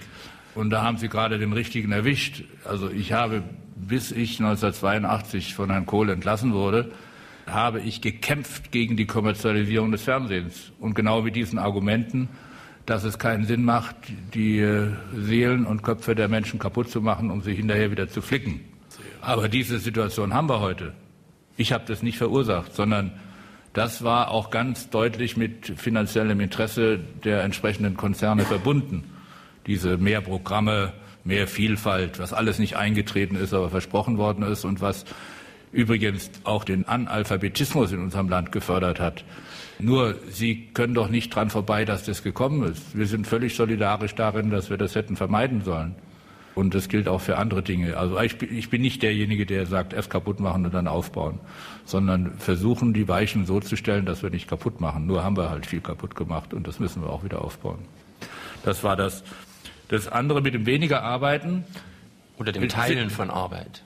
Und 0.56 0.72
da 0.72 0.82
haben 0.82 0.98
Sie 0.98 1.08
gerade 1.08 1.40
den 1.40 1.54
richtigen 1.54 1.94
erwischt. 1.94 2.44
Also 2.66 2.90
ich 2.90 3.14
habe, 3.14 3.42
bis 3.76 4.12
ich 4.12 4.42
1982 4.42 5.54
von 5.54 5.70
Herrn 5.70 5.86
Kohl 5.86 6.10
entlassen 6.10 6.54
wurde, 6.54 6.92
habe 7.48 7.80
ich 7.80 8.02
gekämpft 8.02 8.72
gegen 8.72 8.98
die 8.98 9.06
Kommerzialisierung 9.06 9.94
des 9.94 10.04
Fernsehens. 10.04 10.74
Und 10.80 10.96
genau 10.96 11.22
mit 11.22 11.38
diesen 11.38 11.60
Argumenten 11.60 12.28
dass 12.86 13.04
es 13.04 13.20
keinen 13.20 13.46
Sinn 13.46 13.64
macht, 13.64 13.96
die 14.34 14.60
äh, 14.60 14.88
Seelen 15.16 15.66
und 15.66 15.84
Köpfe 15.84 16.16
der 16.16 16.28
Menschen 16.28 16.60
kaputt 16.60 16.90
zu 16.90 17.02
machen, 17.02 17.32
um 17.32 17.42
sie 17.42 17.54
hinterher 17.54 17.92
wieder 17.92 18.10
zu 18.10 18.22
flicken. 18.22 18.62
Aber 19.22 19.50
diese 19.50 19.80
Situation 19.80 20.34
haben 20.34 20.50
wir 20.50 20.60
heute. 20.60 20.94
Ich 21.58 21.74
habe 21.74 21.84
das 21.88 22.02
nicht 22.02 22.18
verursacht, 22.18 22.74
sondern 22.74 23.12
das 23.74 24.04
war 24.04 24.32
auch 24.32 24.50
ganz 24.50 24.90
deutlich 24.90 25.38
mit 25.38 25.74
finanziellem 25.78 26.40
Interesse 26.42 27.00
der 27.24 27.44
entsprechenden 27.44 27.96
Konzerne 27.96 28.44
verbunden. 28.44 29.04
Diese 29.68 29.98
mehr 29.98 30.22
Programme, 30.22 30.94
mehr 31.24 31.48
Vielfalt, 31.48 32.20
was 32.20 32.34
alles 32.34 32.60
nicht 32.60 32.76
eingetreten 32.76 33.36
ist, 33.36 33.54
aber 33.54 33.70
versprochen 33.70 34.18
worden 34.18 34.44
ist 34.44 34.66
und 34.66 34.82
was 34.82 35.06
übrigens 35.72 36.30
auch 36.44 36.64
den 36.64 36.88
Analphabetismus 36.88 37.92
in 37.92 38.00
unserem 38.00 38.30
Land 38.30 38.52
gefördert 38.52 39.00
hat. 39.00 39.24
Nur, 39.80 40.16
Sie 40.30 40.68
können 40.74 40.94
doch 40.94 41.10
nicht 41.10 41.34
dran 41.34 41.50
vorbei, 41.50 41.86
dass 41.86 42.04
das 42.04 42.24
gekommen 42.24 42.64
ist. 42.64 42.98
Wir 42.98 43.08
sind 43.08 43.26
völlig 43.26 43.56
solidarisch 43.56 44.14
darin, 44.14 44.52
dass 44.52 44.70
wir 44.70 44.78
das 44.78 44.96
hätten 44.96 45.16
vermeiden 45.16 45.64
sollen. 45.64 45.96
Und 46.54 46.76
das 46.76 46.90
gilt 46.90 47.08
auch 47.08 47.22
für 47.22 47.38
andere 47.38 47.64
Dinge. 47.64 47.98
Also 47.98 48.20
ich, 48.20 48.38
bin 48.38 48.82
nicht 48.82 49.02
derjenige, 49.02 49.46
der 49.46 49.66
sagt, 49.66 49.94
erst 49.94 50.10
kaputt 50.10 50.40
machen 50.40 50.66
und 50.66 50.74
dann 50.74 50.88
aufbauen, 50.88 51.40
sondern 51.86 52.38
versuchen, 52.38 52.94
die 52.94 53.08
Weichen 53.08 53.46
so 53.46 53.60
zu 53.62 53.78
stellen, 53.78 54.06
dass 54.06 54.22
wir 54.22 54.30
nicht 54.30 54.50
kaputt 54.50 54.82
machen. 54.82 55.08
Nur 55.08 55.24
haben 55.24 55.38
wir 55.38 55.50
halt 55.50 55.66
viel 55.66 55.82
kaputt 55.82 56.16
gemacht 56.16 56.54
und 56.54 56.68
das 56.68 56.80
müssen 56.80 57.02
wir 57.02 57.10
auch 57.10 57.24
wieder 57.24 57.44
aufbauen. 57.44 57.80
Das 58.64 58.84
war 58.84 58.96
das. 58.96 59.24
Das 59.88 60.08
andere 60.08 60.42
mit 60.42 60.54
dem 60.54 60.66
weniger 60.66 61.04
Arbeiten. 61.04 61.64
Oder 62.42 62.54
dem 62.54 62.70
Teilen 62.70 63.12
von 63.12 63.30
Arbeit. 63.30 63.84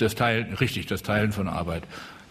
Das 0.00 0.14
Teilen, 0.14 0.54
richtig, 0.54 0.86
das 0.86 1.02
Teilen 1.02 1.30
von 1.30 1.46
Arbeit. 1.46 1.82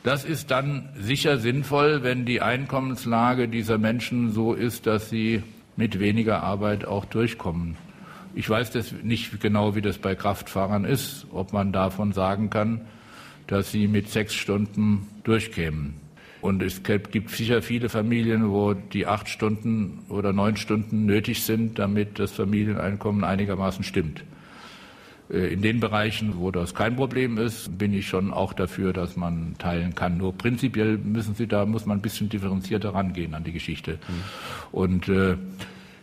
Das 0.02 0.26
ist 0.26 0.50
dann 0.50 0.90
sicher 0.98 1.38
sinnvoll, 1.38 2.02
wenn 2.02 2.26
die 2.26 2.42
Einkommenslage 2.42 3.48
dieser 3.48 3.78
Menschen 3.78 4.32
so 4.32 4.56
ist, 4.56 4.88
dass 4.88 5.12
sie 5.12 5.44
mit 5.76 6.00
weniger 6.00 6.42
Arbeit 6.42 6.86
auch 6.86 7.06
durchkommen. 7.06 7.78
Ich 8.34 8.50
weiß 8.50 8.72
das 8.72 8.92
nicht 9.04 9.40
genau, 9.40 9.76
wie 9.76 9.82
das 9.82 10.00
bei 10.00 10.16
Kraftfahrern 10.16 10.84
ist, 10.84 11.28
ob 11.32 11.54
man 11.54 11.72
davon 11.72 12.12
sagen 12.12 12.50
kann, 12.50 12.82
dass 13.46 13.72
sie 13.72 13.88
mit 13.88 14.10
sechs 14.10 14.34
Stunden 14.34 15.08
durchkämen. 15.24 15.94
Und 16.42 16.64
es 16.64 16.82
gibt 16.82 17.30
sicher 17.30 17.62
viele 17.62 17.90
Familien, 17.90 18.50
wo 18.50 18.74
die 18.74 19.06
acht 19.06 19.30
Stunden 19.30 20.00
oder 20.10 20.34
neun 20.34 20.58
Stunden 20.58 21.06
nötig 21.06 21.44
sind, 21.44 21.78
damit 21.78 22.18
das 22.18 22.32
Familieneinkommen 22.32 23.24
einigermaßen 23.24 23.84
stimmt. 23.84 24.24
Äh, 25.30 25.54
in 25.54 25.62
den 25.62 25.80
Bereichen, 25.80 26.38
wo 26.38 26.52
das 26.52 26.74
kein 26.74 26.96
Problem 26.96 27.38
ist, 27.38 27.78
bin 27.78 27.94
ich 27.94 28.08
schon 28.08 28.32
auch 28.32 28.54
dafür, 28.54 28.94
dass 28.94 29.16
man 29.16 29.56
teilen 29.58 29.96
kann. 29.96 30.18
Nur 30.18 30.38
prinzipiell 30.38 30.98
müssen 30.98 31.36
Sie 31.36 31.48
da 31.48 31.66
muss 31.66 31.86
man 31.86 32.00
ein 32.00 32.02
bisschen 32.02 32.30
differenzierter 32.30 32.94
rangehen 32.94 33.34
an 33.34 33.44
die 33.44 33.52
Geschichte. 33.52 33.94
Mhm. 33.94 34.24
Und 34.72 35.10
äh, 35.10 35.38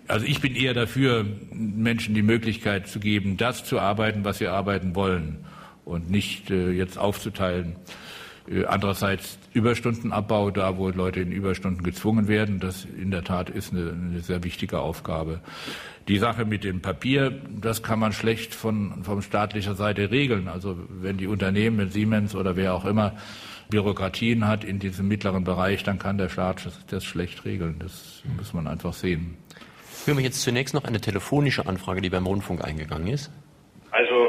also 0.07 0.27
ich 0.27 0.41
bin 0.41 0.55
eher 0.55 0.75
dafür, 0.75 1.25
Menschen 1.53 2.15
die 2.15 2.23
Möglichkeit 2.23 2.89
zu 2.89 3.01
geben, 3.01 3.37
das 3.37 3.65
zu 3.65 3.81
arbeiten, 3.81 4.25
was 4.25 4.39
sie 4.39 4.49
arbeiten 4.49 4.95
wollen 4.95 5.39
und 5.85 6.11
nicht 6.11 6.51
äh, 6.51 6.71
jetzt 6.73 6.99
aufzuteilen. 6.99 7.77
Äh, 8.49 8.65
andererseits 8.67 9.39
Überstundenabbau, 9.53 10.51
da 10.51 10.77
wo 10.77 10.89
Leute 10.91 11.21
in 11.21 11.33
Überstunden 11.33 11.83
gezwungen 11.83 12.29
werden, 12.29 12.61
das 12.61 12.85
in 12.85 13.11
der 13.11 13.25
Tat 13.25 13.51
ist 13.51 13.73
eine, 13.73 13.91
eine 13.91 14.21
sehr 14.21 14.45
wichtige 14.45 14.81
Aufgabe. 14.81 15.41
Die 16.09 16.19
Sache 16.19 16.45
mit 16.45 16.65
dem 16.65 16.83
Papier, 16.83 17.41
das 17.49 17.83
kann 17.83 17.99
man 17.99 18.13
schlecht 18.13 18.55
von, 18.55 19.05
von 19.05 19.23
staatlicher 19.23 19.75
Seite 19.75 20.11
regeln. 20.11 20.49
Also 20.49 20.77
wenn 20.89 21.17
die 21.17 21.27
Unternehmen, 21.27 21.79
wenn 21.79 21.91
Siemens 21.91 22.35
oder 22.35 22.57
wer 22.57 22.75
auch 22.75 22.85
immer 22.85 23.15
Bürokratien 23.71 24.47
hat 24.47 24.65
in 24.65 24.79
diesem 24.79 25.09
mittleren 25.09 25.45
Bereich, 25.45 25.83
dann 25.83 25.99
kann 25.99 26.19
der 26.19 26.29
Staat 26.29 26.67
das, 26.67 26.85
das 26.87 27.05
schlecht 27.05 27.47
regeln. 27.47 27.77
Das 27.79 28.23
muss 28.37 28.53
man 28.53 28.67
einfach 28.67 28.93
sehen. 28.93 29.39
Hören 30.05 30.19
wir 30.19 30.25
jetzt 30.25 30.43
zunächst 30.43 30.75
noch 30.75 30.85
eine 30.85 31.01
telefonische 31.01 31.67
Anfrage, 31.67 32.03
die 32.03 32.11
beim 32.11 32.27
Rundfunk 32.27 32.63
eingegangen 32.63 33.09
ist. 33.09 33.31
Also 33.91 34.11
ich 34.11 34.11
will 34.11 34.24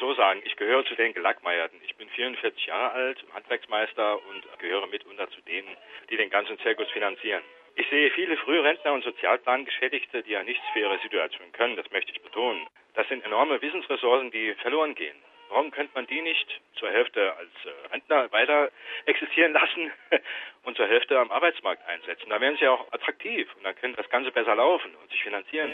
so 0.00 0.14
sagen, 0.14 0.40
ich 0.44 0.56
gehöre 0.56 0.84
zu 0.86 0.94
den 0.96 1.12
Gelackmeierten. 1.12 1.78
Ich 1.84 1.94
bin 1.96 2.08
44 2.08 2.66
Jahre 2.66 2.92
alt, 2.92 3.24
Handwerksmeister 3.34 4.18
und 4.26 4.58
gehöre 4.58 4.86
mitunter 4.88 5.30
zu 5.30 5.40
denen, 5.42 5.68
die 6.10 6.16
den 6.16 6.30
ganzen 6.30 6.58
Zirkus 6.60 6.88
finanzieren. 6.90 7.42
Ich 7.76 7.88
sehe 7.88 8.10
viele 8.10 8.36
Frührentner 8.38 8.92
und 8.92 9.04
Sozialplangeschädigte, 9.04 10.22
die 10.22 10.32
ja 10.32 10.42
nichts 10.42 10.64
für 10.72 10.80
ihre 10.80 10.98
Situation 10.98 11.52
können, 11.52 11.76
das 11.76 11.90
möchte 11.92 12.12
ich 12.12 12.20
betonen. 12.22 12.66
Das 12.94 13.06
sind 13.08 13.24
enorme 13.24 13.62
Wissensressourcen, 13.62 14.30
die 14.30 14.54
verloren 14.54 14.94
gehen. 14.94 15.16
Warum 15.50 15.70
könnte 15.70 15.92
man 15.94 16.06
die 16.06 16.20
nicht 16.22 16.60
zur 16.74 16.90
Hälfte 16.90 17.34
als 17.36 17.50
äh, 17.64 17.92
Rentner 17.92 18.30
weiter 18.32 18.70
existieren 19.06 19.52
lassen 19.52 19.92
und 20.64 20.76
zur 20.76 20.86
Hälfte 20.86 21.18
am 21.18 21.30
Arbeitsmarkt 21.30 21.86
einsetzen? 21.88 22.30
Da 22.30 22.40
wären 22.40 22.56
sie 22.56 22.64
ja 22.64 22.70
auch 22.70 22.92
attraktiv 22.92 23.48
und 23.56 23.64
dann 23.64 23.74
könnte 23.76 24.00
das 24.00 24.10
Ganze 24.10 24.30
besser 24.30 24.54
laufen 24.54 24.94
und 24.94 25.10
sich 25.10 25.22
finanzieren. 25.22 25.72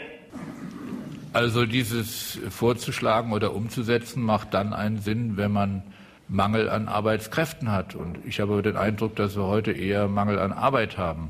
Also 1.33 1.65
dieses 1.65 2.39
vorzuschlagen 2.49 3.33
oder 3.33 3.53
umzusetzen 3.53 4.23
macht 4.23 4.53
dann 4.53 4.73
einen 4.73 4.99
Sinn, 4.99 5.37
wenn 5.37 5.51
man 5.51 5.83
Mangel 6.27 6.69
an 6.69 6.87
Arbeitskräften 6.87 7.71
hat. 7.71 7.95
Und 7.95 8.19
ich 8.25 8.39
habe 8.39 8.61
den 8.61 8.75
Eindruck, 8.75 9.15
dass 9.15 9.35
wir 9.35 9.43
heute 9.43 9.71
eher 9.71 10.07
Mangel 10.07 10.39
an 10.39 10.51
Arbeit 10.51 10.97
haben. 10.97 11.29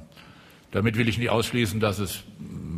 Damit 0.72 0.98
will 0.98 1.08
ich 1.08 1.18
nicht 1.18 1.30
ausschließen, 1.30 1.80
dass 1.80 2.00
es 2.00 2.24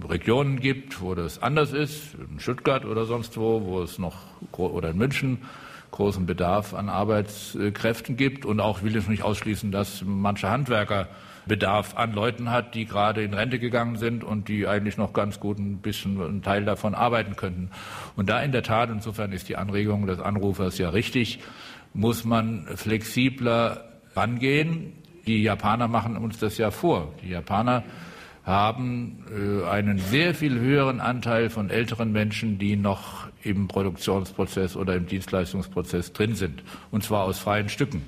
Regionen 0.07 0.59
gibt, 0.59 1.01
wo 1.01 1.15
das 1.15 1.41
anders 1.41 1.72
ist, 1.72 2.15
in 2.15 2.39
Stuttgart 2.39 2.86
oder 2.86 3.05
sonst 3.05 3.38
wo, 3.38 3.63
wo 3.65 3.82
es 3.82 3.99
noch 3.99 4.15
oder 4.57 4.89
in 4.89 4.97
München 4.97 5.39
großen 5.91 6.26
Bedarf 6.26 6.74
an 6.74 6.89
Arbeitskräften 6.89 8.15
gibt. 8.15 8.45
Und 8.45 8.59
auch 8.59 8.84
will 8.84 8.95
ich 8.95 9.07
nicht 9.07 9.24
ausschließen, 9.24 9.72
dass 9.72 10.03
manche 10.05 10.49
Handwerker 10.49 11.07
Bedarf 11.50 11.97
an 11.97 12.14
Leuten 12.14 12.50
hat, 12.50 12.76
die 12.76 12.86
gerade 12.86 13.22
in 13.22 13.34
Rente 13.34 13.60
gegangen 13.60 13.97
sind 13.97 14.24
und 14.24 14.47
die 14.47 14.66
eigentlich 14.66 14.95
noch 14.95 15.12
ganz 15.12 15.41
gut 15.41 15.60
ein 15.60 15.80
bisschen 15.80 16.22
einen 16.22 16.41
Teil 16.41 16.64
davon 16.64 16.95
arbeiten 16.95 17.36
könnten. 17.36 17.72
Und 18.16 18.30
da 18.30 18.41
in 18.41 18.54
der 18.54 18.64
Tat, 18.64 18.89
insofern 18.89 19.34
ist 19.34 19.50
die 19.50 19.58
Anregung 19.58 20.08
des 20.08 20.22
Anrufers 20.22 20.78
ja 20.78 20.89
richtig, 20.89 21.39
muss 21.93 22.24
man 22.24 22.66
flexibler 22.76 23.84
rangehen. 24.16 24.93
Die 25.28 25.43
Japaner 25.43 25.89
machen 25.89 26.16
uns 26.16 26.39
das 26.39 26.58
ja 26.58 26.72
vor. 26.72 27.14
Die 27.22 27.30
Japaner 27.30 27.84
haben 28.43 29.26
äh, 29.30 29.68
einen 29.68 30.00
sehr 30.00 30.34
viel 30.34 30.60
höheren 30.60 31.02
Anteil 31.02 31.50
von 31.50 31.70
älteren 31.70 32.12
Menschen, 32.12 32.58
die 32.58 32.76
noch 32.76 33.28
im 33.43 33.68
Produktionsprozess 33.68 34.76
oder 34.76 34.95
im 34.95 35.06
Dienstleistungsprozess 35.06 36.14
drin 36.14 36.36
sind, 36.36 36.64
und 36.91 37.04
zwar 37.04 37.24
aus 37.24 37.39
freien 37.39 37.70
Stücken, 37.70 38.04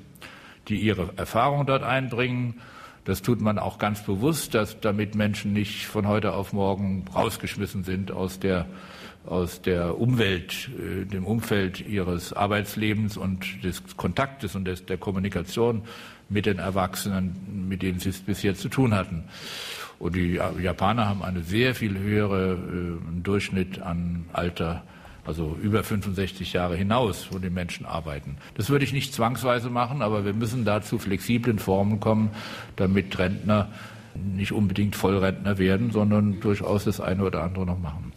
die 0.67 0.77
ihre 0.77 1.09
Erfahrung 1.15 1.65
dort 1.65 1.83
einbringen. 1.83 2.55
Das 3.05 3.21
tut 3.21 3.41
man 3.41 3.57
auch 3.57 3.79
ganz 3.79 4.03
bewusst, 4.03 4.53
dass 4.53 4.79
damit 4.79 5.15
Menschen 5.15 5.53
nicht 5.53 5.87
von 5.87 6.07
heute 6.07 6.33
auf 6.33 6.53
morgen 6.53 7.05
rausgeschmissen 7.13 7.83
sind 7.83 8.11
aus 8.11 8.39
der 8.39 8.67
aus 9.25 9.61
der 9.61 9.99
Umwelt, 9.99 10.69
äh, 10.79 11.05
dem 11.05 11.25
Umfeld 11.25 11.87
ihres 11.87 12.33
Arbeitslebens 12.33 13.17
und 13.17 13.63
des 13.63 13.83
Kontaktes 13.95 14.55
und 14.55 14.65
des, 14.65 14.85
der 14.85 14.97
Kommunikation 14.97 15.83
mit 16.29 16.45
den 16.45 16.59
Erwachsenen, 16.59 17.67
mit 17.67 17.81
denen 17.81 17.99
sie 17.99 18.09
es 18.09 18.19
bisher 18.19 18.55
zu 18.55 18.69
tun 18.69 18.95
hatten. 18.95 19.25
Und 19.99 20.15
die 20.15 20.39
Japaner 20.59 21.07
haben 21.07 21.21
einen 21.21 21.43
sehr 21.43 21.75
viel 21.75 21.97
höheren 21.99 23.19
äh, 23.19 23.21
Durchschnitt 23.21 23.81
an 23.81 24.25
Alter, 24.33 24.83
also 25.25 25.57
über 25.61 25.83
65 25.83 26.53
Jahre 26.53 26.75
hinaus, 26.75 27.27
wo 27.31 27.37
die 27.37 27.49
Menschen 27.49 27.85
arbeiten. 27.85 28.37
Das 28.55 28.69
würde 28.69 28.85
ich 28.85 28.93
nicht 28.93 29.13
zwangsweise 29.13 29.69
machen, 29.69 30.01
aber 30.01 30.25
wir 30.25 30.33
müssen 30.33 30.65
da 30.65 30.81
zu 30.81 30.97
flexiblen 30.97 31.59
Formen 31.59 31.99
kommen, 31.99 32.31
damit 32.75 33.17
Rentner 33.17 33.71
nicht 34.15 34.51
unbedingt 34.51 34.95
Vollrentner 34.95 35.57
werden, 35.57 35.91
sondern 35.91 36.39
durchaus 36.39 36.85
das 36.85 36.99
eine 36.99 37.23
oder 37.23 37.43
andere 37.43 37.65
noch 37.65 37.79
machen. 37.79 38.11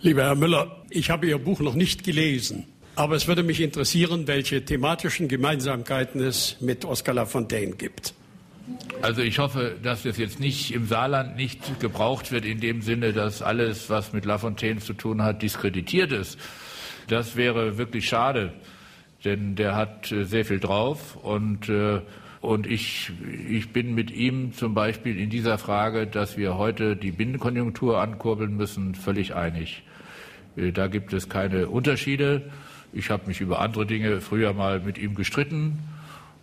Lieber 0.00 0.24
Herr 0.24 0.34
Müller, 0.34 0.82
ich 0.90 1.10
habe 1.10 1.26
Ihr 1.26 1.38
Buch 1.38 1.60
noch 1.60 1.74
nicht 1.74 2.02
gelesen, 2.04 2.64
aber 2.96 3.16
es 3.16 3.26
würde 3.26 3.42
mich 3.42 3.60
interessieren, 3.60 4.26
welche 4.26 4.64
thematischen 4.64 5.28
Gemeinsamkeiten 5.28 6.20
es 6.20 6.56
mit 6.60 6.84
Oskar 6.84 7.14
Lafontaine 7.14 7.72
gibt. 7.72 8.14
Also 9.00 9.22
ich 9.22 9.38
hoffe, 9.38 9.76
dass 9.82 10.04
das 10.04 10.18
jetzt 10.18 10.38
nicht 10.38 10.72
im 10.72 10.86
Saarland 10.86 11.36
nicht 11.36 11.80
gebraucht 11.80 12.30
wird 12.30 12.44
in 12.44 12.60
dem 12.60 12.82
Sinne, 12.82 13.12
dass 13.12 13.42
alles, 13.42 13.90
was 13.90 14.12
mit 14.12 14.24
Lafontaine 14.24 14.80
zu 14.80 14.92
tun 14.92 15.22
hat, 15.22 15.42
diskreditiert 15.42 16.12
ist. 16.12 16.38
Das 17.08 17.36
wäre 17.36 17.78
wirklich 17.78 18.08
schade, 18.08 18.52
denn 19.24 19.56
der 19.56 19.74
hat 19.74 20.12
äh, 20.12 20.24
sehr 20.24 20.44
viel 20.44 20.60
drauf 20.60 21.16
und 21.16 21.68
äh, 21.68 22.00
und 22.40 22.66
ich, 22.66 23.12
ich 23.48 23.72
bin 23.72 23.94
mit 23.94 24.10
ihm 24.10 24.52
zum 24.52 24.74
Beispiel 24.74 25.16
in 25.16 25.30
dieser 25.30 25.58
Frage, 25.58 26.08
dass 26.08 26.36
wir 26.36 26.58
heute 26.58 26.96
die 26.96 27.12
Binnenkonjunktur 27.12 28.00
ankurbeln 28.00 28.56
müssen, 28.56 28.96
völlig 28.96 29.36
einig. 29.36 29.84
Äh, 30.56 30.72
da 30.72 30.88
gibt 30.88 31.12
es 31.12 31.28
keine 31.28 31.68
Unterschiede. 31.68 32.50
Ich 32.92 33.10
habe 33.10 33.28
mich 33.28 33.40
über 33.40 33.60
andere 33.60 33.86
Dinge 33.86 34.20
früher 34.20 34.52
mal 34.54 34.80
mit 34.80 34.98
ihm 34.98 35.14
gestritten 35.14 35.78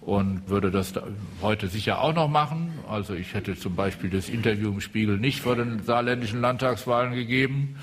und 0.01 0.49
würde 0.49 0.71
das 0.71 0.93
heute 1.41 1.67
sicher 1.67 2.01
auch 2.01 2.13
noch 2.13 2.29
machen. 2.29 2.79
Also 2.89 3.13
ich 3.13 3.33
hätte 3.33 3.55
zum 3.55 3.75
Beispiel 3.75 4.09
das 4.09 4.29
Interview 4.29 4.69
im 4.69 4.81
Spiegel 4.81 5.17
nicht 5.17 5.41
vor 5.41 5.55
den 5.55 5.83
saarländischen 5.83 6.41
Landtagswahlen 6.41 7.13
gegeben. 7.13 7.75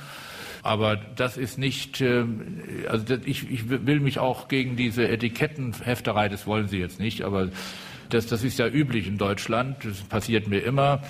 Aber 0.62 0.96
das 0.96 1.36
ist 1.36 1.58
nicht, 1.58 2.00
ähm, 2.00 2.60
also 2.88 3.14
ich, 3.24 3.48
ich 3.48 3.68
will 3.68 4.00
mich 4.00 4.18
auch 4.18 4.48
gegen 4.48 4.74
diese 4.74 5.08
Etikettenhefterei, 5.08 6.28
das 6.28 6.46
wollen 6.46 6.66
Sie 6.66 6.78
jetzt 6.78 6.98
nicht, 6.98 7.22
aber 7.22 7.50
das, 8.08 8.26
das 8.26 8.42
ist 8.42 8.58
ja 8.58 8.66
üblich 8.66 9.06
in 9.06 9.16
Deutschland, 9.16 9.84
das 9.84 10.00
passiert 10.00 10.48
mir 10.48 10.60
immer. 10.60 11.02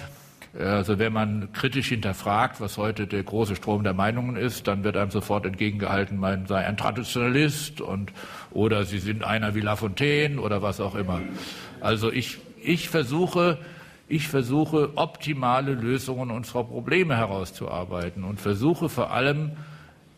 Also 0.58 0.98
wenn 0.98 1.12
man 1.12 1.52
kritisch 1.52 1.88
hinterfragt, 1.88 2.60
was 2.60 2.78
heute 2.78 3.06
der 3.06 3.22
große 3.22 3.56
Strom 3.56 3.82
der 3.82 3.92
Meinungen 3.92 4.36
ist, 4.36 4.66
dann 4.68 4.84
wird 4.84 4.96
einem 4.96 5.10
sofort 5.10 5.44
entgegengehalten, 5.44 6.18
man 6.18 6.46
sei 6.46 6.66
ein 6.66 6.76
Traditionalist 6.76 7.80
und 7.80 8.12
oder 8.56 8.84
sie 8.84 8.98
sind 8.98 9.22
einer 9.22 9.54
wie 9.54 9.60
Lafontaine 9.60 10.40
oder 10.40 10.62
was 10.62 10.80
auch 10.80 10.94
immer. 10.94 11.20
Also 11.80 12.10
ich, 12.10 12.38
ich 12.62 12.88
versuche, 12.88 13.58
ich 14.08 14.28
versuche 14.28 14.92
optimale 14.96 15.74
Lösungen 15.74 16.30
unserer 16.30 16.64
Probleme 16.64 17.16
herauszuarbeiten 17.16 18.24
und 18.24 18.40
versuche 18.40 18.88
vor 18.88 19.10
allem 19.10 19.52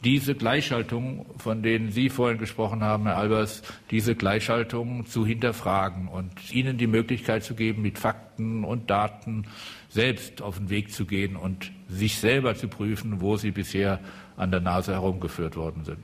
diese 0.04 0.36
Gleichschaltung, 0.36 1.26
von 1.38 1.64
denen 1.64 1.90
Sie 1.90 2.08
vorhin 2.08 2.38
gesprochen 2.38 2.84
haben, 2.84 3.06
Herr 3.06 3.16
Albers, 3.16 3.62
diese 3.90 4.14
Gleichschaltung 4.14 5.06
zu 5.06 5.26
hinterfragen 5.26 6.06
und 6.06 6.54
ihnen 6.54 6.78
die 6.78 6.86
Möglichkeit 6.86 7.42
zu 7.42 7.56
geben, 7.56 7.82
mit 7.82 7.98
Fakten 7.98 8.62
und 8.62 8.88
Daten 8.88 9.46
selbst 9.88 10.42
auf 10.42 10.58
den 10.58 10.70
Weg 10.70 10.92
zu 10.92 11.04
gehen 11.04 11.34
und 11.34 11.72
sich 11.88 12.18
selber 12.18 12.54
zu 12.54 12.68
prüfen, 12.68 13.20
wo 13.20 13.36
sie 13.36 13.50
bisher 13.50 13.98
an 14.36 14.52
der 14.52 14.60
Nase 14.60 14.92
herumgeführt 14.92 15.56
worden 15.56 15.84
sind. 15.84 15.98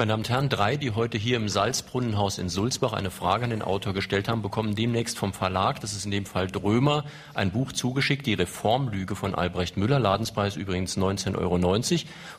Meine 0.00 0.12
Damen 0.12 0.22
und 0.22 0.30
Herren, 0.30 0.48
drei, 0.48 0.78
die 0.78 0.92
heute 0.92 1.18
hier 1.18 1.36
im 1.36 1.50
Salzbrunnenhaus 1.50 2.38
in 2.38 2.48
Sulzbach 2.48 2.94
eine 2.94 3.10
Frage 3.10 3.44
an 3.44 3.50
den 3.50 3.60
Autor 3.60 3.92
gestellt 3.92 4.30
haben, 4.30 4.40
bekommen 4.40 4.74
demnächst 4.74 5.18
vom 5.18 5.34
Verlag, 5.34 5.78
das 5.82 5.92
ist 5.92 6.06
in 6.06 6.10
dem 6.10 6.24
Fall 6.24 6.46
Drömer, 6.46 7.04
ein 7.34 7.50
Buch 7.50 7.72
zugeschickt, 7.72 8.24
die 8.24 8.32
Reformlüge 8.32 9.14
von 9.14 9.34
Albrecht 9.34 9.76
Müller, 9.76 9.98
Ladenspreis 9.98 10.56
übrigens 10.56 10.96
19,90 10.96 11.36
Euro. 11.36 11.82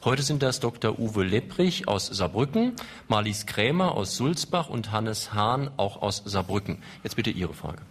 Heute 0.06 0.24
sind 0.24 0.42
das 0.42 0.60
Dr. 0.60 0.98
Uwe 0.98 1.24
Lepprich 1.24 1.88
aus 1.88 2.08
Saarbrücken, 2.08 2.74
Marlies 3.08 3.46
Krämer 3.46 3.92
aus 3.92 4.18
Sulzbach 4.18 4.68
und 4.68 4.92
Hannes 4.92 5.36
Hahn 5.36 5.70
auch 5.78 6.02
aus 6.02 6.24
Saarbrücken. 6.26 6.80
Jetzt 7.04 7.16
bitte 7.16 7.30
Ihre 7.30 7.54
Frage. 7.54 7.84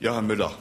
Ja, 0.00 0.12
Herr 0.12 0.20
Müller, 0.20 0.52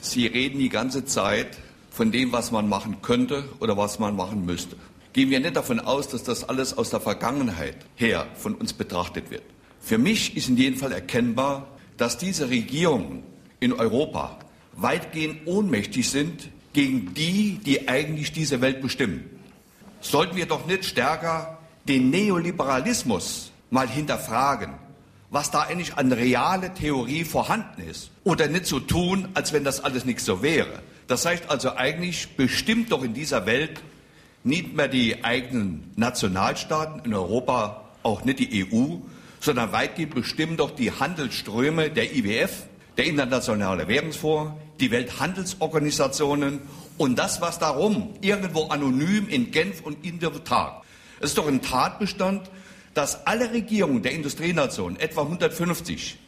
Sie 0.00 0.26
reden 0.26 0.58
die 0.58 0.68
ganze 0.68 1.04
Zeit 1.04 1.58
von 1.92 2.10
dem, 2.10 2.32
was 2.32 2.50
man 2.50 2.68
machen 2.68 3.02
könnte 3.02 3.44
oder 3.60 3.76
was 3.76 4.00
man 4.00 4.16
machen 4.16 4.44
müsste. 4.44 4.74
Gehen 5.14 5.30
wir 5.30 5.40
nicht 5.40 5.56
davon 5.56 5.80
aus, 5.80 6.08
dass 6.08 6.24
das 6.24 6.46
alles 6.46 6.76
aus 6.76 6.90
der 6.90 7.00
Vergangenheit 7.00 7.76
her 7.96 8.26
von 8.34 8.54
uns 8.54 8.74
betrachtet 8.74 9.30
wird. 9.30 9.42
Für 9.80 9.96
mich 9.96 10.36
ist 10.36 10.50
in 10.50 10.58
jedem 10.58 10.78
Fall 10.78 10.92
erkennbar, 10.92 11.66
dass 11.96 12.18
diese 12.18 12.50
Regierungen 12.50 13.22
in 13.60 13.72
Europa 13.72 14.38
weitgehend 14.74 15.46
ohnmächtig 15.46 16.10
sind 16.10 16.50
gegen 16.74 17.14
die, 17.14 17.58
die 17.64 17.88
eigentlich 17.88 18.32
diese 18.32 18.60
Welt 18.60 18.82
bestimmen. 18.82 19.24
Sollten 20.02 20.36
wir 20.36 20.44
doch 20.44 20.66
nicht 20.66 20.84
stärker 20.84 21.58
den 21.88 22.10
Neoliberalismus 22.10 23.52
mal 23.70 23.88
hinterfragen 23.88 24.74
was 25.34 25.50
da 25.50 25.62
eigentlich 25.62 25.96
an 25.96 26.12
reale 26.12 26.72
Theorie 26.74 27.24
vorhanden 27.24 27.82
ist. 27.90 28.12
Oder 28.22 28.46
nicht 28.46 28.66
so 28.66 28.78
tun, 28.78 29.26
als 29.34 29.52
wenn 29.52 29.64
das 29.64 29.82
alles 29.82 30.04
nicht 30.04 30.20
so 30.20 30.42
wäre. 30.42 30.80
Das 31.08 31.26
heißt 31.26 31.50
also 31.50 31.74
eigentlich, 31.74 32.36
bestimmt 32.36 32.92
doch 32.92 33.02
in 33.02 33.14
dieser 33.14 33.44
Welt 33.44 33.82
nicht 34.44 34.74
mehr 34.74 34.88
die 34.88 35.24
eigenen 35.24 35.90
Nationalstaaten, 35.96 37.02
in 37.04 37.14
Europa 37.14 37.82
auch 38.02 38.24
nicht 38.24 38.38
die 38.38 38.66
EU, 38.70 38.96
sondern 39.40 39.72
weitgehend 39.72 40.14
bestimmen 40.14 40.56
doch 40.56 40.70
die 40.70 40.92
Handelsströme 40.92 41.90
der 41.90 42.14
IWF, 42.14 42.64
der 42.96 43.06
Internationale 43.06 43.88
Währungsfonds, 43.88 44.52
die 44.80 44.90
Welthandelsorganisationen 44.90 46.60
und 46.98 47.18
das, 47.18 47.40
was 47.40 47.58
darum 47.58 48.14
irgendwo 48.20 48.68
anonym 48.68 49.28
in 49.28 49.50
Genf 49.50 49.80
und 49.80 50.04
in 50.04 50.20
der 50.20 50.44
Tat. 50.44 50.82
Es 51.20 51.30
ist 51.30 51.38
doch 51.38 51.48
ein 51.48 51.62
Tatbestand, 51.62 52.50
dass 52.92 53.26
alle 53.26 53.52
Regierungen 53.52 54.02
der 54.02 54.12
Industrienationen, 54.12 55.00
etwa 55.00 55.22
150, 55.22 56.18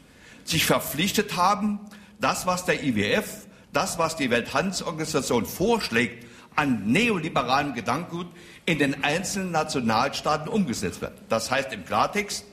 sich 0.45 0.65
verpflichtet 0.65 1.37
haben, 1.37 1.81
das, 2.21 2.47
was 2.47 2.65
der 2.65 2.83
IWF, 2.83 3.47
das, 3.73 3.99
was 3.99 4.17
die 4.17 4.31
Welthandelsorganisation 4.31 5.45
vorschlägt, 5.45 6.27
an 6.57 6.91
neoliberalem 6.91 7.75
Gedankengut 7.75 8.27
in 8.65 8.79
den 8.79 9.05
einzelnen 9.05 9.53
Nationalstaaten 9.53 10.49
umgesetzt 10.49 11.01
wird. 11.01 11.13
Das 11.29 11.51
heißt 11.51 11.73
im 11.73 11.85
Klartext, 11.85 12.45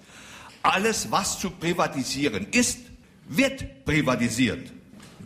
alles, 0.62 1.12
was 1.12 1.40
zu 1.40 1.50
privatisieren 1.50 2.48
ist, 2.52 2.80
wird 3.28 3.86
privatisiert. 3.86 4.72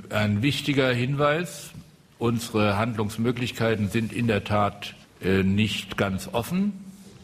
Ein 0.10 0.42
wichtiger 0.42 0.94
Hinweis, 0.94 1.72
unsere 2.18 2.78
Handlungsmöglichkeiten 2.78 3.90
sind 3.90 4.14
in 4.14 4.28
der 4.28 4.44
Tat 4.44 4.96
äh, 5.22 5.44
nicht 5.44 5.98
ganz 5.98 6.30
offen 6.32 6.74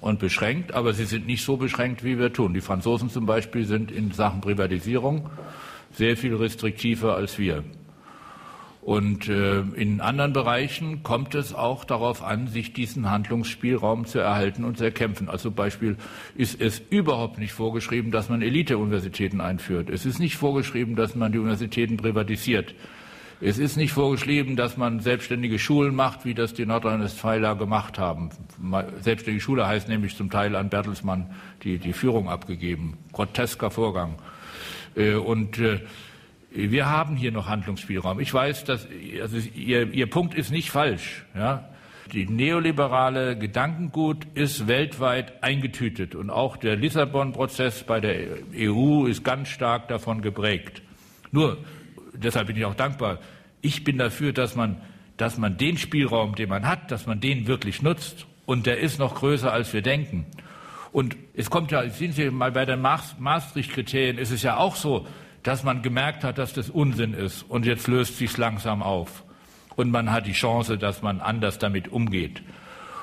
und 0.02 0.20
beschränkt, 0.20 0.74
aber 0.74 0.94
sie 0.94 1.06
sind 1.06 1.26
nicht 1.26 1.46
so 1.46 1.58
beschränkt, 1.58 2.04
wie 2.04 2.20
wir 2.20 2.34
tun. 2.34 2.54
Die 2.54 2.62
Franzosen 2.62 3.10
zum 3.10 3.26
Beispiel 3.26 3.66
sind 3.66 3.92
in 3.92 4.12
Sachen 4.12 4.42
Privatisierung 4.42 5.30
sehr 5.96 6.18
viel 6.18 6.36
restriktiver 6.36 7.16
als 7.16 7.38
wir. 7.38 7.64
Und 8.84 9.30
äh, 9.30 9.62
in 9.62 10.02
anderen 10.02 10.34
Bereichen 10.34 11.04
kommt 11.04 11.36
es 11.36 11.54
auch 11.54 11.86
darauf 11.86 12.22
an, 12.22 12.48
sich 12.48 12.74
diesen 12.74 13.10
Handlungsspielraum 13.10 14.06
zu 14.06 14.20
erhalten 14.20 14.66
und 14.66 14.78
zu 14.78 14.84
erkämpfen. 14.84 15.30
Also 15.30 15.52
Beispiel 15.52 15.96
ist 16.36 16.60
es 16.60 16.82
überhaupt 16.90 17.38
nicht 17.38 17.54
vorgeschrieben, 17.54 18.12
dass 18.12 18.28
man 18.28 18.42
Elite-Universitäten 18.42 19.40
einführt. 19.40 19.90
Es 19.90 20.06
ist 20.06 20.20
nicht 20.20 20.36
vorgeschrieben, 20.36 20.98
dass 20.98 21.16
man 21.16 21.32
die 21.32 21.38
Universitäten 21.38 21.96
privatisiert. 21.96 22.76
Es 23.40 23.58
ist 23.58 23.78
nicht 23.78 23.94
vorgeschrieben, 23.94 24.58
dass 24.58 24.76
man 24.76 25.00
selbstständige 25.00 25.60
Schulen 25.60 25.96
macht, 25.96 26.26
wie 26.26 26.34
das 26.34 26.54
die 26.54 26.66
Nordrhein-Westfaler 26.66 27.56
gemacht 27.56 27.98
haben. 28.00 28.32
Selbstständige 29.00 29.42
Schule 29.42 29.66
heißt 29.66 29.88
nämlich 29.88 30.18
zum 30.18 30.30
Teil 30.30 30.58
an 30.58 30.70
Bertelsmann 30.70 31.34
die, 31.64 31.78
die 31.78 31.94
Führung 31.94 32.28
abgegeben. 32.28 32.98
Grotesker 33.14 33.72
Vorgang. 33.72 34.16
Äh, 34.96 35.16
und 35.16 35.58
äh, 35.60 35.80
wir 36.54 36.90
haben 36.90 37.16
hier 37.16 37.32
noch 37.32 37.48
Handlungsspielraum. 37.48 38.20
Ich 38.20 38.34
weiß, 38.34 38.64
dass 38.66 38.88
also 39.22 39.38
Ihr, 39.56 39.92
Ihr 39.92 40.10
Punkt 40.10 40.36
ist 40.36 40.52
nicht 40.52 40.70
falsch. 40.70 41.26
Ja? 41.36 41.70
Die 42.12 42.28
neoliberale 42.28 43.38
Gedankengut 43.38 44.28
ist 44.36 44.68
weltweit 44.68 45.42
eingetütet 45.42 46.16
und 46.16 46.30
auch 46.30 46.58
der 46.58 46.76
Lissabon-Prozess 46.76 47.84
bei 47.84 48.00
der 48.00 48.38
EU 48.56 49.06
ist 49.08 49.24
ganz 49.24 49.50
stark 49.50 49.88
davon 49.88 50.22
geprägt. 50.22 50.84
Nur, 51.32 51.58
deshalb 52.14 52.48
bin 52.48 52.58
ich 52.58 52.66
auch 52.66 52.76
dankbar, 52.76 53.20
ich 53.62 53.84
bin 53.84 53.98
dafür, 53.98 54.34
dass 54.34 54.56
man, 54.56 54.82
dass 55.18 55.38
man 55.38 55.58
den 55.58 55.78
Spielraum, 55.78 56.36
den 56.36 56.50
man 56.50 56.68
hat, 56.68 56.92
dass 56.92 57.08
man 57.08 57.20
den 57.20 57.48
wirklich 57.48 57.82
nutzt. 57.82 58.28
Und 58.46 58.68
der 58.68 58.80
ist 58.80 59.00
noch 59.00 59.16
größer, 59.16 59.52
als 59.52 59.74
wir 59.74 59.82
denken. 59.82 60.26
Und 60.92 61.16
es 61.34 61.50
kommt 61.50 61.72
ja, 61.72 61.90
sind 61.90 62.14
Sie 62.14 62.30
mal 62.30 62.52
bei 62.52 62.66
den 62.66 62.82
Maastricht-Kriterien, 62.82 64.18
ist 64.18 64.32
es 64.32 64.44
ja 64.44 64.58
auch 64.58 64.76
so, 64.76 65.08
dass 65.44 65.64
man 65.64 65.82
gemerkt 65.82 66.24
hat, 66.24 66.38
dass 66.38 66.54
das 66.54 66.70
Unsinn 66.70 67.14
ist 67.14 67.44
und 67.44 67.66
jetzt 67.66 67.88
löst 67.88 68.18
sich 68.18 68.38
langsam 68.38 68.82
auf 68.82 69.24
und 69.76 69.92
man 69.92 70.12
hat 70.12 70.26
die 70.26 70.34
Chance, 70.34 70.78
dass 70.78 71.02
man 71.02 71.22
anders 71.22 71.60
damit 71.60 71.90
umgeht. 71.90 72.42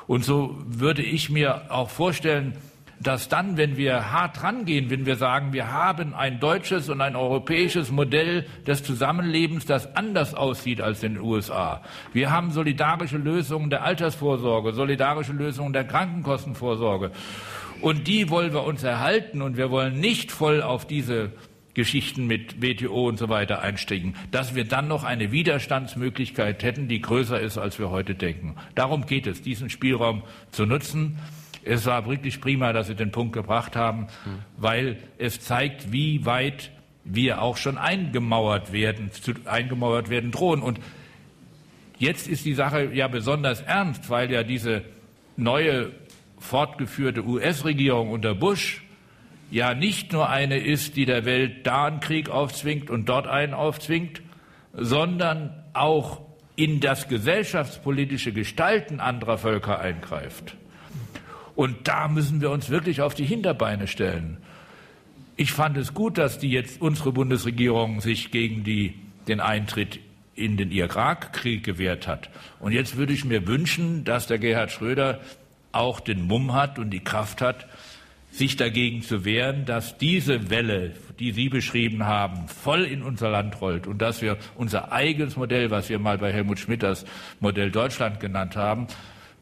Und 0.07 0.25
so 0.25 0.59
würde 0.67 1.03
ich 1.03 1.31
mir 1.31 1.71
auch 1.71 1.91
vorstellen, 1.91 2.57
dass 3.03 3.29
dann, 3.29 3.57
wenn 3.57 3.79
wir 3.79 4.13
hart 4.13 4.43
rangehen, 4.43 4.91
wenn 4.91 5.07
wir 5.07 5.17
sagen, 5.17 5.55
wir 5.55 5.73
haben 5.73 6.15
ein 6.15 6.39
deutsches 6.39 6.91
und 6.91 7.01
ein 7.01 7.17
europäisches 7.17 7.91
Modell 7.91 8.47
des 8.67 8.83
Zusammenlebens, 8.83 9.65
das 9.65 9.97
anders 9.97 10.35
aussieht 10.35 10.83
als 10.83 11.03
in 11.03 11.15
den 11.15 11.23
USA. 11.23 11.81
Wir 12.13 12.31
haben 12.31 12.51
solidarische 12.51 13.17
Lösungen 13.17 13.71
der 13.71 13.85
Altersvorsorge, 13.85 14.75
solidarische 14.75 15.33
Lösungen 15.33 15.73
der 15.73 15.85
Krankenkostenvorsorge. 15.85 17.11
Und 17.81 18.07
die 18.07 18.29
wollen 18.29 18.53
wir 18.53 18.65
uns 18.65 18.83
erhalten 18.83 19.41
und 19.41 19.57
wir 19.57 19.71
wollen 19.71 19.99
nicht 19.99 20.31
voll 20.31 20.61
auf 20.61 20.87
diese 20.87 21.33
Geschichten 21.75 22.27
mit 22.27 22.61
WTO 22.61 23.09
und 23.09 23.19
so 23.19 23.29
weiter 23.29 23.63
einsteigen, 23.63 24.15
dass 24.31 24.55
wir 24.55 24.65
dann 24.65 24.89
noch 24.89 25.05
eine 25.05 25.31
Widerstandsmöglichkeit 25.31 26.63
hätten, 26.63 26.89
die 26.89 27.01
größer 27.01 27.41
ist, 27.41 27.59
als 27.59 27.79
wir 27.79 27.91
heute 27.91 28.15
denken. 28.15 28.57
Darum 28.75 29.07
geht 29.07 29.27
es, 29.27 29.43
diesen 29.43 29.71
Spielraum 29.71 30.23
zu 30.51 30.67
nutzen. 30.67 31.19
Es 31.63 31.87
war 31.87 32.07
wirklich 32.09 32.41
prima, 32.41 32.73
dass 32.73 32.89
Sie 32.89 32.95
den 32.95 33.13
Punkt 33.13 33.35
gebracht 33.35 33.77
haben, 33.77 34.09
weil 34.57 34.97
es 35.19 35.41
zeigt, 35.41 35.93
wie 35.93 36.25
weit 36.25 36.71
wir 37.05 37.43
auch 37.43 37.57
schon 37.57 37.79
eingemauert 37.79 38.73
werden, 38.73 39.11
eingemauert 39.45 40.11
werden 40.11 40.31
drohen. 40.31 40.63
Und 40.63 40.81
jetzt 41.99 42.29
ist 42.29 42.45
die 42.45 42.55
Sache 42.55 42.91
ja 42.93 43.09
besonders 43.09 43.61
ernst, 43.63 44.11
weil 44.11 44.31
ja 44.31 44.43
diese 44.43 44.83
neue 45.37 45.93
fortgeführte 46.39 47.25
US-Regierung 47.25 48.11
unter 48.11 48.35
Bush 48.35 48.83
ja 49.51 49.75
nicht 49.75 50.13
nur 50.13 50.29
eine 50.29 50.59
ist, 50.59 50.97
die 50.97 51.07
der 51.07 51.25
Welt 51.25 51.67
da 51.67 51.87
einen 51.87 52.01
Krieg 52.01 52.29
aufzwingt 52.29 52.91
und 52.91 53.09
dort 53.09 53.27
einen 53.27 53.55
aufzwingt, 53.55 54.23
sondern 54.73 55.65
auch 55.73 56.23
in 56.57 56.81
das 56.81 57.09
gesellschaftspolitische 57.09 58.33
Gestalten 58.33 59.01
anderer 59.01 59.39
Völker 59.39 59.81
eingreift. 59.81 60.57
Und 61.55 61.89
da 61.89 62.09
müssen 62.09 62.41
wir 62.41 62.51
uns 62.51 62.71
wirklich 62.71 63.01
auf 63.01 63.15
die 63.15 63.25
Hinterbeine 63.25 63.87
stellen. 63.87 64.39
Ich 65.37 65.53
fand 65.53 65.77
es 65.77 65.95
gut, 65.95 66.19
dass 66.19 66.39
die 66.39 66.51
jetzt 66.51 66.81
unsere 66.81 67.13
Bundesregierung 67.13 68.01
sich 68.01 68.31
gegen 68.31 68.63
die, 68.63 68.95
den 69.27 69.41
Eintritt 69.41 70.01
in 70.35 70.57
den 70.57 70.71
Irakkrieg 70.71 71.65
gewehrt 71.65 72.07
hat. 72.07 72.31
Und 72.61 72.73
jetzt 72.73 72.97
würde 72.97 73.13
ich 73.13 73.25
mir 73.25 73.47
wünschen, 73.47 74.05
dass 74.05 74.27
der 74.27 74.39
Gerhard 74.39 74.71
Schröder 74.71 75.21
auch 75.73 76.01
den 76.01 76.27
Mumm 76.27 76.53
hat 76.53 76.79
und 76.79 76.91
die 76.91 77.05
Kraft 77.05 77.41
hat, 77.41 77.67
sich 78.31 78.57
dagegen 78.57 79.03
zu 79.03 79.25
wehren, 79.25 79.65
dass 79.65 79.99
diese 79.99 80.51
Welle, 80.51 80.95
die 81.19 81.33
Sie 81.33 81.49
beschrieben 81.49 82.05
haben, 82.05 82.49
voll 82.49 82.85
in 82.85 83.03
unser 83.03 83.31
Land 83.31 83.61
rollt 83.61 83.87
und 83.87 84.01
dass 84.01 84.23
wir 84.23 84.39
unser 84.57 84.93
eigenes 84.93 85.37
Modell, 85.37 85.71
was 85.71 85.89
wir 85.89 85.99
mal 85.99 86.19
bei 86.19 86.33
Helmut 86.33 86.59
Schmidt 86.59 86.83
das 86.83 87.05
Modell 87.41 87.71
Deutschland 87.71 88.21
genannt 88.21 88.57
haben, 88.57 88.87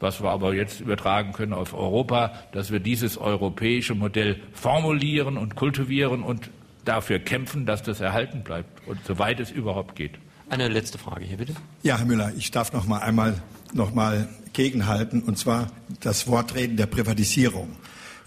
was 0.01 0.23
wir 0.23 0.31
aber 0.31 0.55
jetzt 0.55 0.81
übertragen 0.81 1.33
können 1.33 1.53
auf 1.53 1.75
Europa, 1.75 2.33
dass 2.53 2.71
wir 2.71 2.81
dieses 2.81 3.19
europäische 3.19 3.95
Modell 3.95 4.41
formulieren 4.53 5.37
und 5.37 5.55
kultivieren 5.55 6.23
und 6.23 6.51
dafür 6.85 7.19
kämpfen, 7.19 7.67
dass 7.67 7.83
das 7.83 8.01
erhalten 8.01 8.43
bleibt 8.43 8.87
und 8.89 8.99
soweit 9.05 9.41
es 9.41 9.51
überhaupt 9.51 9.97
geht. 9.97 10.13
Eine 10.51 10.69
letzte 10.69 10.97
Frage 10.97 11.25
hier 11.25 11.37
bitte. 11.37 11.55
Ja, 11.83 11.99
Herr 11.99 12.07
Müller, 12.07 12.33
ich 12.37 12.51
darf 12.51 12.73
noch 12.73 12.87
mal 12.87 13.01
einmal 13.01 13.35
noch 13.75 13.93
mal 13.93 14.29
gegenhalten 14.55 15.23
und 15.23 15.37
zwar 15.37 15.67
das 16.01 16.27
Wortreden 16.27 16.79
der 16.79 16.87
Privatisierung. 16.87 17.69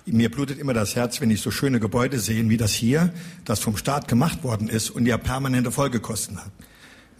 Mir 0.05 0.31
blutet 0.31 0.57
immer 0.59 0.73
das 0.73 0.95
Herz, 0.95 1.21
wenn 1.21 1.29
ich 1.29 1.41
so 1.41 1.51
schöne 1.51 1.79
Gebäude 1.79 2.19
sehe, 2.19 2.49
wie 2.49 2.57
das 2.57 2.73
hier, 2.73 3.13
das 3.45 3.59
vom 3.59 3.77
Staat 3.77 4.07
gemacht 4.07 4.43
worden 4.43 4.67
ist 4.67 4.89
und 4.89 5.05
ja 5.05 5.17
permanente 5.17 5.71
Folgekosten 5.71 6.37
hat. 6.37 6.51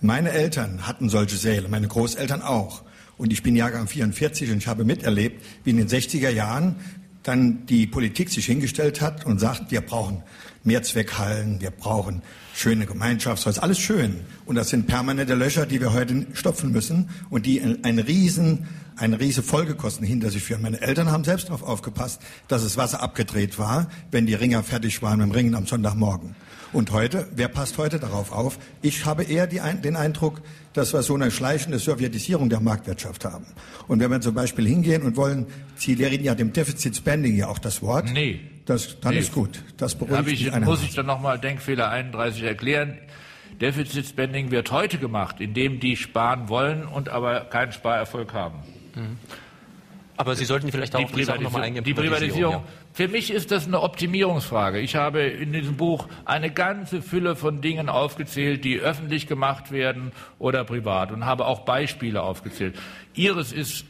Meine 0.02 0.32
Eltern 0.32 0.88
hatten 0.88 1.10
solche 1.10 1.38
Säle, 1.38 1.70
meine 1.70 1.88
Großeltern 1.88 2.42
auch. 2.42 2.82
Und 3.18 3.32
ich 3.32 3.44
bin 3.44 3.56
Jahrgang 3.56 3.88
44 3.88 4.50
und 4.50 4.58
ich 4.58 4.68
habe 4.68 4.84
miterlebt, 4.84 5.46
wie 5.64 5.70
in 5.70 5.78
den 5.78 5.88
60er 5.88 6.30
Jahren 6.30 6.76
dann 7.22 7.68
die 7.68 7.86
Politik 7.86 8.32
sich 8.32 8.48
hingestellt 8.48 9.00
hat 9.00 9.28
und 9.28 9.40
sagt, 9.40 9.70
wir 9.70 9.82
brauchen 9.82 10.24
Mehrzweckhallen, 10.64 11.62
wir 11.62 11.70
brauchen 11.70 12.24
schöne 12.56 12.88
Gemeinschaftshäuser, 12.88 13.62
alles 13.62 13.78
schön. 13.78 14.22
Und 14.46 14.56
das 14.56 14.70
sind 14.70 14.88
permanente 14.88 15.36
Löcher, 15.36 15.68
die 15.68 15.80
wir 15.80 15.94
heute 15.94 16.26
stopfen 16.34 16.72
müssen 16.72 17.10
und 17.30 17.46
die 17.46 17.62
ein 17.62 18.00
riesen, 18.00 18.68
eine 19.02 19.20
riese 19.20 19.42
Folgekosten 19.42 20.06
hinter 20.06 20.30
sich 20.30 20.44
führen. 20.44 20.62
Meine 20.62 20.80
Eltern 20.80 21.12
haben 21.12 21.24
selbst 21.24 21.50
darauf 21.50 21.64
aufgepasst, 21.64 22.22
dass 22.48 22.64
das 22.64 22.78
Wasser 22.78 23.02
abgedreht 23.02 23.58
war, 23.58 23.90
wenn 24.12 24.28
die 24.28 24.36
Ringer 24.36 24.64
fertig 24.64 25.02
waren 25.02 25.20
beim 25.20 25.32
Ringen 25.32 25.56
am 25.56 25.66
Sonntagmorgen. 25.66 26.36
Und 26.72 26.92
heute, 26.92 27.28
wer 27.36 27.50
passt 27.50 27.78
heute 27.78 28.00
darauf 28.00 28.32
auf? 28.32 28.58
Ich 28.82 29.06
habe 29.06 29.24
eher 29.24 29.48
die, 29.48 29.60
den 29.84 29.96
Eindruck, 29.98 30.42
dass 30.74 30.94
wir 30.94 31.02
so 31.02 31.16
eine 31.16 31.30
schleichende 31.32 31.80
Sowjetisierung 31.80 32.50
der 32.50 32.62
Marktwirtschaft 32.62 33.26
haben. 33.26 33.46
Und 33.88 34.00
wenn 34.00 34.10
wir 34.10 34.22
zum 34.22 34.36
Beispiel 34.36 34.66
hingehen 34.68 35.02
und 35.02 35.18
wollen, 35.18 35.48
Sie 35.76 35.94
reden 35.94 36.24
ja 36.24 36.36
dem 36.36 36.54
Deficit 36.54 36.96
Spending 36.96 37.36
ja 37.36 37.48
auch 37.48 37.60
das 37.60 37.82
Wort. 37.82 38.14
Nee. 38.14 38.40
Das, 38.66 39.00
dann 39.02 39.16
nee. 39.16 39.20
ist 39.20 39.34
gut. 39.34 39.64
Das 39.78 39.96
beruhigt 39.96 40.28
ich, 40.28 40.52
mich 40.52 40.62
Muss 40.62 40.84
ich 40.84 40.94
dann 40.94 41.08
nochmal 41.08 41.40
Denkfehler 41.40 41.90
31 41.90 42.44
erklären? 42.44 43.00
Deficit 43.60 44.06
Spending 44.06 44.52
wird 44.52 44.72
heute 44.72 44.98
gemacht, 44.98 45.42
indem 45.42 45.80
die 45.80 45.98
sparen 45.98 46.48
wollen 46.48 46.86
und 46.86 47.10
aber 47.10 47.42
keinen 47.42 47.74
Sparerfolg 47.74 48.34
haben. 48.34 48.60
Mhm. 48.96 49.18
Aber 50.18 50.36
Sie 50.36 50.46
sollten 50.46 50.72
vielleicht 50.72 50.96
auch 50.96 51.10
die, 51.10 51.16
die 51.16 51.24
Sache 51.24 51.42
nochmal 51.42 51.64
eingehen. 51.64 51.84
Die 51.84 51.96
Privatisierung. 51.96 52.54
Ja. 52.54 52.64
Für 52.94 53.08
mich 53.08 53.32
ist 53.32 53.50
das 53.50 53.66
eine 53.66 53.82
Optimierungsfrage. 53.82 54.80
Ich 54.80 54.96
habe 54.96 55.22
in 55.22 55.52
diesem 55.52 55.78
Buch 55.78 56.08
eine 56.26 56.52
ganze 56.52 57.02
Fülle 57.02 57.36
von 57.36 57.62
Dingen 57.62 57.90
aufgezählt, 57.90 58.64
die 58.64 58.80
öffentlich 58.80 59.26
gemacht 59.26 59.72
werden 59.72 60.12
oder 60.38 60.64
privat 60.64 61.12
und 61.12 61.26
habe 61.26 61.46
auch 61.48 61.62
Beispiele 61.62 62.22
aufgezählt. 62.22 62.78
Ihres 63.16 63.52
ist 63.52 63.86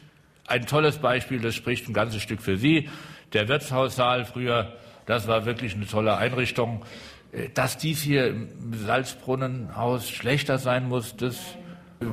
ein 0.46 0.64
tolles 0.64 0.98
Beispiel, 0.98 1.40
das 1.40 1.54
spricht 1.54 1.86
ein 1.88 1.92
ganzes 1.92 2.22
Stück 2.22 2.40
für 2.40 2.56
Sie. 2.56 2.88
Der 3.34 3.48
Wirtshaussaal 3.48 4.24
früher 4.24 4.72
Das 5.06 5.26
war 5.26 5.44
wirklich 5.44 5.74
eine 5.74 5.86
tolle 5.86 6.16
Einrichtung. 6.16 6.84
Äh, 7.32 7.48
dass 7.54 7.76
dies 7.78 8.02
hier 8.02 8.28
im 8.28 8.48
Salzbrunnenhaus 8.72 10.08
schlechter 10.08 10.58
sein 10.58 10.88
muss, 10.88 11.16
das 11.16 11.38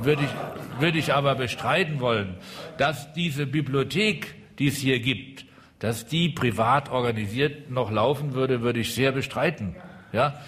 würde 0.04 0.22
ich, 0.24 0.80
würde 0.80 0.98
ich 0.98 1.12
aber 1.12 1.34
bestreiten 1.34 2.00
wollen. 2.00 2.36
Dass 2.78 3.12
diese 3.12 3.46
Bibliothek, 3.46 4.34
die 4.58 4.68
es 4.68 4.76
hier 4.76 5.00
gibt, 5.00 5.44
dass 5.78 6.06
die 6.06 6.28
privat 6.28 6.90
organisiert 6.90 7.70
noch 7.70 7.90
laufen 7.90 8.34
würde, 8.34 8.60
würde 8.60 8.80
ich 8.80 8.94
sehr 8.94 9.12
bestreiten. 9.12 9.76
Ja? 10.12 10.40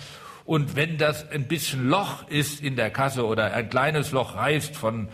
Und 0.44 0.76
wenn 0.76 0.98
das 0.98 1.30
ein 1.30 1.48
bisschen 1.48 1.88
Loch 1.88 2.28
ist 2.28 2.62
in 2.62 2.76
der 2.76 2.90
Kasse 2.90 3.26
oder 3.26 3.52
ein 3.54 3.68
kleines 3.68 4.12
Loch 4.12 4.36
reißt 4.36 4.76
von 4.76 5.08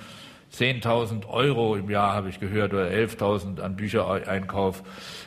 10.000 0.53 1.27
Euro 1.27 1.77
im 1.77 1.91
Jahr, 1.91 2.15
habe 2.15 2.31
ich 2.31 2.41
gehört, 2.41 2.73
oder 2.73 2.89
11.000 2.89 3.61
an 3.61 3.77
Büchereinkauf, 3.77 4.83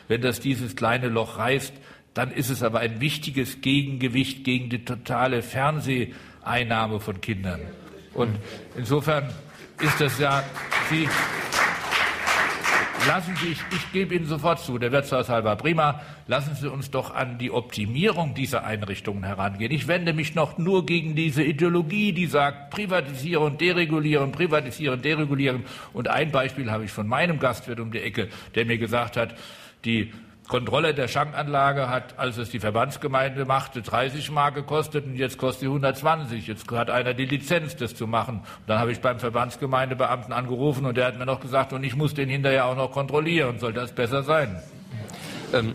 wenn 0.08 0.20
das 0.20 0.40
dieses 0.40 0.76
kleine 0.76 1.08
Loch 1.08 1.38
reißt, 1.38 1.72
dann 2.14 2.30
ist 2.30 2.50
es 2.50 2.62
aber 2.62 2.80
ein 2.80 3.00
wichtiges 3.00 3.60
Gegengewicht 3.60 4.44
gegen 4.44 4.68
die 4.68 4.84
totale 4.84 5.42
Fernseheinnahme 5.42 7.00
von 7.00 7.20
Kindern. 7.20 7.60
Und 8.14 8.38
insofern 8.76 9.28
ist 9.80 10.00
das 10.00 10.18
ja, 10.18 10.42
Sie, 10.90 11.08
lassen 13.06 13.34
Sie, 13.40 13.48
ich, 13.48 13.60
ich 13.70 13.92
gebe 13.92 14.14
Ihnen 14.14 14.26
sofort 14.26 14.60
zu, 14.60 14.78
der 14.78 14.92
Wirtshaushalber 14.92 15.56
prima, 15.56 16.00
lassen 16.26 16.54
Sie 16.54 16.70
uns 16.70 16.90
doch 16.90 17.14
an 17.14 17.38
die 17.38 17.50
Optimierung 17.50 18.34
dieser 18.34 18.64
Einrichtungen 18.64 19.24
herangehen. 19.24 19.72
Ich 19.72 19.88
wende 19.88 20.12
mich 20.12 20.34
noch 20.34 20.58
nur 20.58 20.86
gegen 20.86 21.14
diese 21.14 21.42
Ideologie, 21.42 22.12
die 22.12 22.26
sagt, 22.26 22.70
privatisieren, 22.70 23.58
deregulieren, 23.58 24.32
privatisieren, 24.32 25.02
deregulieren. 25.02 25.64
Und 25.92 26.08
ein 26.08 26.30
Beispiel 26.30 26.70
habe 26.70 26.84
ich 26.84 26.92
von 26.92 27.06
meinem 27.06 27.38
Gastwirt 27.38 27.80
um 27.80 27.90
die 27.90 28.00
Ecke, 28.00 28.28
der 28.54 28.66
mir 28.66 28.78
gesagt 28.78 29.16
hat, 29.16 29.34
die 29.84 30.12
Kontrolle 30.48 30.92
der 30.92 31.08
Schankanlage 31.08 31.88
hat, 31.88 32.18
als 32.18 32.36
es 32.36 32.50
die 32.50 32.58
Verbandsgemeinde 32.58 33.44
machte, 33.44 33.80
30 33.80 34.30
Mark 34.30 34.54
gekostet 34.54 35.06
und 35.06 35.16
jetzt 35.16 35.38
kostet 35.38 35.60
sie 35.60 35.66
120. 35.66 36.46
Jetzt 36.46 36.70
hat 36.70 36.90
einer 36.90 37.14
die 37.14 37.26
Lizenz, 37.26 37.76
das 37.76 37.94
zu 37.94 38.06
machen. 38.06 38.38
Und 38.38 38.44
dann 38.66 38.78
habe 38.78 38.92
ich 38.92 39.00
beim 39.00 39.18
Verbandsgemeindebeamten 39.18 40.32
angerufen 40.32 40.84
und 40.84 40.96
der 40.96 41.06
hat 41.06 41.18
mir 41.18 41.26
noch 41.26 41.40
gesagt, 41.40 41.72
und 41.72 41.84
ich 41.84 41.96
muss 41.96 42.14
den 42.14 42.28
hinterher 42.28 42.66
auch 42.66 42.76
noch 42.76 42.90
kontrollieren. 42.90 43.58
Soll 43.58 43.72
das 43.72 43.92
besser 43.92 44.22
sein? 44.24 44.60
Ähm, 45.54 45.74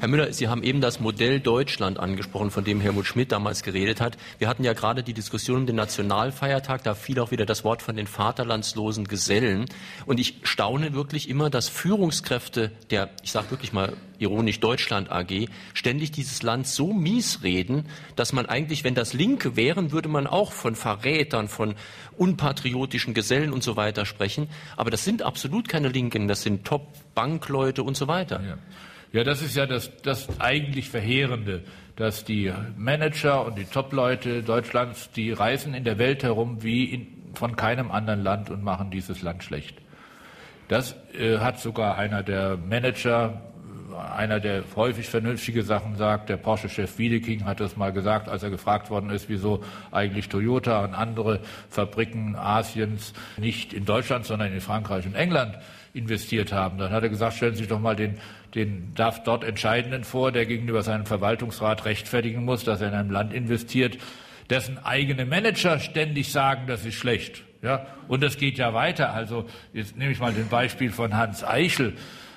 Herr 0.00 0.08
Müller, 0.08 0.32
Sie 0.32 0.48
haben 0.48 0.62
eben 0.62 0.80
das 0.80 0.98
Modell 1.00 1.40
Deutschland 1.40 1.98
angesprochen, 1.98 2.50
von 2.50 2.64
dem 2.64 2.80
Helmut 2.80 3.06
Schmidt 3.06 3.32
damals 3.32 3.62
geredet 3.62 4.00
hat. 4.00 4.18
Wir 4.38 4.48
hatten 4.48 4.64
ja 4.64 4.72
gerade 4.72 5.02
die 5.02 5.14
Diskussion 5.14 5.58
um 5.58 5.66
den 5.66 5.76
Nationalfeiertag, 5.76 6.82
da 6.82 6.94
fiel 6.94 7.20
auch 7.20 7.30
wieder 7.30 7.46
das 7.46 7.64
Wort 7.64 7.80
von 7.80 7.96
den 7.96 8.06
vaterlandslosen 8.06 9.06
Gesellen. 9.06 9.66
Und 10.04 10.18
ich 10.18 10.40
staune 10.42 10.94
wirklich 10.94 11.28
immer, 11.28 11.48
dass 11.48 11.68
Führungskräfte 11.68 12.72
der, 12.90 13.10
ich 13.22 13.32
sage 13.32 13.50
wirklich 13.50 13.72
mal 13.72 13.94
ironisch, 14.18 14.60
Deutschland 14.60 15.10
AG, 15.10 15.48
ständig 15.74 16.10
dieses 16.10 16.42
Land 16.42 16.66
so 16.66 16.92
mies 16.92 17.42
reden, 17.42 17.86
dass 18.16 18.32
man 18.32 18.46
eigentlich, 18.46 18.84
wenn 18.84 18.94
das 18.94 19.12
Linke 19.12 19.56
wären, 19.56 19.92
würde 19.92 20.08
man 20.08 20.26
auch 20.26 20.52
von 20.52 20.74
Verrätern, 20.74 21.48
von 21.48 21.74
unpatriotischen 22.16 23.14
Gesellen 23.14 23.52
und 23.52 23.62
so 23.62 23.76
weiter 23.76 24.06
sprechen. 24.06 24.48
Aber 24.76 24.90
das 24.90 25.04
sind 25.04 25.22
absolut 25.22 25.68
keine 25.68 25.88
Linken, 25.88 26.28
das 26.28 26.42
sind 26.42 26.64
Top-Bankleute 26.64 27.82
und 27.82 27.96
so 27.96 28.08
weiter. 28.08 28.42
Ja. 28.42 28.58
Ja, 29.14 29.22
das 29.22 29.42
ist 29.42 29.54
ja 29.54 29.64
das, 29.64 29.92
das 30.02 30.40
eigentlich 30.40 30.90
Verheerende, 30.90 31.62
dass 31.94 32.24
die 32.24 32.52
Manager 32.76 33.46
und 33.46 33.56
die 33.56 33.62
Top-Leute 33.64 34.42
Deutschlands, 34.42 35.08
die 35.12 35.30
reisen 35.30 35.72
in 35.72 35.84
der 35.84 35.98
Welt 35.98 36.24
herum 36.24 36.64
wie 36.64 36.86
in, 36.86 37.06
von 37.32 37.54
keinem 37.54 37.92
anderen 37.92 38.24
Land 38.24 38.50
und 38.50 38.64
machen 38.64 38.90
dieses 38.90 39.22
Land 39.22 39.44
schlecht. 39.44 39.76
Das 40.66 40.96
äh, 41.16 41.38
hat 41.38 41.60
sogar 41.60 41.96
einer 41.96 42.24
der 42.24 42.56
Manager, 42.56 43.40
einer, 44.16 44.40
der 44.40 44.64
häufig 44.74 45.08
vernünftige 45.08 45.62
Sachen 45.62 45.94
sagt, 45.94 46.28
der 46.28 46.36
Porsche-Chef 46.36 46.98
Wiedeking 46.98 47.44
hat 47.44 47.60
das 47.60 47.76
mal 47.76 47.92
gesagt, 47.92 48.28
als 48.28 48.42
er 48.42 48.50
gefragt 48.50 48.90
worden 48.90 49.10
ist, 49.10 49.28
wieso 49.28 49.62
eigentlich 49.92 50.28
Toyota 50.28 50.82
und 50.82 50.92
andere 50.92 51.38
Fabriken 51.68 52.34
Asiens 52.34 53.12
nicht 53.36 53.74
in 53.74 53.84
Deutschland, 53.84 54.24
sondern 54.24 54.52
in 54.52 54.60
Frankreich 54.60 55.06
und 55.06 55.14
England 55.14 55.56
investiert 55.92 56.52
haben. 56.52 56.76
Dann 56.78 56.90
hat 56.90 57.04
er 57.04 57.08
gesagt, 57.08 57.36
stellen 57.36 57.54
Sie 57.54 57.60
sich 57.60 57.68
doch 57.68 57.78
mal 57.78 57.94
den 57.94 58.18
den 58.54 58.94
darf 58.94 59.22
dort 59.24 59.44
Entscheidenden 59.44 60.04
vor, 60.04 60.32
der 60.32 60.46
gegenüber 60.46 60.82
seinem 60.82 61.06
Verwaltungsrat 61.06 61.84
rechtfertigen 61.84 62.44
muss, 62.44 62.64
dass 62.64 62.80
er 62.80 62.88
in 62.88 62.94
einem 62.94 63.10
Land 63.10 63.32
investiert, 63.32 63.98
dessen 64.50 64.78
eigene 64.78 65.24
Manager 65.26 65.78
ständig 65.78 66.30
sagen, 66.30 66.66
das 66.66 66.84
ist 66.84 66.94
schlecht. 66.94 67.42
Ja, 67.62 67.86
und 68.08 68.22
das 68.22 68.36
geht 68.36 68.58
ja 68.58 68.74
weiter. 68.74 69.14
Also 69.14 69.46
jetzt 69.72 69.96
nehme 69.96 70.12
ich 70.12 70.20
mal 70.20 70.34
den 70.34 70.48
Beispiel 70.48 70.90
von 70.90 71.16
Hans 71.16 71.42
Eichel. 71.42 71.94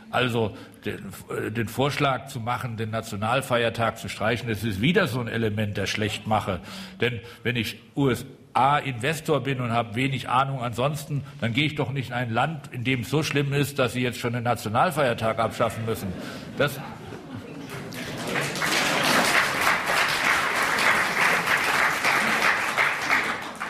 Also 0.10 0.56
den, 0.86 1.00
äh, 1.30 1.52
den, 1.52 1.68
Vorschlag 1.68 2.28
zu 2.28 2.40
machen, 2.40 2.78
den 2.78 2.92
Nationalfeiertag 2.92 3.98
zu 3.98 4.08
streichen, 4.08 4.48
das 4.48 4.64
ist 4.64 4.80
wieder 4.80 5.08
so 5.08 5.20
ein 5.20 5.28
Element 5.28 5.76
der 5.76 5.86
Schlechtmache. 5.86 6.62
Denn 7.02 7.20
wenn 7.44 7.58
ich 7.58 7.78
US 7.96 8.26
A, 8.58 8.80
Investor 8.80 9.42
bin 9.42 9.62
und 9.62 9.72
habe 9.72 9.94
wenig 9.94 10.30
Ahnung 10.30 10.62
ansonsten, 10.62 11.24
dann 11.40 11.54
gehe 11.54 11.66
ich 11.66 11.76
doch 11.76 11.92
nicht 11.92 12.10
in 12.10 12.16
ein 12.16 12.32
Land, 12.32 12.74
in 12.74 12.84
dem 12.84 13.02
es 13.02 13.10
so 13.12 13.22
schlimm 13.22 13.54
ist, 13.54 13.78
dass 13.78 13.94
sie 13.94 14.02
jetzt 14.02 14.18
schon 14.18 14.34
den 14.34 14.44
Nationalfeiertag 14.44 15.38
abschaffen 15.38 15.86
müssen. 15.86 16.08
Das, 16.58 16.80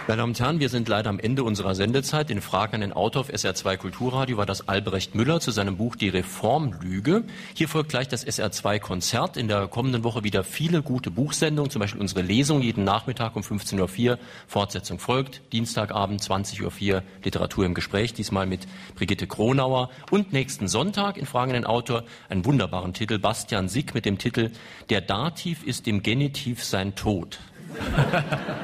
Meine 0.08 0.22
Damen 0.22 0.32
und 0.32 0.40
Herren, 0.40 0.60
wir 0.62 0.70
sind 0.70 0.88
leider 0.88 1.10
am 1.10 1.20
Ende 1.20 1.44
unserer 1.44 1.76
Sendezeit. 1.76 2.32
In 2.32 2.40
Fragen 2.40 2.76
an 2.76 2.80
den 2.80 2.94
Autor 2.94 3.24
auf 3.24 3.30
SR2 3.30 3.76
Kulturradio 3.76 4.38
war 4.38 4.46
das 4.46 4.70
Albrecht 4.70 5.16
Müller 5.16 5.42
zu 5.42 5.52
seinem 5.52 5.76
Buch 5.76 5.98
Die 5.98 6.08
Reformlüge. 6.08 7.26
Hier 7.54 7.68
folgt 7.68 7.90
gleich 7.90 8.08
das 8.08 8.26
SR2 8.26 8.80
Konzert. 8.80 9.36
In 9.36 9.50
der 9.50 9.68
kommenden 9.68 10.06
Woche 10.06 10.24
wieder 10.24 10.46
viele 10.46 10.82
gute 10.82 11.12
Buchsendungen, 11.12 11.70
zum 11.70 11.82
Beispiel 11.82 12.00
unsere 12.00 12.22
Lesung 12.22 12.62
jeden 12.62 12.86
Nachmittag 12.86 13.36
um 13.36 13.42
15.04 13.42 14.12
Uhr. 14.12 14.20
Fortsetzung 14.48 14.98
folgt. 14.98 15.42
Dienstagabend 15.52 16.22
20.04 16.22 16.94
Uhr 16.94 17.04
Literatur 17.26 17.66
im 17.66 17.74
Gespräch, 17.74 18.14
diesmal 18.14 18.46
mit 18.46 18.66
Brigitte 18.96 19.28
Kronauer. 19.28 19.90
Und 20.10 20.32
nächsten 20.32 20.70
Sonntag 20.70 21.18
in 21.18 21.26
Fragen 21.26 21.52
an 21.52 21.64
den 21.64 21.66
Autor 21.66 22.06
einen 22.30 22.46
wunderbaren 22.46 22.94
Titel, 22.94 23.20
Bastian 23.20 23.68
Sick 23.68 23.94
mit 23.94 24.06
dem 24.06 24.18
Titel 24.18 24.52
Der 24.90 25.02
Dativ 25.02 25.64
ist 25.68 25.86
dem 25.86 26.02
Genitiv 26.02 26.64
sein 26.64 26.96
Tod. 26.96 27.40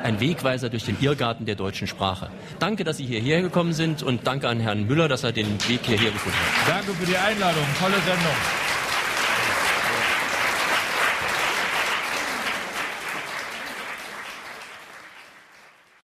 Ein 0.04 0.20
Wegweiser 0.20 0.70
durch 0.70 0.86
den 0.86 0.97
Irrgarten 0.99 1.45
der 1.45 1.56
deutschen 1.56 1.88
Sprache. 1.88 2.30
Danke, 2.60 2.84
dass 2.84 2.97
Sie 2.97 3.06
hierher 3.06 3.41
gekommen 3.41 3.74
sind 3.74 4.04
und 4.04 4.26
danke 4.28 4.47
an 4.47 4.60
Herrn 4.60 4.88
Müller, 4.88 5.08
dass 5.08 5.24
er 5.24 5.32
den 5.32 5.47
Weg 5.68 5.82
hierher 5.86 6.12
gefunden 6.12 6.38
hat. 6.38 6.78
Danke 6.78 6.93
für 6.93 7.06
die 7.06 7.18
Einladung. 7.18 7.64
Tolle 7.80 7.95
Sendung. 8.06 8.36